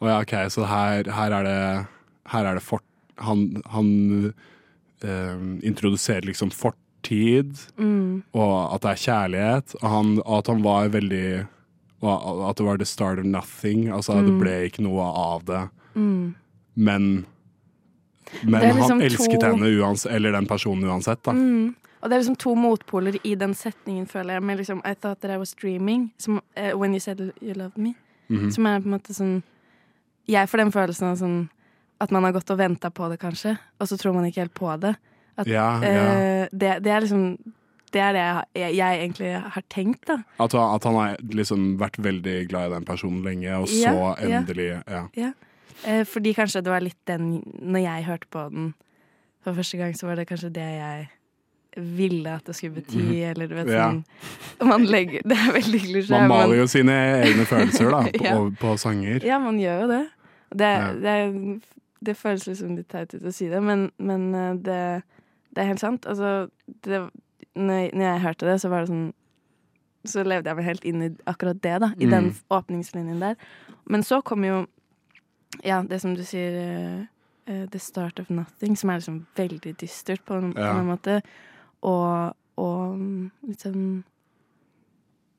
Å 0.02 0.08
ja, 0.08 0.16
OK, 0.24 0.32
så 0.50 0.64
her, 0.66 1.06
her 1.14 1.30
er 1.32 1.44
det 1.46 1.86
Her 2.32 2.44
er 2.50 2.54
det 2.58 2.62
fort... 2.66 2.82
Han, 3.22 3.62
han 3.70 4.32
um, 5.04 5.60
introduserer 5.62 6.26
liksom 6.26 6.50
fortid, 7.02 7.58
Mm. 7.78 8.22
og 8.34 8.74
at 8.74 8.80
det 8.82 8.90
er 8.90 8.94
kjærlighet. 8.94 9.74
Og 9.82 9.90
han, 9.90 10.18
og 10.24 10.38
at 10.38 10.46
han 10.46 10.62
var 10.62 10.88
veldig 10.88 11.46
og 12.04 12.50
At 12.50 12.56
det 12.56 12.66
var 12.66 12.76
the 12.78 12.84
start 12.84 13.18
of 13.20 13.24
nothing. 13.24 13.88
Altså, 13.88 14.12
det 14.14 14.32
Mm. 14.32 14.40
ble 14.40 14.68
ikke 14.68 14.80
noe 14.82 15.00
av 15.02 15.44
det. 15.44 15.68
Mm. 15.94 16.34
Men 16.74 17.26
men 18.44 18.60
liksom 18.62 18.90
han 18.90 19.00
elsket 19.02 19.40
to- 19.40 19.46
henne 19.46 19.78
uansett, 19.80 20.12
eller 20.12 20.32
den 20.32 20.46
personen 20.46 20.82
uansett, 20.84 21.22
da. 21.22 21.30
Mm. 21.32 21.74
Og 22.02 22.10
det 22.10 22.12
er 22.16 22.18
liksom 22.22 22.36
to 22.38 22.54
motpoler 22.56 23.20
i 23.24 23.34
den 23.36 23.54
setningen, 23.54 24.06
føler 24.08 24.32
jeg. 24.34 24.42
Med 24.42 24.58
liksom 24.58 24.80
I 24.84 24.94
thought 24.94 25.20
that 25.20 25.30
I 25.30 25.36
was 25.36 25.54
dreaming. 25.54 26.10
Som, 26.18 26.40
uh, 26.56 26.76
when 26.76 26.92
you 26.92 26.98
said 26.98 27.20
you 27.40 27.54
loved 27.54 27.78
me. 27.78 27.94
Mhm. 28.28 28.50
Som 28.52 28.66
er 28.66 28.80
på 28.80 28.86
en 28.86 28.98
måte 28.98 29.14
sånn 29.14 29.42
Jeg 30.28 30.48
får 30.48 30.56
den 30.58 30.72
følelsen 30.72 31.02
av 31.12 31.16
sånn 31.18 31.48
at 32.00 32.10
man 32.10 32.22
har 32.24 32.32
gått 32.32 32.50
og 32.50 32.58
venta 32.58 32.90
på 32.90 33.08
det, 33.10 33.18
kanskje, 33.20 33.58
og 33.80 33.86
så 33.88 33.96
tror 33.98 34.14
man 34.14 34.24
ikke 34.24 34.40
helt 34.40 34.54
på 34.54 34.80
det. 34.80 34.96
At, 35.38 35.46
Ja, 35.48 35.80
ja. 35.80 36.42
Uh, 36.42 36.48
det, 36.52 36.82
det 36.84 36.92
er 36.92 37.00
liksom 37.00 37.36
Det 37.92 38.00
er 38.00 38.12
det 38.12 38.20
jeg, 38.24 38.44
jeg, 38.56 38.74
jeg 38.76 38.98
egentlig 39.02 39.30
har 39.52 39.62
tenkt, 39.68 40.06
da. 40.08 40.16
At, 40.40 40.54
at 40.54 40.84
han 40.84 40.94
har 40.96 41.16
liksom 41.20 41.78
vært 41.80 41.98
veldig 42.00 42.48
glad 42.48 42.70
i 42.70 42.74
den 42.74 42.84
personen 42.88 43.22
lenge, 43.24 43.56
og 43.56 43.68
så 43.68 43.82
Ja, 43.82 44.14
ja. 44.20 44.38
endelig 44.40 44.82
Ja. 45.16 45.32
Eh, 45.84 46.04
fordi 46.06 46.32
kanskje 46.34 46.62
det 46.62 46.70
var 46.70 46.80
litt 46.80 46.98
den 47.06 47.42
Når 47.60 47.80
jeg 47.82 48.04
hørte 48.06 48.26
på 48.30 48.48
den 48.52 48.74
for 49.42 49.52
første 49.54 49.76
gang, 49.76 49.92
så 49.98 50.06
var 50.06 50.14
det 50.16 50.28
kanskje 50.28 50.52
det 50.54 50.62
jeg 50.78 51.08
ville 51.96 52.28
at 52.36 52.44
det 52.46 52.54
skulle 52.54 52.74
bety, 52.82 52.98
Mhm. 53.00 53.30
eller 53.30 53.46
du 53.48 53.54
vet 53.54 53.66
Ja. 53.68 53.88
sånn 53.90 54.04
Man 54.68 54.84
legger 54.86 55.22
Det 55.24 55.32
er 55.36 55.52
veldig 55.52 55.80
klisjé. 55.80 56.10
Man 56.10 56.28
maler 56.28 56.56
jo 56.56 56.66
sine 56.66 56.92
egne 57.24 57.44
følelser, 57.48 57.90
da, 57.90 58.02
på, 58.12 58.24
Ja. 58.24 58.50
på 58.60 58.76
sanger. 58.78 59.24
Ja, 59.24 59.38
man 59.38 59.58
gjør 59.58 59.80
jo 59.82 59.88
det. 59.88 60.08
Det, 60.54 60.68
Ja. 60.78 60.92
det, 60.92 61.62
det 62.04 62.16
føles 62.16 62.46
liksom 62.46 62.76
litt 62.76 62.88
teit 62.88 63.14
ut 63.14 63.22
å 63.22 63.32
si 63.32 63.48
det, 63.48 63.60
men, 63.62 63.90
men 63.98 64.34
eh, 64.34 64.54
det, 64.54 65.02
det 65.52 65.62
er 65.62 65.68
helt 65.72 65.80
sant. 65.82 66.06
Altså, 66.08 66.48
det, 66.82 67.02
når, 67.54 67.74
jeg- 67.82 67.92
når 67.94 68.06
jeg 68.06 68.20
hørte 68.26 68.46
det, 68.48 68.60
så 68.62 68.68
var 68.72 68.80
det 68.86 68.88
sånn 68.92 69.12
Så 70.04 70.24
levde 70.26 70.48
jeg 70.50 70.56
meg 70.56 70.64
helt 70.66 70.84
inn 70.84 71.02
i 71.02 71.08
akkurat 71.30 71.60
det, 71.62 71.76
da. 71.80 71.92
I 72.00 72.06
den 72.10 72.24
Mm. 72.32 72.34
åpningslinjen 72.50 73.20
der. 73.20 73.36
Men 73.86 74.02
så 74.02 74.22
kom 74.24 74.42
jo 74.44 74.66
Ja, 75.62 75.82
det 75.82 76.00
som 76.00 76.14
du 76.16 76.22
sier, 76.24 76.56
uh, 76.56 77.04
uh, 77.52 77.66
The 77.66 77.78
Start 77.78 78.18
of 78.18 78.30
Nothing, 78.30 78.74
som 78.76 78.90
er 78.90 78.98
liksom 78.98 79.26
veldig 79.36 79.76
dystert 79.78 80.24
på 80.24 80.34
en, 80.40 80.54
på 80.54 80.60
en 80.80 80.86
måte. 80.88 81.22
Og, 81.82 82.34
og 82.56 82.96
mm, 82.98 83.30
litt 83.46 83.60
sånn 83.60 84.02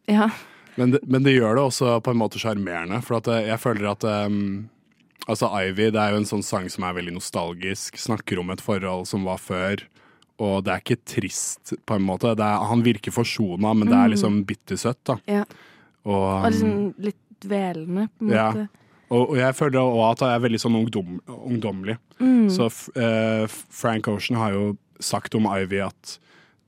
Ja. 0.07 0.29
Men 0.75 0.91
det, 0.91 0.99
men 1.07 1.23
det 1.23 1.35
gjør 1.35 1.55
det 1.55 1.63
også 1.67 1.97
på 2.03 2.11
en 2.13 2.17
måte 2.17 2.39
sjarmerende, 2.41 3.01
for 3.05 3.19
eh, 3.29 3.47
jeg 3.47 3.59
føler 3.61 3.91
at 3.91 4.03
um, 4.03 4.69
Altså 5.27 5.47
Ivy 5.55 5.85
det 5.91 5.95
er 6.01 6.11
jo 6.11 6.17
en 6.19 6.25
sånn 6.27 6.43
sang 6.43 6.65
som 6.69 6.83
er 6.83 6.93
veldig 6.97 7.13
nostalgisk, 7.15 7.95
snakker 7.95 8.39
om 8.41 8.49
et 8.51 8.59
forhold 8.59 9.05
som 9.07 9.23
var 9.23 9.37
før. 9.39 9.79
Og 10.39 10.63
det 10.65 10.71
er 10.73 10.81
ikke 10.81 11.05
trist, 11.05 11.73
på 11.85 11.95
en 11.95 12.01
måte. 12.07 12.35
Det 12.35 12.43
er, 12.43 12.63
han 12.67 12.81
virker 12.83 13.11
forsona, 13.13 13.73
men 13.75 13.87
det 13.87 13.93
er 13.95 14.07
Mm. 14.07 14.13
liksom 14.15 14.45
bittersøtt, 14.45 15.03
da. 15.05 15.17
ja. 15.27 15.43
Og, 16.05 16.43
Og 16.45 16.51
liksom 16.51 16.95
litt 16.99 17.15
dvelende, 17.39 18.09
på 18.19 18.25
en 18.25 18.29
Ja. 18.33 18.51
måte. 18.51 18.69
og, 19.11 19.29
og 19.29 19.35
jeg 19.37 19.53
føler 19.55 19.79
også 19.79 20.11
at 20.11 20.19
han 20.19 20.29
er 20.33 20.49
veldig 20.49 20.59
sånn 20.59 20.75
ungdom, 20.81 21.21
ungdommelig. 21.27 21.97
Mm. 22.19 22.49
Så 22.49 22.65
eh, 22.97 23.47
Frank 23.47 24.07
Ocean 24.07 24.37
har 24.39 24.51
jo 24.51 24.77
sagt 24.99 25.35
om 25.35 25.45
Ivy 25.45 25.79
at 25.85 26.17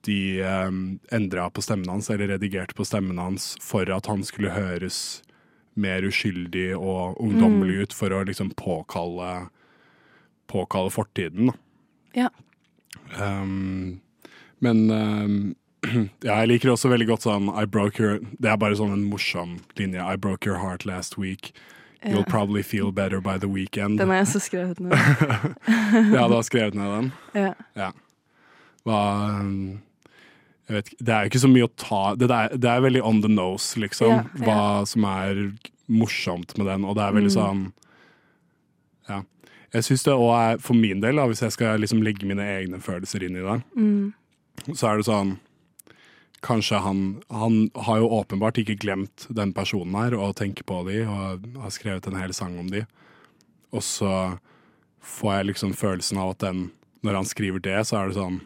de 0.03 0.41
um, 0.43 0.99
endra 1.11 1.49
på 1.49 1.63
stemmen 1.63 1.89
hans, 1.89 2.09
eller 2.11 2.27
redigerte 2.37 2.75
på 2.75 2.85
stemmen 2.85 3.17
hans, 3.17 3.57
for 3.59 3.89
at 3.89 4.05
han 4.05 4.21
skulle 4.23 4.51
høres 4.53 5.21
mer 5.75 6.01
uskyldig 6.05 6.77
og 6.77 7.17
ungdommelig 7.19 7.75
Mm. 7.75 7.81
ut, 7.81 7.93
for 7.93 8.09
å 8.09 8.23
liksom 8.23 8.53
påkalle, 8.55 9.49
påkalle 10.47 10.91
fortiden. 10.93 11.47
Da. 11.47 11.53
Ja. 12.13 12.29
Um, 13.19 14.01
men 14.61 14.89
um, 14.91 15.55
ja, 16.25 16.39
jeg 16.41 16.47
liker 16.49 16.71
også 16.73 16.89
veldig 16.89 17.07
godt 17.11 17.25
sånn 17.27 17.49
I 17.53 17.65
broke 17.69 18.01
your 18.01 18.19
Det 18.41 18.49
er 18.49 18.57
bare 18.57 18.75
sånn 18.79 18.93
en 18.95 19.03
morsom 19.09 19.59
linje. 19.79 20.01
I 20.01 20.15
broke 20.17 20.47
your 20.49 20.59
heart 20.63 20.85
last 20.85 21.17
week. 21.17 21.51
You'll 22.05 22.25
probably 22.29 22.61
feel 22.61 22.91
better 22.91 23.19
by 23.19 23.39
the 23.41 23.47
weekend. 23.49 23.97
Den 23.97 24.11
har 24.13 24.19
jeg 24.19 24.27
også 24.27 24.39
skrevet 24.45 24.79
ned. 24.79 24.93
ja, 26.13 26.27
du 26.29 26.35
har 26.35 26.43
skrevet 26.45 26.75
ned 26.77 26.91
den? 26.93 27.07
Ja. 27.33 27.53
Ja. 27.75 27.87
Hva 28.85 28.99
um, 29.41 29.79
jeg 30.69 30.75
vet 30.75 30.91
ikke, 30.91 30.99
Det 31.05 31.13
er 31.15 31.23
jo 31.25 31.31
ikke 31.31 31.41
så 31.45 31.49
mye 31.49 31.65
å 31.65 31.71
ta 31.77 32.01
Det 32.17 32.29
er, 32.29 32.53
det 32.57 32.69
er 32.69 32.83
veldig 32.85 33.01
on 33.05 33.23
the 33.25 33.29
nose, 33.31 33.73
liksom. 33.81 34.13
Ja, 34.13 34.21
ja. 34.37 34.45
Hva 34.45 34.85
som 34.89 35.05
er 35.09 35.41
morsomt 35.89 36.53
med 36.57 36.69
den. 36.69 36.85
Og 36.85 36.95
det 36.97 37.03
er 37.07 37.17
veldig 37.17 37.33
Mm. 37.33 37.37
sånn 37.39 37.65
Ja. 39.09 39.19
Jeg 39.73 39.83
syns 39.83 40.03
det 40.03 40.13
òg 40.13 40.33
er, 40.53 40.57
for 40.61 40.73
min 40.75 41.01
del, 41.01 41.15
da, 41.15 41.25
hvis 41.27 41.41
jeg 41.41 41.51
skal 41.51 41.79
liksom 41.79 42.03
legge 42.03 42.25
mine 42.25 42.43
egne 42.43 42.79
følelser 42.79 43.23
inn 43.23 43.35
i 43.35 43.41
det, 43.43 43.61
Mm. 43.75 44.13
så 44.73 44.91
er 44.93 44.97
det 44.97 45.05
sånn 45.05 45.37
Kanskje 46.45 46.77
han, 46.79 47.23
han 47.31 47.71
har 47.87 47.97
jo 48.03 48.09
åpenbart 48.21 48.57
ikke 48.61 48.75
glemt 48.77 49.25
den 49.33 49.51
personen 49.51 49.95
her 49.95 50.13
og 50.13 50.35
tenker 50.35 50.63
på 50.63 50.83
de 50.85 50.99
og 51.09 51.41
har 51.57 51.71
skrevet 51.73 52.05
en 52.05 52.19
hel 52.21 52.33
sang 52.33 52.59
om 52.59 52.67
de. 52.69 52.83
Og 53.73 53.81
så 53.81 54.37
får 55.01 55.31
jeg 55.39 55.45
liksom 55.47 55.73
følelsen 55.73 56.19
av 56.21 56.35
at 56.35 56.39
den, 56.45 56.71
når 57.01 57.15
han 57.15 57.25
skriver 57.25 57.59
det, 57.65 57.79
så 57.89 57.97
er 58.03 58.07
det 58.09 58.15
sånn 58.19 58.41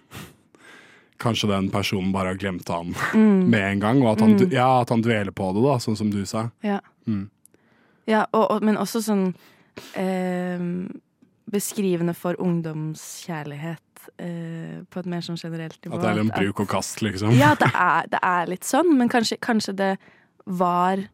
Kanskje 1.20 1.50
den 1.52 1.68
personen 1.70 2.14
bare 2.14 2.28
har 2.32 2.40
glemt 2.40 2.70
han 2.72 2.94
Mm. 3.12 3.50
med 3.50 3.60
en 3.74 3.80
gang, 3.80 4.02
og 4.02 4.14
at 4.14 4.22
han, 4.22 4.38
Mm. 4.40 4.52
ja, 4.54 4.80
at 4.82 4.90
han 4.90 5.02
dveler 5.02 5.32
på 5.36 5.52
det, 5.54 5.62
da, 5.68 5.76
sånn 5.78 5.98
som 5.98 6.10
du 6.10 6.24
sa. 6.26 6.52
Ja. 6.64 6.80
Mm. 7.06 7.30
Ja, 8.08 8.26
og, 8.32 8.52
og, 8.52 8.64
men 8.64 8.78
også 8.78 9.02
sånn 9.04 9.36
eh, 9.96 10.88
beskrivende 11.52 12.14
for 12.16 12.38
ungdomskjærlighet 12.40 14.10
eh, 14.22 14.80
på 14.90 15.02
et 15.02 15.10
mer 15.10 15.22
sånn 15.26 15.40
generelt 15.40 15.80
nivå. 15.86 15.98
At 15.98 16.06
det 16.06 16.12
er 16.14 16.22
en 16.24 16.32
bruk 16.34 16.62
og 16.64 16.70
kast, 16.72 17.02
liksom. 17.06 17.34
Ja, 17.38 17.54
det 17.60 17.72
er, 17.74 18.10
det 18.12 18.20
er 18.24 18.52
litt 18.52 18.68
sånn, 18.68 18.94
men 19.00 19.10
kanskje, 19.12 19.40
kanskje 19.44 19.76
det 19.80 19.92
var 20.46 21.06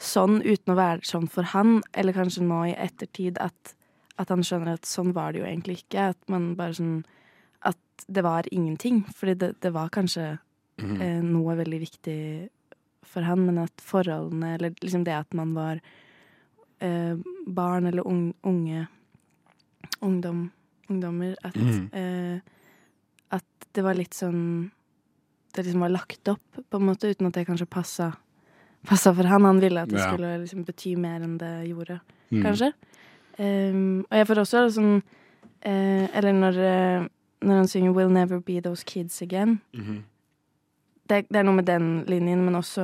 sånn 0.00 0.40
uten 0.42 0.72
å 0.72 0.78
være 0.78 1.04
sånn 1.04 1.26
for 1.28 1.48
han, 1.52 1.80
eller 1.92 2.16
kanskje 2.16 2.44
nå 2.46 2.62
i 2.70 2.76
ettertid 2.80 3.40
at, 3.42 3.74
at 4.20 4.30
han 4.32 4.44
skjønner 4.46 4.78
at 4.78 4.88
sånn 4.88 5.12
var 5.16 5.32
det 5.32 5.42
jo 5.42 5.48
egentlig 5.48 5.82
ikke. 5.82 6.10
At 6.14 6.20
man 6.32 6.54
bare 6.60 6.76
sånn 6.78 7.00
At 7.60 7.76
det 8.08 8.22
var 8.24 8.46
ingenting. 8.50 9.02
Fordi 9.12 9.34
det, 9.36 9.50
det 9.60 9.72
var 9.76 9.90
kanskje 9.92 10.38
Mhm. 10.80 11.00
eh, 11.04 11.20
noe 11.20 11.52
veldig 11.58 11.78
viktig 11.82 12.48
for 13.04 13.20
han, 13.28 13.42
men 13.44 13.58
at 13.58 13.82
forholdene, 13.84 14.54
eller 14.56 14.70
liksom 14.80 15.02
det 15.04 15.12
at 15.12 15.34
man 15.36 15.50
var 15.52 15.80
eh, 16.80 17.16
barn 17.46 17.84
eller 17.90 18.06
ung, 18.08 18.32
unge 18.48 18.86
ungdom, 20.02 20.50
ungdommer, 20.90 21.34
at, 21.44 21.54
mm. 21.56 21.90
eh, 21.92 22.40
at 23.30 23.68
det 23.74 23.82
var 23.84 23.94
litt 23.94 24.14
sånn 24.14 24.70
Det 25.54 25.64
liksom 25.64 25.80
var 25.82 25.90
lagt 25.90 26.28
opp, 26.28 26.60
på 26.70 26.78
en 26.78 26.86
måte, 26.86 27.08
uten 27.10 27.26
at 27.26 27.34
det 27.34 27.42
kanskje 27.48 27.66
passa, 27.66 28.12
passa 28.86 29.10
for 29.12 29.26
han. 29.26 29.42
Han 29.44 29.58
ville 29.60 29.82
at 29.82 29.88
det 29.90 29.98
Ja. 29.98 30.12
skulle 30.12 30.38
liksom 30.44 30.64
bety 30.64 30.92
mer 30.96 31.20
enn 31.20 31.38
det 31.38 31.66
gjorde, 31.68 32.00
Mm. 32.30 32.42
kanskje. 32.44 32.72
Um, 33.38 34.04
og 34.10 34.14
jeg 34.16 34.26
får 34.28 34.38
også 34.38 34.70
sånn 34.70 35.02
eh, 35.62 36.06
Eller 36.14 36.32
når, 36.32 36.54
eh, 36.58 37.08
når 37.42 37.54
han 37.56 37.66
synger 37.68 37.92
'We'll 37.92 38.12
never 38.12 38.38
be 38.38 38.60
those 38.60 38.84
kids 38.84 39.20
again'. 39.22 39.58
Mhm. 39.74 40.02
Det, 41.08 41.26
det 41.28 41.36
er 41.36 41.42
noe 41.42 41.54
med 41.56 41.66
den 41.66 42.04
linjen, 42.06 42.44
men 42.44 42.54
også 42.54 42.80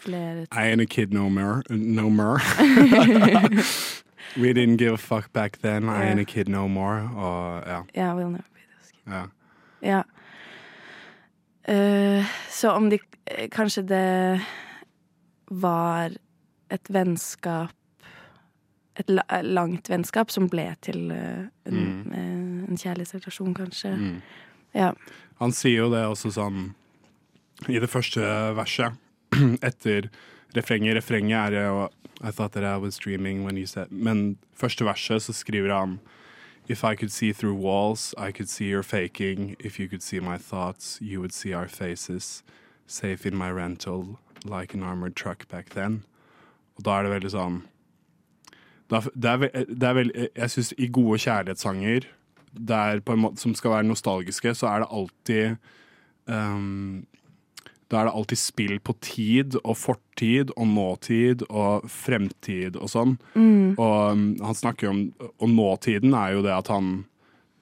flere 0.00 0.46
I 0.50 0.72
ain't 0.74 0.80
a 0.82 0.86
kid 0.86 1.12
no 1.12 1.28
more. 1.28 1.62
No 1.70 2.08
more. 2.10 2.40
We 4.36 4.52
didn't 4.52 4.76
give 4.78 4.92
a 4.92 4.96
fuck 4.98 5.32
back 5.32 5.58
then. 5.62 5.88
I 5.88 6.10
ain't 6.10 6.20
a 6.20 6.24
kid 6.24 6.48
no 6.48 6.68
more. 6.68 7.10
Og 7.16 7.62
ja. 7.66 7.82
Yeah, 7.96 8.14
'We'll 8.16 8.30
never 8.30 8.44
be 8.54 8.60
those 8.74 8.92
kids'. 8.92 9.12
ja. 9.12 9.26
Ja. 9.82 10.02
Uh, 11.68 12.24
så 12.50 12.70
om 12.70 12.90
de 12.90 12.98
eh, 13.26 13.48
Kanskje 13.48 13.82
det 13.82 14.40
var 15.50 16.10
et 16.70 16.88
vennskap 16.90 17.70
Et 18.96 19.08
la, 19.10 19.22
langt 19.42 19.90
vennskap 19.90 20.30
som 20.30 20.48
ble 20.48 20.74
til 20.82 21.10
eh, 21.14 21.44
en, 21.66 21.74
Mm. 21.74 22.12
eh, 22.12 22.70
en 22.70 22.76
kjærlighetsrelasjon, 22.76 23.54
kanskje. 23.54 23.92
Mm. 23.96 24.16
Ja. 24.74 24.92
Han 25.38 25.52
sier 25.52 25.76
jo 25.84 25.90
det 25.92 26.00
også 26.04 26.32
sånn 26.34 26.74
i 27.68 27.78
det 27.78 27.88
første 27.90 28.18
verset 28.56 28.92
etter 29.62 30.08
refrenget. 30.56 30.96
Refrenget 30.96 31.54
er 31.54 31.66
jo 31.66 31.88
I 32.20 32.30
thought 32.30 32.52
that 32.52 32.64
I 32.64 32.76
was 32.76 32.98
dreaming 32.98 33.44
when 33.44 33.56
you 33.56 33.66
said 33.66 33.86
Men 33.90 34.38
første 34.54 34.84
verset 34.84 35.22
så 35.22 35.32
skriver 35.32 35.78
han 35.78 36.00
If 36.68 36.84
I 36.84 36.94
could 36.96 37.08
see 37.08 37.32
through 37.32 37.56
walls, 37.56 38.14
I 38.18 38.30
could 38.30 38.48
see 38.48 38.70
your 38.72 38.82
faking. 38.82 39.56
If 39.58 39.80
you 39.80 39.88
could 39.88 40.02
see 40.02 40.20
my 40.20 40.36
thoughts, 40.36 40.98
you 41.00 41.18
would 41.20 41.32
see 41.32 41.54
our 41.54 41.66
faces. 41.66 42.44
Safe 42.86 43.24
in 43.24 43.36
my 43.36 43.50
rental, 43.50 44.18
like 44.44 44.74
an 44.74 44.82
armored 44.82 45.14
truck 45.14 45.48
back 45.48 45.70
then. 45.70 46.04
Og 46.76 46.84
da 46.84 46.90
er 46.90 47.02
det 47.02 47.12
veldig 47.12 47.30
sånn 47.30 47.62
det 48.88 49.28
er, 49.28 49.64
det 49.68 49.84
er 49.84 49.92
vel, 49.92 50.12
Jeg 50.36 50.50
syns 50.50 50.70
i 50.78 50.88
gode 50.88 51.18
kjærlighetssanger 51.18 52.06
der 52.68 53.00
på 53.00 53.12
en 53.12 53.20
måte, 53.20 53.40
som 53.40 53.54
skal 53.54 53.70
være 53.70 53.88
nostalgiske, 53.88 54.54
så 54.54 54.66
er 54.66 54.78
det 54.82 54.88
alltid 54.90 55.56
ehm, 56.28 57.06
Da 57.88 58.00
er 58.00 58.08
det 58.08 58.16
alltid 58.20 58.40
spill 58.40 58.74
på 58.84 58.94
tid 59.00 59.56
og 59.62 59.76
fortid 59.80 60.50
og 60.56 60.66
nåtid 60.68 61.44
og 61.48 61.86
fremtid 61.88 62.76
og 62.76 62.90
sånn. 62.92 63.14
Mm. 63.32 63.78
Og 63.78 63.94
um, 64.12 64.26
han 64.44 64.58
snakker 64.58 64.88
jo 64.88 64.92
om 64.92 65.04
Og 65.38 65.52
nåtiden 65.52 66.16
er 66.16 66.34
jo 66.36 66.42
det 66.44 66.52
at 66.52 66.68
han 66.72 67.06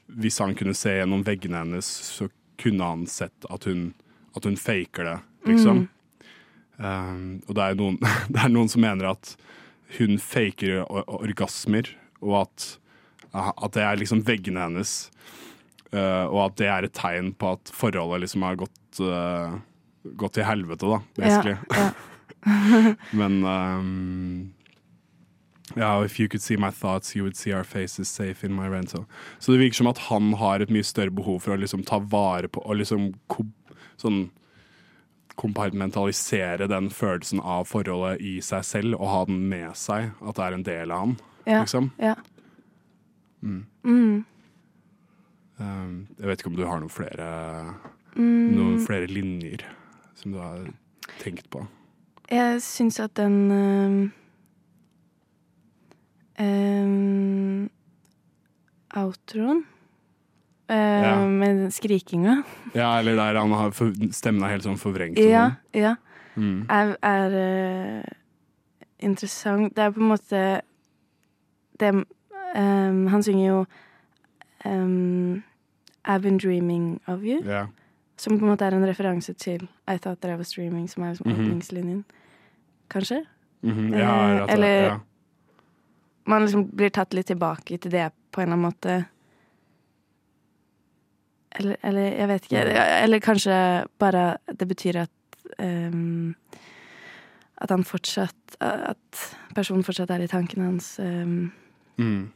Hvis 0.07 0.41
han 0.43 0.57
kunne 0.59 0.75
se 0.75 0.97
gjennom 0.99 1.23
veggene 1.27 1.63
hennes, 1.63 1.87
så 1.87 2.29
kunne 2.59 2.89
han 2.89 3.07
sett 3.11 3.47
at 3.53 3.67
hun, 3.69 3.91
at 4.35 4.47
hun 4.49 4.57
faker 4.57 5.05
det, 5.05 5.17
liksom. 5.51 5.83
Um, 6.79 7.43
og 7.49 7.57
det 7.57 7.65
er, 7.65 7.77
noen, 7.77 7.99
det 8.33 8.41
er 8.41 8.53
noen 8.53 8.71
som 8.73 8.85
mener 8.85 9.11
at 9.11 9.35
hun 9.99 10.17
faker 10.23 10.87
orgasmer, 10.89 11.91
og 12.23 12.47
at, 12.47 12.67
at 13.35 13.77
det 13.77 13.85
er 13.85 14.01
liksom 14.01 14.25
veggene 14.27 14.65
hennes. 14.65 14.95
Uh, 15.93 16.27
og 16.27 16.41
at 16.47 16.57
det 16.61 16.71
er 16.71 16.87
et 16.89 16.97
tegn 16.97 17.31
på 17.39 17.53
at 17.57 17.71
forholdet 17.75 18.25
liksom 18.25 18.45
har 18.47 18.59
gått, 18.59 19.03
uh, 19.05 19.59
gått 20.17 20.35
til 20.39 20.45
helvete, 20.45 20.87
da, 20.87 21.01
basically. 21.17 21.57
Ja, 21.75 21.91
Men 23.13 23.41
um, 23.45 24.53
ja, 25.75 26.05
if 26.05 26.21
you 26.21 26.29
could 26.29 26.43
see 26.43 26.57
my 26.57 26.71
thoughts, 26.71 27.17
you 27.17 27.25
would 27.25 27.37
see 27.37 27.53
our 27.53 27.65
faces 27.65 28.09
safe 28.09 28.45
in 28.47 28.55
my 28.55 28.69
rental. 28.69 29.07
Så 29.41 29.53
det 29.53 29.59
virker 29.65 29.75
som 29.81 29.89
at 29.91 29.99
han 30.07 30.33
har 30.39 30.61
et 30.63 30.71
mye 30.71 30.85
større 30.87 31.11
behov 31.11 31.41
for 31.43 31.57
å 31.57 31.59
liksom 31.61 31.83
ta 31.85 31.99
vare 31.99 32.47
på 32.49 32.63
og 32.63 32.77
liksom 32.79 33.15
kom, 33.27 33.51
sånn 33.99 34.29
kompartmentalisere 35.37 36.69
den 36.71 36.89
følelsen 36.91 37.41
av 37.45 37.67
forholdet 37.69 38.23
i 38.25 38.37
seg 38.45 38.65
selv 38.65 38.97
og 39.01 39.11
ha 39.13 39.25
den 39.29 39.43
med 39.51 39.75
seg. 39.77 40.13
At 40.23 40.39
det 40.39 40.45
er 40.47 40.57
en 40.57 40.67
del 40.67 40.93
av 40.95 41.03
han, 41.03 41.17
Ja. 41.47 41.61
liksom. 41.65 41.91
Ja. 41.99 42.15
Mm. 43.43 43.67
Mm. 43.85 44.25
Um, 45.59 46.07
jeg 46.19 46.27
vet 46.29 46.41
ikke 46.41 46.51
om 46.53 46.57
du 46.57 46.65
har 46.67 46.81
noen 46.81 46.91
flere, 46.91 47.75
Mm. 48.17 48.57
noen 48.57 48.87
flere 48.87 49.07
linjer 49.09 49.65
som 50.17 50.33
du 50.35 50.39
har 50.41 50.67
tenkt 51.21 51.49
på. 51.53 51.63
Jeg 52.33 52.59
syns 52.65 52.99
at 53.05 53.15
den 53.19 53.37
ehm, 53.55 53.99
ehm, 56.39 57.69
Outroen 58.97 59.65
eh, 60.69 61.03
Ja. 61.03 61.27
med 61.29 61.71
skrikinga 61.73 62.43
Ja, 62.75 62.99
eller 62.99 63.17
der 63.17 63.39
han 63.41 63.51
har 63.53 63.71
for, 63.71 63.93
stemmen 64.13 64.43
er 64.43 64.49
helt 64.57 64.65
sånn 64.65 64.79
forvrengt. 64.81 65.19
Ja, 65.19 65.51
sånn. 65.51 65.81
ja. 65.83 65.95
Mm. 66.37 66.67
Er, 66.69 66.97
er 67.03 68.05
interessant. 68.99 69.75
Det 69.77 69.83
er 69.87 69.91
på 69.91 70.01
en 70.03 70.09
måte 70.11 70.61
Det 71.81 71.93
Han 72.57 73.23
synger 73.23 73.47
jo 73.47 73.67
um, 74.65 75.43
I've 76.05 76.21
been 76.23 76.37
dreaming 76.39 77.01
of 77.07 77.23
you. 77.23 77.41
Ja. 77.45 77.67
Som 78.17 78.39
på 78.39 78.45
en 78.45 78.51
måte 78.51 78.65
er 78.65 78.75
en 78.75 78.87
referanse 78.89 79.33
til 79.35 79.67
I 79.89 79.99
Thought 79.99 80.21
That 80.21 80.33
I 80.33 80.37
Was 80.37 80.49
Streaming, 80.49 80.89
som 80.89 81.03
er 81.03 81.13
liksom 81.15 81.31
Mhm. 81.31 81.41
åpningslinjen. 81.41 82.05
Kanskje? 82.91 83.25
Mm 83.63 83.75
-hmm. 83.75 83.99
ja, 83.99 84.09
rett 84.09 84.49
ja, 84.49 84.55
eller 84.55 84.83
ja. 84.83 85.01
man 86.27 86.43
liksom 86.43 86.71
blir 86.77 86.89
tatt 86.91 87.15
litt 87.15 87.27
tilbake 87.27 87.79
til 87.79 87.91
det 87.91 88.13
på 88.33 88.41
en 88.41 88.43
eller 88.43 88.53
annen 88.53 88.73
måte. 88.73 89.05
Eller, 91.59 91.77
eller 91.83 92.01
jeg 92.01 92.29
vet 92.29 92.45
ikke. 92.45 92.59
Eller 93.03 93.19
kanskje 93.21 93.87
bare 93.99 94.37
det 94.59 94.69
betyr 94.69 94.97
at 94.97 95.11
um, 95.59 96.35
At 97.59 97.71
han 97.71 97.85
fortsatt 97.85 98.57
At 98.61 99.37
personen 99.55 99.85
fortsatt 99.85 100.11
er 100.11 100.21
i 100.21 100.27
tankene 100.27 100.65
hans. 100.65 100.99
Um. 100.99 101.53
Mm. 101.99 102.33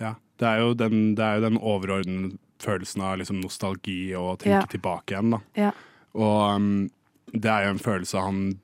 Ja. 0.00 0.14
Det 0.40 0.48
er 0.48 0.56
jo 0.56 0.72
den, 0.72 1.14
det 1.16 1.24
er 1.24 1.34
jo 1.34 1.40
den 1.44 1.58
overordnede 1.58 2.38
følelsen 2.62 3.02
av 3.02 3.18
liksom 3.20 3.40
nostalgi 3.42 4.14
og 4.18 4.38
tenke 4.42 4.60
Ja. 4.60 4.66
tilbake 4.70 5.14
igjen. 5.16 5.38
Ja. 5.56 5.70
Og 6.14 6.54
um, 6.56 6.90
det 7.32 7.50
er 7.50 7.64
jo 7.66 7.70
en 7.76 7.82
følelse 7.82 8.20
han 8.24 8.60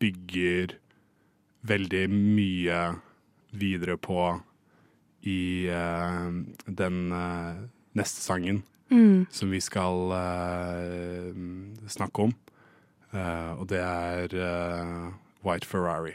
bygger 0.00 0.74
veldig 1.66 2.04
mye 2.10 2.80
videre 3.52 3.96
på 4.00 4.40
i 5.28 5.68
uh, 5.68 6.30
den 6.66 7.12
uh, 7.12 7.66
neste 7.94 8.20
sangen 8.24 8.62
Mm. 8.90 9.26
som 9.30 9.50
vi 9.54 9.60
skal 9.62 10.10
uh, 10.10 11.30
snakke 11.86 12.24
om. 12.24 12.32
Eh, 13.12 13.52
og 13.58 13.66
det 13.70 13.78
er 13.82 14.34
eh, 14.34 15.12
White 15.46 15.66
Ferrari 15.66 16.12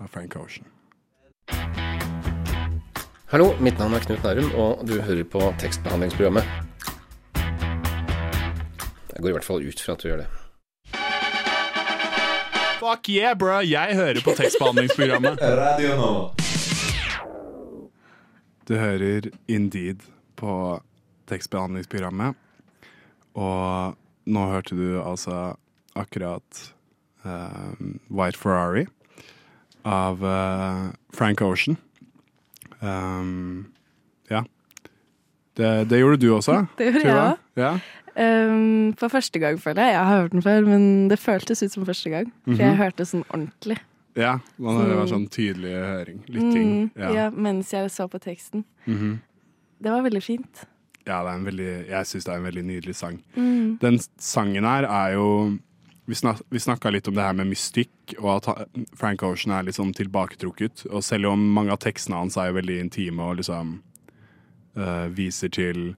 av 0.00 0.08
Frank 0.08 0.36
Ocean. 0.36 0.64
Hallo, 3.32 3.46
mitt 3.64 3.78
navn 3.80 3.94
er 3.96 4.02
Knut 4.04 4.26
Nærum, 4.26 4.50
og 4.60 4.80
du 4.84 4.98
hører 5.00 5.24
på 5.24 5.40
tekstbehandlingsprogrammet. 5.56 6.44
Jeg 9.08 9.22
går 9.24 9.28
i 9.30 9.32
hvert 9.32 9.46
fall 9.46 9.62
ut 9.64 9.78
fra 9.80 9.94
at 9.94 10.02
du 10.02 10.08
gjør 10.10 10.18
det. 10.20 10.26
Fuck 12.76 13.08
yeah, 13.08 13.32
bro! 13.32 13.62
Jeg 13.64 13.96
hører 13.96 14.20
på 14.20 14.34
tekstbehandlingsprogrammet. 14.36 15.40
Radio 15.62 15.94
nå. 15.96 16.10
Du 18.68 18.74
hører 18.76 19.30
Indeed 19.48 20.04
på 20.36 20.56
tekstbehandlingsprogrammet. 21.32 22.36
Og 23.32 23.96
nå 24.28 24.42
hørte 24.50 24.76
du 24.76 25.00
altså 25.00 25.54
akkurat 25.96 26.66
eh, 27.24 27.80
White 28.12 28.36
Ferrari 28.36 28.84
av 29.88 30.20
uh, 30.20 30.92
Frank 31.16 31.40
Ocean. 31.40 31.80
Um, 32.82 33.66
ja. 34.30 34.42
Det, 35.56 35.88
det 35.90 35.98
gjorde 36.00 36.16
du 36.22 36.28
også. 36.34 36.66
Det 36.78 36.88
gjorde 36.92 37.06
jeg 37.08 37.16
òg. 37.16 37.38
Ja. 37.60 37.72
Um, 38.16 38.92
for 39.00 39.08
første 39.12 39.38
gang, 39.40 39.58
føler 39.60 39.82
jeg. 39.86 39.94
Jeg 39.96 40.04
har 40.08 40.20
hørt 40.22 40.32
den 40.34 40.42
før, 40.44 40.60
men 40.66 41.08
det 41.08 41.18
føltes 41.20 41.62
ut 41.64 41.72
som 41.72 41.86
første 41.88 42.10
gang. 42.12 42.32
For 42.44 42.50
Mhm. 42.52 42.60
jeg 42.64 42.76
hørte 42.80 43.06
sånn 43.08 43.24
ordentlig. 43.30 43.78
ja. 44.16 44.38
Man 44.58 44.76
Så- 44.80 44.88
det 44.88 44.96
var 44.96 45.06
sånn 45.06 45.28
tydelig 45.28 45.72
høring. 45.72 46.18
Lytting. 46.28 46.90
Mm, 46.96 47.14
ja. 47.14 47.30
mens 47.30 47.70
jeg 47.72 47.88
så 47.90 48.08
på 48.08 48.18
teksten. 48.20 48.64
Mhm. 48.86 49.20
Det 49.82 49.90
var 49.90 50.02
veldig 50.02 50.22
fint. 50.22 50.64
Ja, 51.06 51.22
det 51.24 51.32
en 51.34 51.44
veldig, 51.44 51.88
jeg 51.88 52.04
syns 52.06 52.24
det 52.24 52.28
er 52.32 52.36
en 52.36 52.44
veldig 52.44 52.64
nydelig 52.64 52.94
sang. 52.94 53.22
Mm. 53.36 53.78
Den 53.80 53.98
sangen 54.20 54.64
her 54.64 54.84
er 54.84 55.12
jo 55.14 55.58
Vi, 56.04 56.14
snak, 56.18 56.40
snakka 56.58 56.90
litt 56.90 57.08
om 57.08 57.14
det 57.14 57.22
her 57.22 57.36
med 57.38 57.52
mystikk, 57.52 58.16
og 58.18 58.30
at 58.34 58.68
Frank 58.98 59.22
Ocean 59.22 59.54
er 59.54 59.66
litt 59.66 59.78
sånn 59.78 59.94
tilbaketrukket. 59.94 60.88
Og 60.90 61.04
selv 61.06 61.30
om 61.30 61.44
mange 61.54 61.74
av 61.74 61.78
tekstene 61.84 62.18
hans 62.18 62.36
er 62.36 62.50
jo 62.50 62.58
veldig 62.58 62.78
intime 62.82 63.28
og 63.28 63.38
liksom 63.38 63.76
eh, 64.74 65.06
viser 65.14 65.52
til 65.54 65.92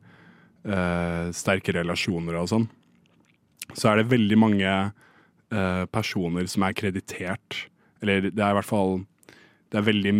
eh, 0.68 1.32
sterke 1.32 1.72
relasjoner 1.78 2.36
og 2.42 2.50
sånn, 2.52 2.68
så 3.72 3.90
er 3.90 4.02
det 4.02 4.12
veldig 4.12 4.38
mange 4.42 4.74
eh, 4.74 5.84
personer 5.88 6.52
som 6.52 6.68
er 6.68 6.76
kreditert. 6.76 7.64
Eller 8.04 8.28
det 8.28 8.36
er 8.36 8.52
i 8.52 8.60
hvert 8.60 8.72
fall 8.74 8.98
det 9.72 9.80
er 9.80 9.86
veldig 9.88 10.12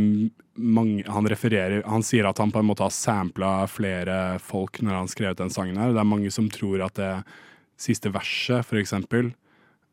mange 0.55 1.05
Han 1.11 1.29
refererer 1.31 1.83
Han 1.87 2.03
sier 2.03 2.27
at 2.27 2.38
han 2.40 2.51
på 2.51 2.59
en 2.62 2.66
måte 2.66 2.83
har 2.83 2.94
sampla 2.94 3.66
flere 3.70 4.38
folk 4.42 4.81
når 4.83 4.97
han 4.97 5.11
skrev 5.11 5.37
den 5.38 5.53
sangen 5.53 5.79
her. 5.79 5.92
Det 5.94 6.01
er 6.03 6.09
mange 6.09 6.33
som 6.35 6.49
tror 6.51 6.83
at 6.87 6.97
det 6.99 7.12
siste 7.79 8.11
verset, 8.14 8.64
for 8.66 8.81
eksempel, 8.81 9.33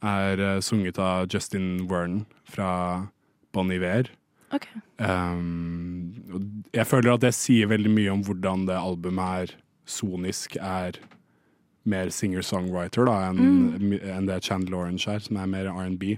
er 0.02 0.42
uh, 0.42 0.60
sunget 0.64 1.00
av 1.00 1.28
Justin 1.32 1.88
Wernon 1.90 2.26
fra 2.50 3.08
Bon 3.54 3.72
Iver. 3.72 4.10
Ok. 4.52 4.68
Um, 4.98 6.66
jeg 6.74 6.88
føler 6.88 7.14
at 7.14 7.24
det 7.24 7.34
sier 7.38 7.70
veldig 7.72 7.92
mye 7.94 8.14
om 8.14 8.24
hvordan 8.26 8.66
det 8.68 8.78
albumet 8.78 9.46
er 9.46 9.56
sonisk 9.88 10.58
er 10.60 11.00
mer 11.84 12.12
singer-songwriter 12.14 13.10
enn 13.10 13.40
Mm. 13.82 14.00
en 14.04 14.26
det 14.28 14.44
Chandler 14.44 14.78
Orange 14.78 15.08
er, 15.10 15.20
som 15.20 15.38
er 15.38 15.46
mer 15.46 15.72
R&B. 15.72 16.18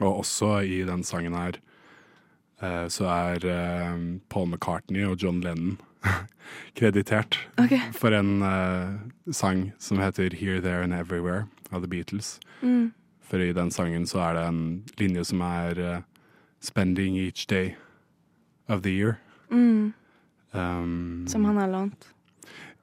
Og 0.00 0.18
også 0.18 0.64
i 0.66 0.82
den 0.82 1.04
sangen 1.04 1.34
her 1.34 1.58
uh, 2.62 2.88
så 2.88 3.04
er 3.06 3.46
uh, 3.46 4.18
Paul 4.28 4.48
McCartney 4.48 5.04
og 5.04 5.22
John 5.22 5.40
Lennon 5.40 5.78
kreditert 6.78 7.38
okay. 7.58 7.80
for 7.92 8.10
en 8.10 8.42
uh, 8.42 9.32
sang 9.32 9.72
som 9.78 9.98
heter 9.98 10.34
Here, 10.34 10.60
There 10.60 10.82
and 10.82 10.94
Everywhere 10.94 11.46
av 11.76 11.84
The 11.84 11.90
Beatles. 11.92 12.36
Mm. 12.62 12.90
For 13.26 13.42
i 13.42 13.52
den 13.56 13.70
sangen 13.74 14.06
så 14.08 14.20
er 14.24 14.36
det 14.38 14.44
en 14.48 14.60
linje 15.00 15.24
som 15.28 15.42
er 15.46 15.80
uh, 15.82 15.96
Spending 16.64 17.16
each 17.20 17.46
day 17.46 17.74
of 18.68 18.82
the 18.82 18.90
year. 18.90 19.18
Mm. 19.50 19.92
Um, 20.52 21.26
Som 21.28 21.44
han 21.44 21.56
har 21.60 21.68
lånt. 21.68 22.08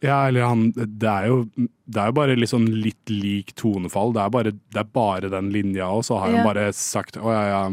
Ja, 0.03 0.27
eller 0.27 0.45
han 0.45 0.71
Det 0.75 1.08
er 1.10 1.27
jo, 1.32 1.38
det 1.56 1.99
er 2.01 2.12
jo 2.12 2.15
bare 2.17 2.47
sånn 2.47 2.67
litt 2.84 3.10
lik 3.12 3.53
tonefall. 3.60 4.13
Det 4.15 4.21
er 4.23 4.34
bare, 4.36 4.51
det 4.51 4.82
er 4.84 4.89
bare 4.93 5.32
den 5.32 5.49
linja, 5.56 5.88
og 5.89 6.03
så 6.06 6.19
har 6.19 6.29
Ja. 6.32 6.36
han 6.38 6.47
bare 6.47 6.65
sagt 6.75 7.17
Å 7.17 7.32
ja, 7.32 7.43
ja. 7.49 7.63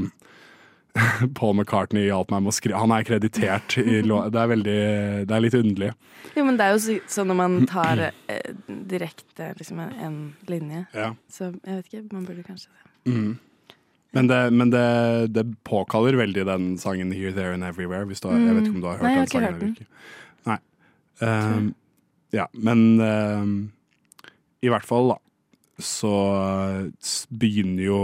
Paul 1.38 1.54
McCartney 1.54 2.08
hjalp 2.08 2.32
meg 2.32 2.44
med 2.44 2.52
å 2.52 2.54
skrive 2.54 2.80
Han 2.80 2.92
er 2.94 3.04
kreditert 3.06 3.76
i 3.78 4.00
lå... 4.02 4.22
Det 4.32 4.40
er 4.40 4.48
veldig 4.50 4.78
Det 5.28 5.36
er 5.36 5.44
litt 5.44 5.56
underlig. 5.58 5.90
Jo, 6.34 6.44
men 6.46 6.58
det 6.58 6.66
er 6.66 6.76
jo 6.76 6.96
sånn 7.10 7.30
når 7.30 7.38
man 7.38 7.54
tar 7.70 8.02
eh, 8.10 8.50
direkte 8.90 9.52
liksom 9.58 9.80
en, 9.82 10.18
linje. 10.50 10.84
Ja. 10.94 11.12
Så 11.30 11.50
jeg 11.52 11.78
vet 11.78 11.88
ikke, 11.90 12.02
man 12.14 12.26
burde 12.28 12.44
kanskje 12.46 12.70
det. 12.70 12.90
Mm. 13.10 13.30
Men, 14.16 14.30
det, 14.30 14.38
men 14.50 14.72
det, 14.74 14.86
det 15.34 15.44
påkaller 15.66 16.18
veldig 16.18 16.44
den 16.46 16.70
sangen 16.78 17.12
'Here, 17.14 17.32
There 17.34 17.54
and 17.54 17.64
Everywhere'. 17.64 18.08
Hvis 18.10 18.20
du 18.20 18.28
Jeg 18.28 18.54
vet 18.54 18.66
ikke 18.66 18.78
om 18.78 18.82
du 18.82 18.88
har 18.90 18.98
hørt 18.98 19.06
Nei, 19.06 19.12
jeg 19.12 19.20
har 19.20 19.26
den 19.26 19.28
ikke 19.28 19.38
sangen 19.38 19.52
hørt 19.52 19.60
den. 19.60 19.70
ikke. 19.70 19.86
Nei. 20.50 20.58
Um, 21.20 21.74
ja, 22.34 22.46
men 22.54 23.00
um, 23.00 23.54
i 24.62 24.70
hvert 24.70 24.86
fall, 24.86 25.14
da, 25.14 25.18
så 25.80 26.14
begynner 27.30 27.84
jo 27.84 28.00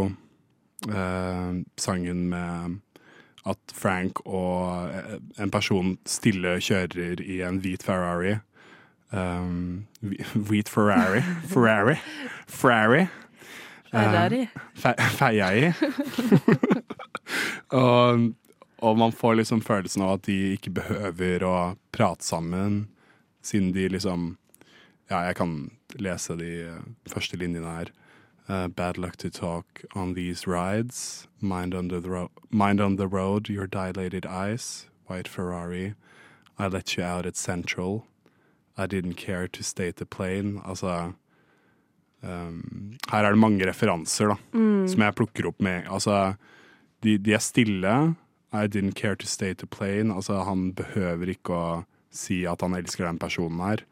ehm, 0.93 1.65
sangen 1.77 2.29
med 2.29 2.81
at 3.47 3.75
Frank 3.75 4.21
og 4.27 4.91
eh, 4.91 5.19
en 5.43 5.53
person 5.55 5.95
stille 6.09 6.57
kjører 6.63 7.23
i 7.23 7.41
en 7.47 7.61
hvit 7.63 7.85
Ferrari. 7.87 8.37
Um, 9.15 9.87
hvit 10.49 10.69
Ferrari. 10.69 11.23
Ferrari. 11.53 11.95
Ferrari. 12.47 13.05
Ferrari. 13.93 14.43
Eh, 14.83 15.07
Ferrari. 15.15 15.71
og, 17.83 18.27
og 18.83 18.99
man 18.99 19.15
får 19.15 19.39
liksom 19.41 19.63
følelsen 19.63 20.03
av 20.03 20.17
at 20.17 20.27
de 20.27 20.57
ikke 20.57 20.75
behøver 20.81 21.47
å 21.47 21.57
prate 21.95 22.27
sammen, 22.27 22.87
siden 23.47 23.73
de 23.77 23.89
liksom 23.95 24.35
Ja, 25.07 25.21
jeg 25.29 25.37
kan 25.39 25.51
lese 26.03 26.35
de 26.35 26.51
eh, 26.67 26.87
første 27.07 27.39
linjene 27.39 27.79
her. 27.79 27.93
Uh, 28.49 28.69
bad 28.69 28.97
luck 28.97 29.17
to 29.17 29.29
talk 29.29 29.83
on 29.95 30.15
these 30.15 30.47
rides. 30.47 31.27
Mind 31.41 31.75
on, 31.75 31.89
the 31.89 32.01
ro 32.01 32.31
mind 32.51 32.81
on 32.81 32.97
the 32.97 33.09
road, 33.09 33.49
your 33.49 33.67
dilated 33.67 34.25
eyes. 34.27 34.87
White 35.09 35.29
Ferrari. 35.29 35.95
I 36.59 36.69
let 36.69 36.97
you 36.97 37.03
out 37.05 37.27
at 37.27 37.37
Central. 37.37 38.07
I 38.79 38.87
didn't 38.87 39.15
care 39.15 39.49
to 39.49 39.63
stay 39.63 39.89
at 39.89 39.97
the 39.97 40.07
plane. 40.07 40.61
Altså 40.65 41.13
um, 42.23 42.97
Her 43.11 43.25
er 43.25 43.31
det 43.31 43.39
mange 43.39 43.67
referanser 43.69 44.29
da 44.29 44.37
Mm. 44.53 44.89
som 44.89 45.01
jeg 45.03 45.15
plukker 45.15 45.47
opp 45.49 45.61
med. 45.61 45.87
Altså, 45.91 46.35
de, 47.03 47.19
de 47.19 47.33
er 47.35 47.39
stille. 47.39 48.15
I 48.53 48.67
didn't 48.67 48.95
care 48.95 49.17
to 49.17 49.27
stay 49.27 49.55
to 49.55 49.67
plane. 49.67 50.15
Altså, 50.15 50.43
han 50.45 50.73
behøver 50.73 51.29
ikke 51.35 51.53
å 51.53 51.85
si 52.11 52.45
at 52.47 52.61
han 52.63 52.75
elsker 52.75 53.05
den 53.07 53.19
personen 53.19 53.61
her. 53.61 53.83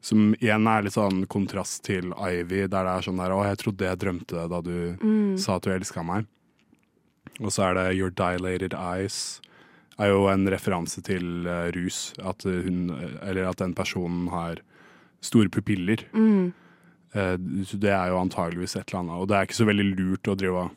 Som 0.00 0.30
igjen 0.40 0.64
er 0.70 0.82
litt 0.86 0.94
sånn 0.96 1.26
kontrast 1.28 1.82
til 1.84 2.14
Ivy, 2.16 2.62
der 2.72 2.86
det 2.88 2.92
er 2.94 3.04
sånn 3.04 3.18
der 3.20 3.34
Å, 3.36 3.42
jeg 3.44 3.58
trodde 3.60 3.84
jeg 3.90 3.98
drømte 4.00 4.38
det 4.38 4.46
da 4.48 4.60
du 4.64 4.76
Mm. 5.02 5.36
sa 5.38 5.56
at 5.56 5.62
du 5.66 5.70
elska 5.74 6.02
meg. 6.04 6.26
Og 7.40 7.50
så 7.52 7.66
er 7.68 7.74
det 7.76 7.96
Your 7.98 8.10
Dilated 8.10 8.72
Eyes. 8.74 9.40
Er 10.00 10.08
jo 10.14 10.26
en 10.32 10.46
referanse 10.48 11.02
til 11.04 11.46
uh, 11.46 11.68
rus. 11.76 12.14
At 12.24 12.42
hun, 12.44 12.90
eller 13.22 13.44
at 13.50 13.60
den 13.60 13.74
personen 13.76 14.28
har 14.32 14.56
store 15.20 15.48
pupiller. 15.52 16.06
Mm. 16.16 16.52
Uh, 17.14 17.36
det 17.76 17.90
er 17.92 18.08
jo 18.08 18.20
antageligvis 18.22 18.76
et 18.80 18.88
eller 18.88 19.00
annet. 19.02 19.20
Og 19.20 19.28
det 19.28 19.36
er 19.36 19.48
ikke 19.48 19.60
så 19.60 19.68
veldig 19.68 19.88
lurt 19.98 20.28
å 20.32 20.36
drive 20.40 20.64
og 20.64 20.76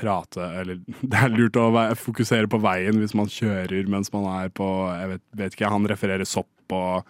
prate 0.00 0.40
Eller 0.60 0.78
det 1.02 1.18
er 1.18 1.28
lurt 1.34 1.56
å 1.60 1.66
fokusere 1.98 2.48
på 2.48 2.60
veien 2.62 2.96
hvis 3.02 3.12
man 3.18 3.28
kjører 3.28 3.88
mens 3.90 4.08
man 4.14 4.24
er 4.38 4.48
på 4.54 4.64
Jeg 4.88 5.08
vet, 5.10 5.22
vet 5.36 5.56
ikke, 5.58 5.72
Han 5.74 5.88
refererer 5.90 6.24
sopp 6.24 6.72
og 6.72 7.04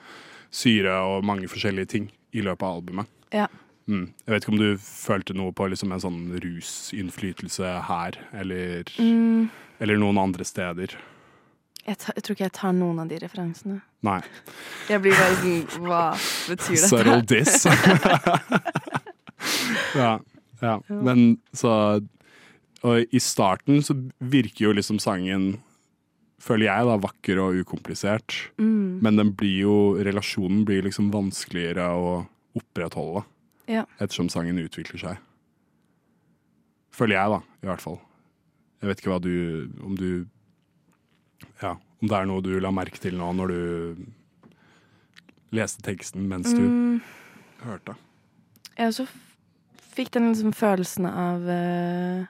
syre 0.50 0.94
og 1.06 1.24
mange 1.24 1.48
forskjellige 1.50 1.86
ting 1.96 2.08
i 2.34 2.42
løpet 2.42 2.62
av 2.66 2.78
albumet. 2.80 3.06
Ja. 3.34 3.46
Mm. 3.90 4.12
Jeg 4.26 4.34
vet 4.34 4.44
ikke 4.44 4.52
om 4.54 4.58
du 4.60 4.76
følte 4.82 5.34
noe 5.34 5.52
på 5.56 5.66
liksom 5.70 5.92
en 5.94 6.02
sånn 6.02 6.18
rusinnflytelse 6.42 7.70
her, 7.88 8.18
eller, 8.38 8.84
Mm, 8.98 9.48
eller 9.80 9.96
noen 9.98 10.18
andre 10.18 10.44
steder. 10.44 10.94
jeg, 11.86 11.96
tar, 11.98 12.12
jeg 12.14 12.22
tror 12.22 12.34
ikke 12.36 12.44
jeg 12.44 12.52
tar 12.58 12.72
noen 12.76 12.98
av 13.02 13.08
de 13.08 13.18
referansene. 13.18 13.80
Nei. 14.06 14.20
Jeg 14.88 15.00
blir 15.02 15.12
bare 15.12 15.34
sånn 15.40 15.66
Hva 15.84 16.02
betyr 16.48 16.76
dette? 16.76 16.88
Subtle 16.88 17.22
diss. 17.26 17.66
ja, 19.94 20.18
ja. 20.60 20.80
Men 20.88 21.38
så 21.52 22.00
Og 22.82 23.04
i 23.12 23.20
starten 23.20 23.82
så 23.84 23.92
virker 24.18 24.64
jo 24.64 24.72
liksom 24.72 24.98
sangen 25.02 25.58
Føler 26.40 26.66
jeg 26.70 26.86
da 26.88 26.94
vakker 27.02 27.38
og 27.42 27.58
ukomplisert. 27.60 28.34
Mm. 28.58 29.00
Men 29.04 29.16
den 29.20 29.32
blir 29.36 29.58
jo 29.66 29.74
relasjonen 30.00 30.62
blir 30.64 30.82
liksom 30.86 31.10
vanskeligere 31.12 31.84
å 31.92 32.14
opprettholde 32.56 33.24
Ja. 33.68 33.84
ettersom 34.00 34.30
sangen 34.32 34.56
utvikler 34.58 34.98
seg. 34.98 35.18
Føler 36.96 37.16
jeg, 37.16 37.30
da, 37.30 37.40
i 37.62 37.66
hvert 37.70 37.80
fall. 37.84 38.00
Jeg 38.80 38.88
vet 38.88 39.00
ikke 39.02 39.12
hva 39.12 39.20
du 39.20 39.68
Om 39.84 39.94
du 39.96 40.26
Ja, 41.62 41.74
om 42.00 42.08
det 42.08 42.16
er 42.16 42.26
noe 42.28 42.40
du 42.44 42.54
la 42.60 42.70
merke 42.72 42.98
til 43.00 43.14
nå 43.20 43.28
når 43.36 43.48
du 43.52 43.96
leste 45.52 45.82
teksten 45.84 46.26
mens 46.28 46.52
du 46.54 46.60
Mm. 46.62 47.00
hørte. 47.64 47.96
Jeg 48.78 48.88
også 48.88 49.06
fikk 49.94 50.10
den 50.12 50.30
liksom 50.32 50.52
følelsen 50.54 51.06
av 51.06 51.42
uh, 51.44 52.26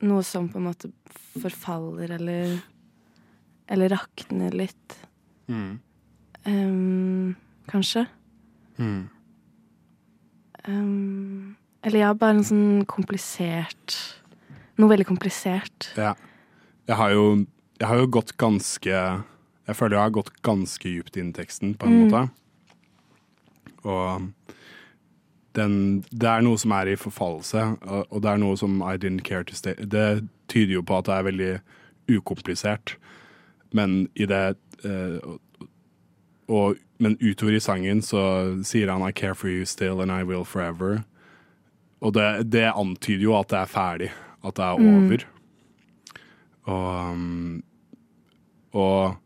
noe 0.00 0.22
som 0.22 0.48
på 0.48 0.56
en 0.60 0.68
måte 0.70 0.92
forfaller 1.40 2.10
eller 2.18 2.62
Eller 3.68 3.88
rakne 3.94 4.50
litt. 4.52 4.96
Mm. 5.48 5.78
Um, 6.46 7.36
kanskje. 7.70 8.06
Mm. 8.78 9.08
Um, 10.68 11.56
eller 11.84 12.00
ja, 12.00 12.12
bare 12.16 12.38
en 12.38 12.44
sånn 12.46 12.84
komplisert 12.88 13.94
Noe 14.80 14.88
veldig 14.90 15.04
komplisert. 15.06 15.90
Ja. 16.00 16.14
Jeg 16.88 16.96
har 16.98 17.12
jo 17.12 17.26
Jeg 17.78 17.88
har 17.90 18.00
jo 18.00 18.06
gått 18.16 18.32
ganske 18.40 18.88
Jeg 18.90 19.76
føler 19.76 19.96
jeg 19.98 20.02
har 20.06 20.14
gått 20.16 20.32
ganske 20.44 20.88
dypt 20.88 21.16
inn 21.20 21.28
i 21.30 21.36
teksten, 21.36 21.74
på 21.78 21.86
en 21.86 21.92
Mm. 21.92 22.10
måte. 22.10 22.30
Og 23.84 24.32
den, 25.54 26.00
det 26.10 26.28
er 26.28 26.42
noe 26.42 26.58
som 26.58 26.72
er 26.72 26.88
i 26.88 26.96
forfallelse, 26.96 27.78
og 28.10 28.22
det 28.22 28.30
er 28.30 28.38
noe 28.38 28.56
som 28.56 28.82
I 28.82 28.96
didn't 28.96 29.22
care 29.24 29.44
to 29.44 29.54
stay 29.54 29.74
Det 29.74 30.26
tyder 30.48 30.74
jo 30.74 30.82
på 30.82 30.98
at 30.98 31.04
det 31.06 31.14
er 31.14 31.22
veldig 31.30 31.60
ukomplisert, 32.18 32.96
men 33.74 34.04
i 34.14 34.26
det 34.30 34.56
uh, 34.86 35.36
og, 36.48 36.76
Men 37.02 37.16
utover 37.18 37.56
i 37.56 37.60
sangen 37.60 38.00
så 38.06 38.20
sier 38.64 38.88
han 38.92 39.02
I 39.02 39.10
care 39.12 39.34
for 39.34 39.50
you 39.50 39.64
still 39.66 40.00
and 40.00 40.12
I 40.14 40.22
will 40.22 40.44
forever. 40.46 41.02
Og 42.00 42.14
det, 42.14 42.50
det 42.52 42.68
antyder 42.70 43.24
jo 43.24 43.34
at 43.34 43.48
det 43.50 43.58
er 43.58 43.70
ferdig, 43.72 44.10
at 44.44 44.54
det 44.56 44.64
er 44.64 44.78
Mm. 44.78 44.94
over. 44.94 45.24
Og, 46.64 47.10
um, 47.12 47.62
og 48.72 49.16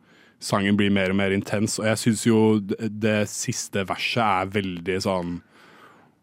sangen 0.40 0.76
blir 0.78 0.90
mer 0.90 1.11
og 1.12 1.16
mer 1.20 1.34
intens, 1.34 1.78
og 1.78 1.86
jeg 1.86 1.99
syns 1.99 2.24
jo 2.26 2.40
det, 2.61 2.88
det 3.03 3.28
siste 3.28 3.84
verset 3.88 4.24
er 4.24 4.51
veldig 4.57 4.99
sånn 5.05 5.36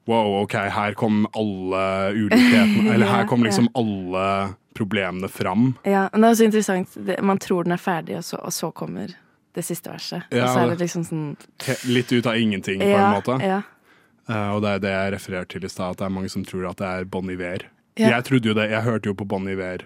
Wow, 0.07 0.43
OK, 0.43 0.53
her 0.53 0.93
kom 0.93 1.23
alle 1.34 1.86
ulikhetene 2.13 2.89
Eller 2.93 3.09
her 3.09 3.26
kom 3.26 3.41
liksom 3.43 3.69
alle 3.73 4.26
problemene 4.76 5.30
fram. 5.32 5.73
Ja, 5.88 6.09
men 6.11 6.21
det 6.21 6.28
er 6.28 6.36
også 6.36 6.47
interessant. 6.49 6.97
Man 7.23 7.39
tror 7.39 7.63
den 7.63 7.76
er 7.76 7.82
ferdig, 7.82 8.17
og 8.19 8.26
så, 8.28 8.39
og 8.43 8.53
så 8.53 8.71
kommer 8.76 9.13
det 9.55 9.63
siste 9.63 9.89
verset. 9.89 10.28
Ja, 10.36 10.43
og 10.43 10.49
så 10.49 10.59
er 10.65 10.69
det- 10.73 10.84
liksom 10.84 11.05
sånn 11.07 11.38
Litt 11.88 12.11
ut 12.11 12.26
av 12.28 12.36
ingenting, 12.36 12.80
på 12.82 12.89
ja, 12.89 13.07
en 13.07 13.15
måte. 13.15 13.39
Ja. 13.41 13.61
Uh, 14.28 14.55
og 14.55 14.61
det 14.61 14.69
er 14.69 14.80
det 14.80 14.91
jeg 14.91 15.13
refererte 15.13 15.53
til 15.53 15.65
i 15.65 15.69
stad, 15.69 15.91
at 15.91 15.97
det 15.97 16.05
er 16.05 16.09
mange 16.09 16.30
som 16.30 16.43
tror 16.43 16.69
at 16.69 16.78
det 16.78 16.88
er 16.88 17.05
Bon 17.05 17.30
Iver. 17.30 17.69
Ja. 17.95 18.09
Jeg 18.17 18.26
trodde 18.26 18.49
jo 18.49 18.53
det, 18.53 18.69
jeg 18.71 18.84
hørte 18.84 19.05
jo 19.05 19.13
på 19.13 19.28
Bon 19.28 19.47
Iver 19.47 19.86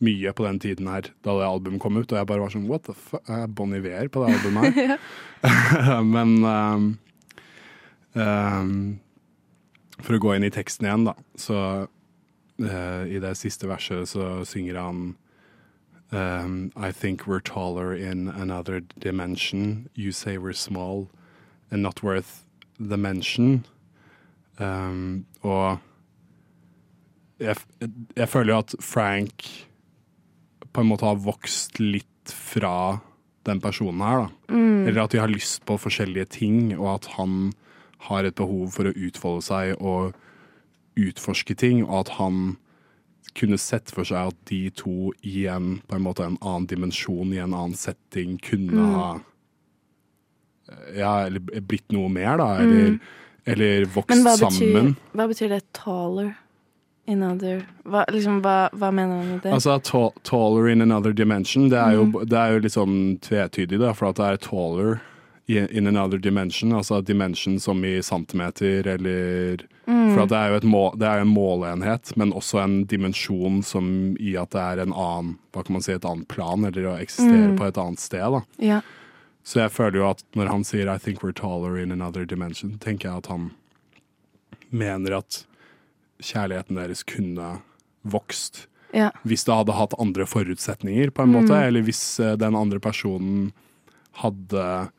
mye 0.00 0.32
på 0.32 0.44
den 0.44 0.58
tiden 0.58 0.88
her, 0.90 1.02
da 1.22 1.36
det 1.38 1.46
albumet 1.46 1.80
kom 1.80 1.96
ut, 1.96 2.10
og 2.10 2.18
jeg 2.18 2.26
bare 2.26 2.40
var 2.40 2.50
sånn 2.50 2.66
What 2.66 2.84
the 2.88 2.94
fuck, 2.94 3.22
er 3.28 3.46
Bon 3.46 3.72
Iver 3.72 4.08
på 4.08 4.24
det 4.24 4.34
albumet 4.34 4.74
her? 4.74 4.98
Men 6.14 6.44
um, 6.44 6.98
um, 8.14 9.00
for 10.00 10.16
å 10.16 10.22
gå 10.24 10.34
inn 10.34 10.44
i 10.48 10.50
teksten 10.50 10.88
igjen, 10.88 11.06
da, 11.06 11.14
så 11.38 11.86
i 12.58 13.18
det 13.18 13.32
siste 13.34 13.66
verset 13.66 14.06
så 14.06 14.44
synger 14.46 14.76
han 14.78 15.06
Um, 16.12 16.70
I 16.76 16.92
think 16.92 17.26
we're 17.26 17.40
taller 17.40 17.92
in 17.92 18.28
another 18.28 18.80
dimension. 18.80 19.88
You 19.94 20.12
say 20.12 20.38
we're 20.38 20.52
small 20.52 21.08
and 21.70 21.82
not 21.82 22.02
worth 22.02 22.44
the 22.78 22.96
mention. 22.96 23.66
Um, 24.58 25.26
og 25.42 25.78
jeg, 27.40 27.56
jeg 28.16 28.28
føler 28.28 28.52
jo 28.52 28.58
at 28.58 28.74
Frank 28.80 29.48
på 30.72 30.80
en 30.82 30.90
måte 30.90 31.06
har 31.06 31.18
vokst 31.22 31.80
litt 31.82 32.30
fra 32.30 33.00
den 33.44 33.60
personen 33.60 34.00
her, 34.00 34.24
da. 34.24 34.54
Mm. 34.54 34.86
Eller 34.86 35.02
at 35.02 35.12
de 35.12 35.20
har 35.20 35.32
lyst 35.32 35.64
på 35.66 35.76
forskjellige 35.78 36.30
ting, 36.38 36.78
og 36.78 36.94
at 36.94 37.10
han 37.18 37.52
har 38.06 38.24
et 38.24 38.36
behov 38.36 38.70
for 38.74 38.88
å 38.88 38.94
utfolde 38.94 39.44
seg 39.44 39.74
og 39.80 40.14
utforske 40.96 41.54
ting, 41.56 41.82
og 41.84 42.00
at 42.06 42.08
han 42.18 42.56
kunne 43.34 43.58
sett 43.58 43.90
for 43.90 44.04
seg 44.04 44.28
at 44.30 44.36
de 44.46 44.70
to 44.70 45.10
i 45.24 45.46
en, 45.50 45.80
på 45.88 45.96
en 45.96 46.02
måte 46.02 46.20
en 46.24 46.38
annen 46.40 46.66
dimensjon, 46.70 47.32
i 47.34 47.38
en 47.42 47.52
annen 47.54 47.74
setting, 47.74 48.38
kunne 48.38 48.70
Mm. 48.72 48.94
ha 48.94 49.20
Ja, 50.96 51.26
eller 51.26 51.40
blitt 51.40 51.92
noe 51.92 52.08
mer, 52.08 52.38
da. 52.38 52.56
Eller, 52.62 52.86
Mm. 52.90 53.00
eller 53.46 53.84
vokst 53.84 54.08
Men 54.08 54.22
hva 54.24 54.36
betyr, 54.38 54.96
hva 55.14 55.26
betyr 55.28 55.48
det 55.48 55.72
'taller 55.74 56.36
in 57.06 57.22
other' 57.22 57.66
hva, 57.84 58.04
liksom, 58.08 58.40
hva, 58.40 58.70
hva 58.72 58.90
mener 58.90 59.18
han 59.18 59.28
med 59.28 59.42
det? 59.42 59.52
Altså 59.52 59.78
ta- 59.82 60.12
taller 60.22 60.68
in 60.68 60.80
another 60.80 61.12
dimension, 61.12 61.68
det 61.68 61.78
er 61.78 61.92
jo, 61.92 62.06
Mm. 62.06 62.28
det 62.28 62.32
er 62.38 62.52
jo 62.60 62.68
sånn 62.68 63.20
tvetydig, 63.20 63.78
da, 63.78 63.92
for 63.92 64.06
at 64.06 64.16
det 64.16 64.24
er 64.24 64.36
taller 64.38 65.00
in 65.46 65.86
another 65.86 66.16
dimension, 66.16 66.70
altså 66.72 67.04
dimension 67.04 67.58
som 67.58 67.84
i 67.84 68.00
centimeter, 68.00 68.86
eller 68.86 69.58
Mm. 69.86 70.14
For 70.14 70.22
at 70.22 70.28
det 70.30 70.38
er 70.38 70.48
jo 70.50 70.56
et 70.56 70.64
mål, 70.72 70.98
det 70.98 71.06
er 71.08 71.20
en 71.20 71.28
måleenhet, 71.34 72.16
men 72.16 72.32
også 72.32 72.62
en 72.64 72.84
dimensjon 72.86 73.62
som 73.62 74.16
i 74.18 74.34
at 74.40 74.50
det 74.50 74.60
er 74.60 74.80
en 74.82 74.92
annen, 74.92 75.38
hva 75.52 75.64
kan 75.64 75.72
man 75.74 75.82
si, 75.82 75.92
et 75.92 76.04
annet 76.08 76.28
plan, 76.28 76.64
eller 76.64 76.86
å 76.88 76.98
eksistere 77.00 77.50
Mm. 77.52 77.58
på 77.58 77.66
et 77.68 77.76
annet 77.78 78.00
sted, 78.00 78.20
da. 78.32 78.40
Ja. 78.58 78.80
Så 79.44 79.60
jeg 79.60 79.70
føler 79.72 79.96
jo 80.00 80.08
at 80.08 80.22
når 80.34 80.48
han 80.48 80.64
sier 80.64 80.88
'I 80.88 80.96
think 80.98 81.20
we're 81.20 81.34
taller 81.34 81.76
in 81.76 81.92
another 81.92 82.24
dimension', 82.24 82.78
tenker 82.78 83.08
jeg 83.10 83.16
at 83.18 83.26
han 83.26 83.50
mener 84.70 85.18
at 85.18 85.44
kjærligheten 86.22 86.76
deres 86.76 87.02
kunne 87.04 87.60
vokst. 88.06 88.66
Ja. 88.94 89.10
Hvis 89.26 89.44
det 89.44 89.54
hadde 89.54 89.72
hatt 89.76 89.94
andre 89.98 90.24
forutsetninger, 90.24 91.10
på 91.10 91.22
en 91.24 91.32
Mm. 91.32 91.42
måte, 91.44 91.54
eller 91.66 91.82
hvis 91.82 92.20
eh, 92.20 92.36
den 92.36 92.54
andre 92.54 92.78
personen 92.80 93.52
hadde 94.22 94.90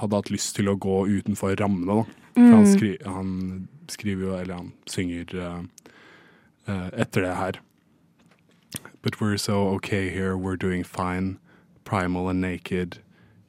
hadde 0.00 0.16
hatt 0.16 0.30
lyst 0.30 0.56
til 0.56 0.68
å 0.68 0.76
gå 0.78 1.06
utenfor 1.08 1.56
rammene. 1.60 2.04
For 2.34 2.42
han, 2.42 2.64
Mm. 2.66 2.72
skri, 2.76 2.98
han 3.04 3.68
skriver 3.88 4.22
jo, 4.22 4.34
eller 4.36 4.54
han 4.54 4.72
synger 4.86 5.34
eh, 5.34 5.62
eh, 6.68 6.90
etter 6.92 7.22
det 7.22 7.34
her. 7.36 7.52
But 9.02 9.20
we're 9.20 9.38
so 9.38 9.68
okay 9.76 10.10
here, 10.10 10.36
we're 10.36 10.56
doing 10.56 10.84
fine. 10.84 11.38
Primal 11.84 12.28
and 12.28 12.40
naked. 12.40 12.98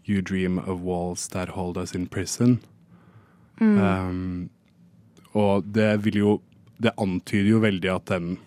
You 0.06 0.22
dream 0.22 0.58
of 0.60 0.82
walls 0.82 1.28
that 1.30 1.50
hold 1.50 1.78
us 1.78 1.94
in 1.96 2.08
prison. 2.08 2.62
Mm. 3.60 3.78
Um, 3.82 4.50
og 5.34 5.74
det 5.74 6.06
vil 6.06 6.16
jo 6.16 6.42
Det 6.80 6.92
antyder 6.98 7.50
jo 7.50 7.60
veldig 7.60 7.90
at 7.90 8.06
den 8.06 8.38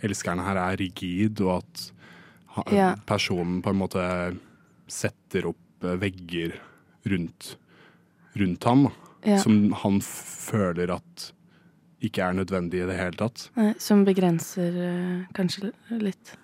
elskeren 0.00 0.38
her 0.38 0.54
er 0.56 0.76
rigid, 0.78 1.40
og 1.40 1.56
at 1.56 1.92
han, 2.54 2.64
yeah. 2.72 2.96
personen 3.04 3.62
på 3.62 3.70
en 3.70 3.76
måte 3.80 4.36
setter 4.92 5.46
opp 5.52 5.84
eh, 5.86 5.96
vegger 6.00 6.56
rundt, 7.10 7.54
rundt 8.38 8.64
ham, 8.68 8.88
Ja. 9.24 9.36
som 9.38 9.72
han 9.82 9.98
føler 10.00 10.90
at 10.94 11.32
ikke 12.00 12.22
er 12.24 12.32
nødvendig 12.38 12.80
i 12.80 12.86
det 12.88 12.96
hele 12.96 13.18
tatt. 13.20 13.50
Nei, 13.58 13.74
som 13.78 14.04
begrenser 14.06 14.76
eh, 14.80 15.26
kanskje 15.36 15.72
litt. 16.00 16.36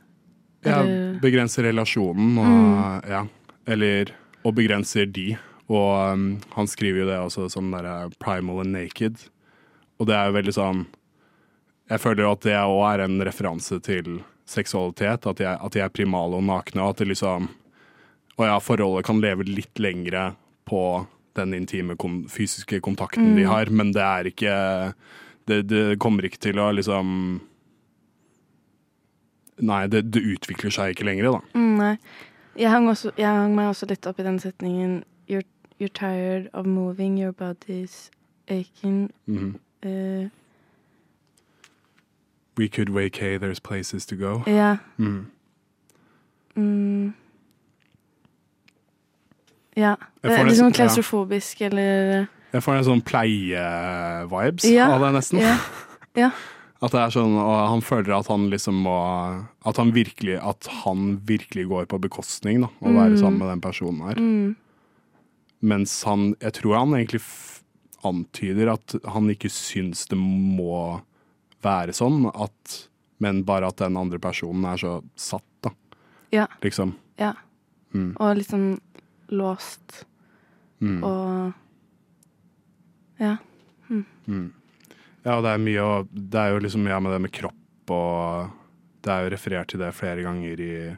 Ja, 0.67 0.83
begrenser 1.23 1.63
relasjonen, 1.69 2.37
og, 2.43 3.07
ja, 3.09 3.23
eller, 3.71 4.11
og 4.45 4.57
begrenser 4.59 5.07
de. 5.07 5.37
Og 5.71 6.13
um, 6.13 6.25
han 6.57 6.69
skriver 6.71 7.05
jo 7.05 7.07
det 7.09 7.19
også 7.23 7.47
som 7.51 7.71
derre 7.75 8.11
primal 8.23 8.61
and 8.65 8.75
naked. 8.75 9.29
Og 9.99 10.07
det 10.11 10.15
er 10.15 10.29
jo 10.29 10.35
veldig 10.37 10.53
sånn 10.55 10.83
Jeg 11.89 12.03
føler 12.03 12.23
jo 12.27 12.33
at 12.35 12.43
det 12.45 12.55
òg 12.59 12.83
er 12.91 13.03
en 13.05 13.17
referanse 13.25 13.79
til 13.87 14.21
seksualitet. 14.47 15.27
At 15.27 15.39
de 15.39 15.47
er, 15.47 15.57
at 15.63 15.73
de 15.75 15.81
er 15.85 15.89
primale 15.95 16.35
og 16.39 16.45
nakne, 16.47 16.83
og 16.83 16.91
at 16.95 17.03
det 17.03 17.09
liksom 17.15 17.49
Og 18.39 18.45
ja, 18.47 18.59
forholdet 18.61 19.07
kan 19.09 19.21
leve 19.21 19.45
litt 19.49 19.79
lengre 19.81 20.35
på 20.69 20.81
den 21.37 21.53
intime 21.55 21.97
kon 21.97 22.25
fysiske 22.29 22.81
kontakten 22.85 23.35
de 23.37 23.45
Mm. 23.45 23.49
har, 23.51 23.71
men 23.71 23.93
det 23.93 24.03
er 24.03 24.25
ikke 24.31 24.95
det, 25.47 25.67
det 25.69 25.99
kommer 25.99 26.25
ikke 26.25 26.39
til 26.41 26.59
å 26.59 26.71
liksom 26.75 27.41
Nei, 29.59 29.87
det, 29.89 30.03
det 30.13 30.21
utvikler 30.21 30.71
seg 30.71 30.93
ikke 30.93 31.05
lenger, 31.09 31.31
da. 31.33 31.39
Mm, 31.57 31.77
nei. 31.79 31.93
Jeg 32.61 32.69
hang, 32.71 32.89
også, 32.93 33.13
jeg 33.17 33.25
hang 33.27 33.55
meg 33.57 33.71
også 33.71 33.87
litt 33.89 34.05
opp 34.07 34.19
i 34.21 34.25
den 34.27 34.37
setningen 34.39 34.99
You're, 35.29 35.45
you're 35.81 35.89
tired 35.93 36.51
of 36.53 36.67
moving, 36.67 37.17
your 37.19 37.33
body's 37.33 38.11
aching. 38.49 39.11
Mhm. 39.27 39.55
uh, 39.85 40.29
We 42.59 42.69
could 42.69 42.89
vacay, 42.91 43.39
there's 43.39 43.61
places 43.61 44.07
to 44.07 44.17
go. 44.17 44.43
ja. 44.47 44.77
Mhm. 44.99 45.27
Mm. 46.57 47.15
Ja. 49.77 49.95
Det 50.23 50.33
er 50.33 50.45
liksom 50.49 50.71
sånn 50.71 50.77
klaustrofobisk, 50.79 51.61
eller 51.69 52.29
Jeg 52.53 52.63
får 52.65 52.79
en 52.79 52.85
sånn 52.87 53.03
pleie-vibes 53.05 54.65
Ja, 54.73 54.91
av 54.95 55.01
det, 55.05 55.11
nesten. 55.19 55.41
ja, 55.43 55.57
ja. 56.17 56.31
At 56.85 56.93
det 56.93 57.01
er 57.01 57.13
sånn, 57.15 57.33
og 57.41 57.55
han 57.71 57.81
føler 57.81 58.13
at 58.19 58.27
han 58.29 58.51
liksom 58.53 58.83
må 58.85 58.95
At 59.65 59.79
han 59.81 59.93
virkelig, 59.97 60.35
at 60.45 60.67
han 60.85 61.17
virkelig 61.25 61.65
går 61.71 61.87
på 61.89 61.99
bekostning, 62.05 62.61
da. 62.67 62.69
Å 62.85 62.93
være 62.93 63.15
Mm. 63.17 63.21
sammen 63.21 63.39
med 63.41 63.49
den 63.49 63.61
personen 63.65 64.03
her. 64.05 64.15
Mm. 64.21 64.57
Mens 65.63 66.03
han 66.05 66.35
Jeg 66.41 66.53
tror 66.53 66.77
han 66.79 66.93
egentlig 66.95 67.23
antyder 68.05 68.73
at 68.75 68.95
han 69.09 69.29
ikke 69.33 69.49
syns 69.51 70.07
det 70.07 70.19
må 70.21 71.01
være 71.65 71.93
sånn, 71.97 72.31
at, 72.39 72.89
men 73.19 73.43
bare 73.43 73.67
at 73.67 73.77
den 73.81 73.97
andre 73.97 74.19
personen 74.21 74.65
er 74.69 74.77
så 74.77 75.03
satt, 75.17 75.43
da. 75.63 75.71
Ja. 76.31 76.47
Liksom. 76.63 76.95
ja. 77.19 77.33
Mm. 77.95 78.13
Og 78.21 78.37
litt 78.37 78.49
sånn 78.53 78.79
låst 79.33 80.05
Mm. 80.81 81.03
og 81.05 81.53
Ja. 83.19 83.37
Mm. 83.89 84.05
Mm. 84.29 84.53
Ja, 85.25 85.41
det 85.41 85.49
er 85.55 85.63
mye 85.63 85.81
å 85.81 86.09
Det 86.13 86.37
er 86.37 86.51
jo 86.53 86.59
liksom 86.61 86.83
mye 86.85 86.99
med 87.01 87.13
det 87.15 87.21
med 87.25 87.33
kropp 87.33 87.91
og 87.97 88.51
Det 89.03 89.13
er 89.13 89.25
jo 89.25 89.31
referert 89.33 89.69
til 89.73 89.81
det 89.81 89.95
flere 89.95 90.23
ganger 90.23 90.61
i, 90.61 90.97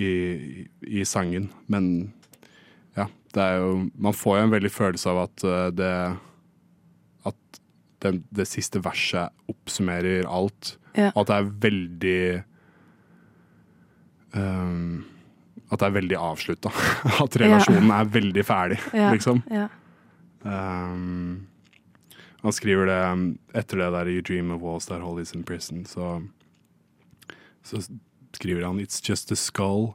i, 0.00 0.66
i 0.86 1.04
sangen, 1.04 1.50
men 1.68 2.12
ja, 2.96 3.06
det 3.34 3.42
er 3.42 3.58
jo 3.60 3.90
Man 3.94 4.16
får 4.16 4.38
jo 4.38 4.44
en 4.46 4.54
veldig 4.56 4.70
følelse 4.72 5.10
av 5.12 5.22
at 5.26 5.44
uh, 5.44 5.68
det 5.76 6.16
At 7.26 7.60
det, 8.00 8.22
det 8.32 8.48
siste 8.48 8.80
verset 8.80 9.28
oppsummerer 9.46 10.24
alt. 10.24 10.78
Ja. 10.96 11.12
At 11.14 11.26
det 11.28 11.36
er 11.36 11.50
veldig 11.68 12.44
um, 14.32 15.04
At 15.70 15.80
det 15.80 15.86
er 15.86 15.96
veldig 16.00 16.18
avslutta. 16.18 16.72
At 17.24 17.38
relasjonen 17.38 17.92
er 17.94 18.10
veldig 18.10 18.44
ferdig, 18.46 18.80
liksom. 19.14 19.42
Ja. 19.50 19.68
Um, 20.42 21.46
han 22.40 22.56
skriver 22.56 22.88
det 22.88 23.00
um, 23.12 23.24
etter 23.54 23.82
det 23.82 23.90
der 23.92 24.08
You 24.08 24.22
dream 24.24 24.50
of 24.50 24.62
walls 24.62 24.86
that 24.86 25.02
hold 25.04 25.20
is 25.20 25.34
in 25.34 25.44
prison, 25.44 25.84
så, 25.84 26.22
så 27.62 27.82
skriver 28.32 28.66
han 28.66 28.80
It's 28.80 29.00
just 29.04 29.30
a 29.32 29.36
skull, 29.36 29.94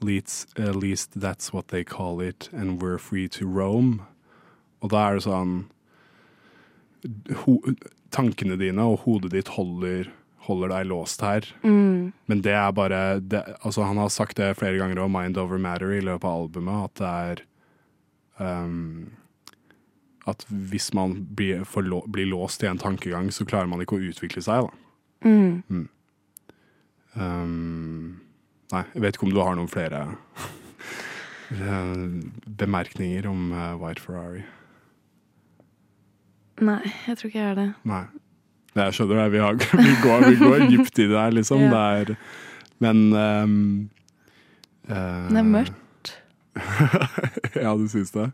least, 0.00 0.58
at 0.58 0.76
least 0.76 1.20
that's 1.20 1.52
what 1.52 1.68
they 1.68 1.84
call 1.84 2.20
it, 2.20 2.48
and 2.52 2.80
we're 2.80 2.98
free 2.98 3.28
to 3.28 3.46
roam. 3.46 4.02
Og 4.80 4.90
da 4.90 5.08
er 5.08 5.18
det 5.18 5.26
sånn 5.26 5.52
ho, 7.44 7.58
Tankene 8.12 8.58
dine 8.60 8.84
og 8.84 9.06
hodet 9.06 9.32
ditt 9.32 9.54
holder, 9.56 10.10
holder 10.46 10.72
deg 10.72 10.90
låst 10.90 11.22
her. 11.22 11.46
Mm. 11.62 12.12
Men 12.26 12.42
det 12.44 12.54
er 12.58 12.74
bare 12.74 13.00
det, 13.20 13.42
altså 13.62 13.86
Han 13.86 14.00
har 14.00 14.10
sagt 14.10 14.40
det 14.40 14.54
flere 14.58 14.78
ganger 14.80 15.04
òg, 15.04 15.10
Mind 15.14 15.38
Over 15.38 15.60
Matter, 15.62 15.92
i 15.94 16.02
løpet 16.02 16.26
av 16.28 16.46
albumet, 16.46 16.90
at 16.90 17.02
det 17.02 17.10
er 17.10 17.42
um, 18.64 19.12
At 20.26 20.46
hvis 20.48 20.92
man 20.94 21.16
blir, 21.36 21.64
lå, 21.82 22.02
blir 22.06 22.30
låst 22.30 22.62
i 22.62 22.70
en 22.70 22.78
tankegang, 22.78 23.30
så 23.30 23.46
klarer 23.46 23.70
man 23.70 23.82
ikke 23.82 23.98
å 23.98 24.06
utvikle 24.12 24.42
seg, 24.42 24.68
da. 24.68 24.78
Mm. 25.22 25.86
Um, 27.14 28.22
nei, 28.72 28.82
jeg 28.94 29.04
vet 29.04 29.18
ikke 29.18 29.28
om 29.28 29.34
du 29.34 29.42
har 29.42 29.54
noen 29.58 29.70
flere 29.70 30.00
eh, 31.52 32.06
bemerkninger 32.62 33.28
om 33.30 33.52
eh, 33.52 33.74
White 33.78 34.02
Ferrari. 34.02 34.42
Nei, 36.62 36.80
jeg 37.06 37.18
tror 37.18 37.30
ikke 37.30 37.42
jeg 37.42 37.50
er 37.50 37.58
det. 37.58 37.68
Nei. 37.88 38.04
Jeg 38.78 38.94
skjønner 38.96 39.18
det. 39.22 39.26
Vi, 39.34 39.40
har, 39.42 39.58
vi, 39.86 39.94
går, 40.02 40.26
vi 40.30 40.36
går 40.40 40.66
dypt 40.72 40.98
i 40.98 41.06
det 41.10 41.18
her, 41.18 41.34
liksom. 41.36 41.60
Ja. 41.66 41.70
Det 41.72 42.12
er, 42.12 42.14
men 42.82 43.02
um, 43.12 43.56
uh, 44.88 45.28
Det 45.28 45.38
er 45.42 45.48
mørkt. 45.48 46.14
ja, 47.64 47.72
du 47.78 47.86
syns 47.88 48.12
det? 48.14 48.30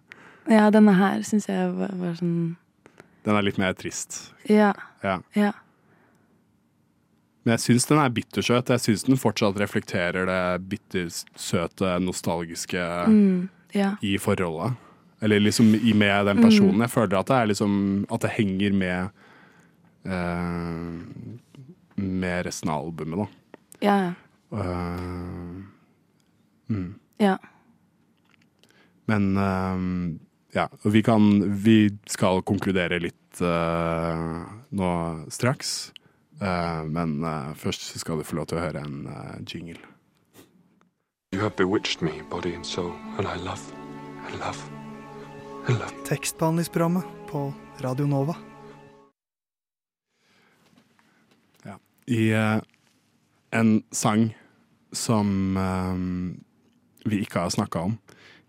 Ja, 0.48 0.68
denne 0.74 0.94
her 0.96 1.20
syns 1.26 1.46
jeg 1.50 1.70
var, 1.76 1.92
var 2.00 2.14
sånn 2.18 2.56
Den 3.26 3.36
er 3.36 3.44
litt 3.44 3.58
mer 3.60 3.74
trist. 3.78 4.30
Ja. 4.48 4.72
Ja. 5.04 5.18
Ja. 5.36 5.52
Men 7.44 7.54
jeg 7.56 7.64
syns 7.66 7.86
den 7.88 8.00
er 8.00 8.10
bittersøt. 8.12 8.72
Jeg 8.72 8.82
syns 8.84 9.06
den 9.06 9.20
fortsatt 9.20 9.58
reflekterer 9.60 10.26
det 10.28 10.40
bittersøte, 10.70 11.94
nostalgiske 12.04 12.82
Mm, 13.08 13.48
ja. 13.76 13.94
i 14.04 14.16
forholdet. 14.20 14.76
Eller 15.20 15.40
liksom 15.42 15.70
med 15.98 16.26
den 16.30 16.42
personen. 16.44 16.80
Jeg 16.84 16.92
føler 16.94 17.18
at 17.18 17.26
det 17.32 17.38
liksom 17.52 18.06
At 18.12 18.22
det 18.22 18.30
henger 18.36 18.72
med 18.72 19.08
eh, 19.08 19.27
Med 21.98 22.44
resten 22.46 22.70
av 22.70 22.86
albumet, 22.86 23.18
da. 23.18 23.26
Ja, 23.84 23.96
ja. 24.04 24.12
Uh, 24.48 25.64
mm. 26.70 26.94
Ja. 27.20 27.34
Men 29.10 29.36
uh, 29.36 29.76
ja, 30.56 30.68
vi 30.82 31.02
kan 31.02 31.28
Vi 31.60 31.98
skal 32.08 32.40
konkludere 32.48 33.02
litt 33.02 33.42
uh, 33.42 34.46
nå 34.70 34.92
straks. 35.28 35.90
Eh, 36.40 36.84
men 36.84 37.24
eh, 37.24 37.54
først 37.54 37.98
skal 37.98 38.20
du 38.20 38.26
få 38.26 38.38
lov 38.38 38.50
til 38.50 38.60
å 38.60 38.62
høre 38.62 38.82
en 38.86 39.06
eh, 39.10 39.38
jingle. 39.42 39.80
You 41.34 41.42
have 41.42 41.56
bewitched 41.58 42.02
me, 42.02 42.22
body 42.30 42.54
and 42.54 42.64
soul, 42.66 42.92
and 43.18 43.26
I 43.26 43.36
love, 43.42 43.62
I 44.28 44.36
love, 44.38 44.62
I 45.68 45.74
love. 45.74 45.92
Tekstbehandlingsprogrammet 46.08 47.04
på 47.30 47.50
Radio 47.82 48.06
Nova. 48.06 48.38
I 52.08 52.30
eh, 52.32 52.60
en 53.52 53.82
sang 53.92 54.30
som 54.92 55.56
eh, 55.60 55.98
vi 57.10 57.20
ikke 57.20 57.44
har 57.44 57.52
snakka 57.52 57.84
om, 57.90 57.98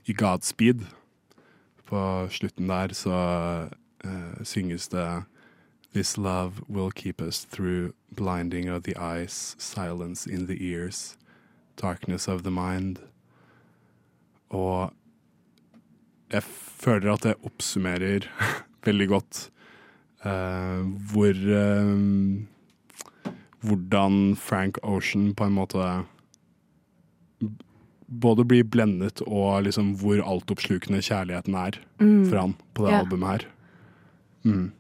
i 0.08 0.14
Godspeed, 0.14 0.86
på 1.90 2.02
slutten 2.32 2.70
der 2.70 2.94
så 2.94 3.20
uh, 4.06 4.44
synges 4.44 4.88
det 4.94 5.24
This 5.94 6.18
love 6.18 6.62
will 6.70 6.92
keep 6.92 7.22
us 7.22 7.46
through 7.46 7.94
blinding 8.12 8.70
of 8.70 8.84
the 8.84 8.94
eyes, 8.96 9.56
silence 9.58 10.28
in 10.28 10.46
the 10.46 10.58
ears, 10.62 11.18
darkness 11.82 12.28
of 12.28 12.44
the 12.44 12.52
mind. 12.52 13.00
Og 14.50 14.94
jeg 16.32 16.44
føler 16.44 17.14
at 17.14 17.24
det 17.24 17.36
oppsummerer 17.44 18.30
veldig 18.86 19.08
godt 19.08 19.50
uh, 20.26 20.86
hvor 21.12 21.34
eh, 21.34 21.98
Hvordan 23.62 24.36
Frank 24.40 24.78
Ocean 24.84 25.34
på 25.36 25.44
en 25.46 25.56
måte 25.58 25.86
både 28.10 28.44
blir 28.48 28.64
blendet 28.66 29.22
og 29.28 29.64
liksom 29.68 29.92
hvor 30.02 30.22
altoppslukende 30.26 31.02
kjærligheten 31.06 31.56
er 31.56 31.78
Mm. 32.00 32.30
for 32.30 32.38
han 32.40 32.54
på 32.74 32.86
det 32.86 32.92
yeah. 32.92 33.00
albumet 33.04 33.30
her. 33.30 33.46
Mm. 34.46 34.72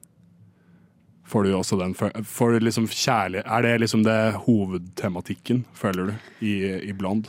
Får 1.28 1.44
du 1.44 1.54
også 1.54 1.78
den 1.78 1.94
Får 2.26 2.52
du 2.52 2.60
liksom 2.60 2.88
kjærlighet 2.88 3.46
Er 3.46 3.62
det 3.62 3.80
liksom 3.82 4.04
det 4.04 4.34
hovedtematikken, 4.48 5.66
føler 5.74 6.06
du, 6.08 6.14
i, 6.46 6.54
i 6.90 6.94
Blond? 6.94 7.28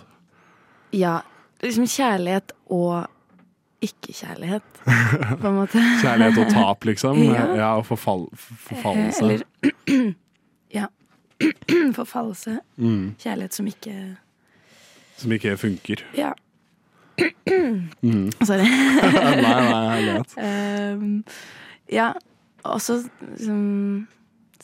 ja. 0.93 1.21
Liksom 1.63 1.85
kjærlighet 1.87 2.53
og 2.73 3.05
ikke-kjærlighet, 3.83 4.63
på 5.41 5.49
en 5.49 5.55
måte. 5.59 5.83
Kjærlighet 6.01 6.39
og 6.39 6.49
tap, 6.55 6.85
liksom? 6.89 7.19
Ja. 7.37 7.43
ja 7.57 7.69
og 7.77 7.85
forfall, 7.87 8.29
forfallelse. 8.37 9.21
Eller 9.21 10.15
Ja. 10.79 10.87
Forfallelse. 11.99 12.61
Mm. 12.77 13.15
Kjærlighet 13.19 13.55
som 13.55 13.67
ikke 13.67 13.97
Som 15.17 15.33
ikke 15.33 15.57
funker. 15.57 16.05
Ja. 16.17 16.33
Mm. 18.03 18.31
Sorry. 18.49 18.65
nei, 19.43 19.43
nei, 19.43 20.05
vet. 20.07 20.35
Um, 20.41 21.25
ja, 21.93 22.13
også 22.65 23.03
liksom 23.21 24.09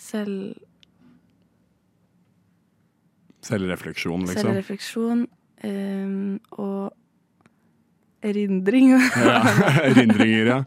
selv, 0.01 0.55
Selvrefleksjon, 3.47 4.25
liksom. 4.27 4.41
selvrefleksjon 4.49 5.27
um, 5.65 6.41
og 6.51 6.95
erindring. 8.23 8.97
Ja, 9.29 9.43
erindringer, 9.85 10.47
ja. 10.47 10.59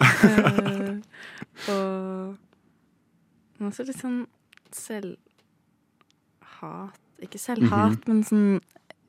uh, 0.00 0.94
og 1.74 3.66
også 3.66 3.84
litt 3.88 4.00
sånn 4.00 4.22
selvhat 6.60 6.90
Ikke 7.22 7.38
selvhat, 7.38 8.04
Mhm. 8.04 8.08
men 8.08 8.22
sånn 8.24 8.60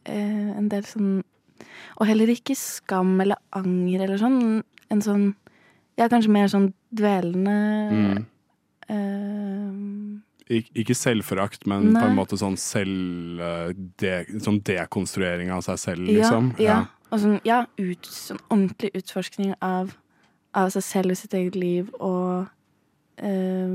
eh, 0.06 0.58
en 0.58 0.70
del 0.70 0.84
sånn 0.84 1.24
Og 2.00 2.08
heller 2.08 2.28
ikke 2.28 2.56
skam 2.56 3.20
eller 3.22 3.36
anger 3.54 4.02
eller 4.04 4.18
sånn. 4.18 4.64
En 4.92 5.02
sånn 5.02 5.36
Ja, 5.98 6.08
kanskje 6.08 6.30
mer 6.30 6.48
sånn 6.48 6.74
dvelende 6.94 7.90
Mm. 7.92 8.26
eh, 8.90 10.22
Ik 10.50 10.70
ikke 10.74 10.96
selvforakt, 10.96 11.66
men 11.68 11.92
Nei. 11.92 12.02
på 12.02 12.08
en 12.08 12.16
måte 12.16 12.38
sånn 12.40 12.56
selv 12.58 13.40
eh, 13.42 13.74
de, 13.98 14.26
Sånn 14.40 14.62
dekonstruering 14.64 15.52
av 15.52 15.62
seg 15.66 15.78
selv, 15.78 16.08
ja, 16.08 16.22
liksom. 16.22 16.54
ja. 16.60 16.86
Og 17.12 17.20
sånn, 17.20 17.42
ja, 17.44 17.66
ut, 17.78 18.02
sånn 18.04 18.40
ordentlig 18.50 18.92
utforskning 18.96 19.54
av, 19.62 19.94
av 20.54 20.70
seg 20.70 20.84
selv 20.84 21.12
og 21.12 21.18
sitt 21.18 21.34
eget 21.34 21.56
liv, 21.56 21.90
og 22.00 22.48
eh, 23.18 23.68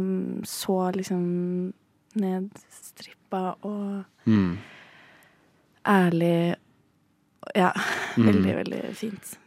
så 0.44 0.92
liksom 0.94 1.72
nedstrippa 2.14 3.54
og 3.62 4.04
Mm. 4.26 4.58
ærlig. 5.86 6.54
Ja, 7.56 7.72
Mm. 8.16 8.26
veldig, 8.26 8.54
veldig 8.56 8.94
fint. 8.96 9.38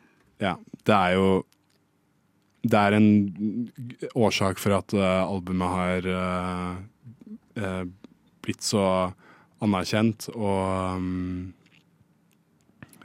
Ja, 0.42 0.56
det 0.86 0.94
er 0.96 1.14
jo 1.16 1.44
Det 2.66 2.74
er 2.74 2.94
en 2.98 3.70
årsak 4.16 4.58
for 4.58 4.74
at 4.74 4.92
uh, 4.94 5.22
albumet 5.30 5.70
har 5.70 6.08
uh, 6.10 6.76
uh, 7.62 7.86
blitt 8.42 8.62
så 8.66 9.14
anerkjent 9.62 10.30
og 10.36 10.96
um, 10.98 11.54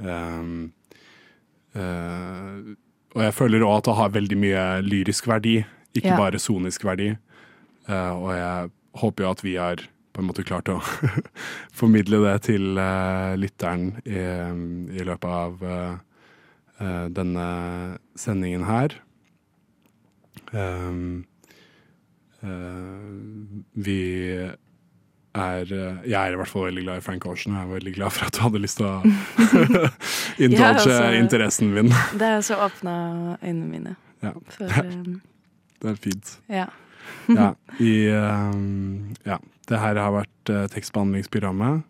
um, 0.00 0.72
Og 3.14 3.22
jeg 3.22 3.34
føler 3.34 3.60
òg 3.66 3.76
at 3.78 3.84
det 3.84 3.94
har 3.98 4.08
veldig 4.14 4.38
mye 4.38 4.64
lyrisk 4.82 5.26
verdi, 5.28 5.58
ikke 5.94 6.06
Ja. 6.08 6.16
bare 6.16 6.38
sonisk 6.38 6.84
verdi. 6.84 7.16
Og 7.88 8.30
jeg 8.32 8.70
håper 8.98 9.24
jo 9.24 9.30
at 9.30 9.44
vi 9.44 9.56
har 9.60 9.82
på 10.10 10.22
en 10.22 10.28
måte 10.28 10.44
klart 10.46 10.70
å 10.72 10.80
formidle 11.80 12.22
det 12.24 12.36
til 12.48 12.78
uh, 12.78 13.36
lytteren 13.38 13.92
i, 14.04 14.22
i 14.98 15.04
løpet 15.06 15.28
av 15.30 15.62
uh, 15.62 17.06
denne 17.14 17.46
sendingen 18.18 18.66
her. 18.66 18.96
Um, 20.50 21.22
uh, 22.42 23.06
vi 23.78 24.00
er 25.30 25.68
Jeg 25.70 26.16
er 26.18 26.32
i 26.32 26.38
hvert 26.40 26.50
fall 26.50 26.66
veldig 26.66 26.82
glad 26.88 26.98
i 26.98 27.04
Frank 27.06 27.26
Ocean, 27.30 27.54
og 27.54 27.60
jeg 27.60 27.68
er 27.68 27.74
veldig 27.76 27.94
glad 27.94 28.14
for 28.16 28.26
at 28.26 28.34
du 28.34 28.42
hadde 28.42 28.62
lyst 28.64 28.80
til 28.80 28.88
å 28.88 28.96
indulge 30.48 31.00
interessen 31.20 31.70
min. 31.76 31.92
Det 32.18 32.32
er 32.34 32.40
så 32.42 32.58
åpna 32.66 32.94
øynene 33.38 33.68
mine. 33.70 33.96
Ja. 34.24 34.34
For, 34.56 34.80
um, 34.82 35.20
Det 35.80 35.94
er 35.94 36.00
fint. 36.02 36.38
ja. 36.50 36.66
Ja, 37.40 37.54
i, 37.78 38.10
ehm, 38.10 39.14
ja. 39.24 39.38
Det 39.70 39.78
her 39.78 40.00
har 40.02 40.10
vært 40.10 40.50
eh, 40.50 40.64
tekstbehandlingsprogrammet. 40.72 41.84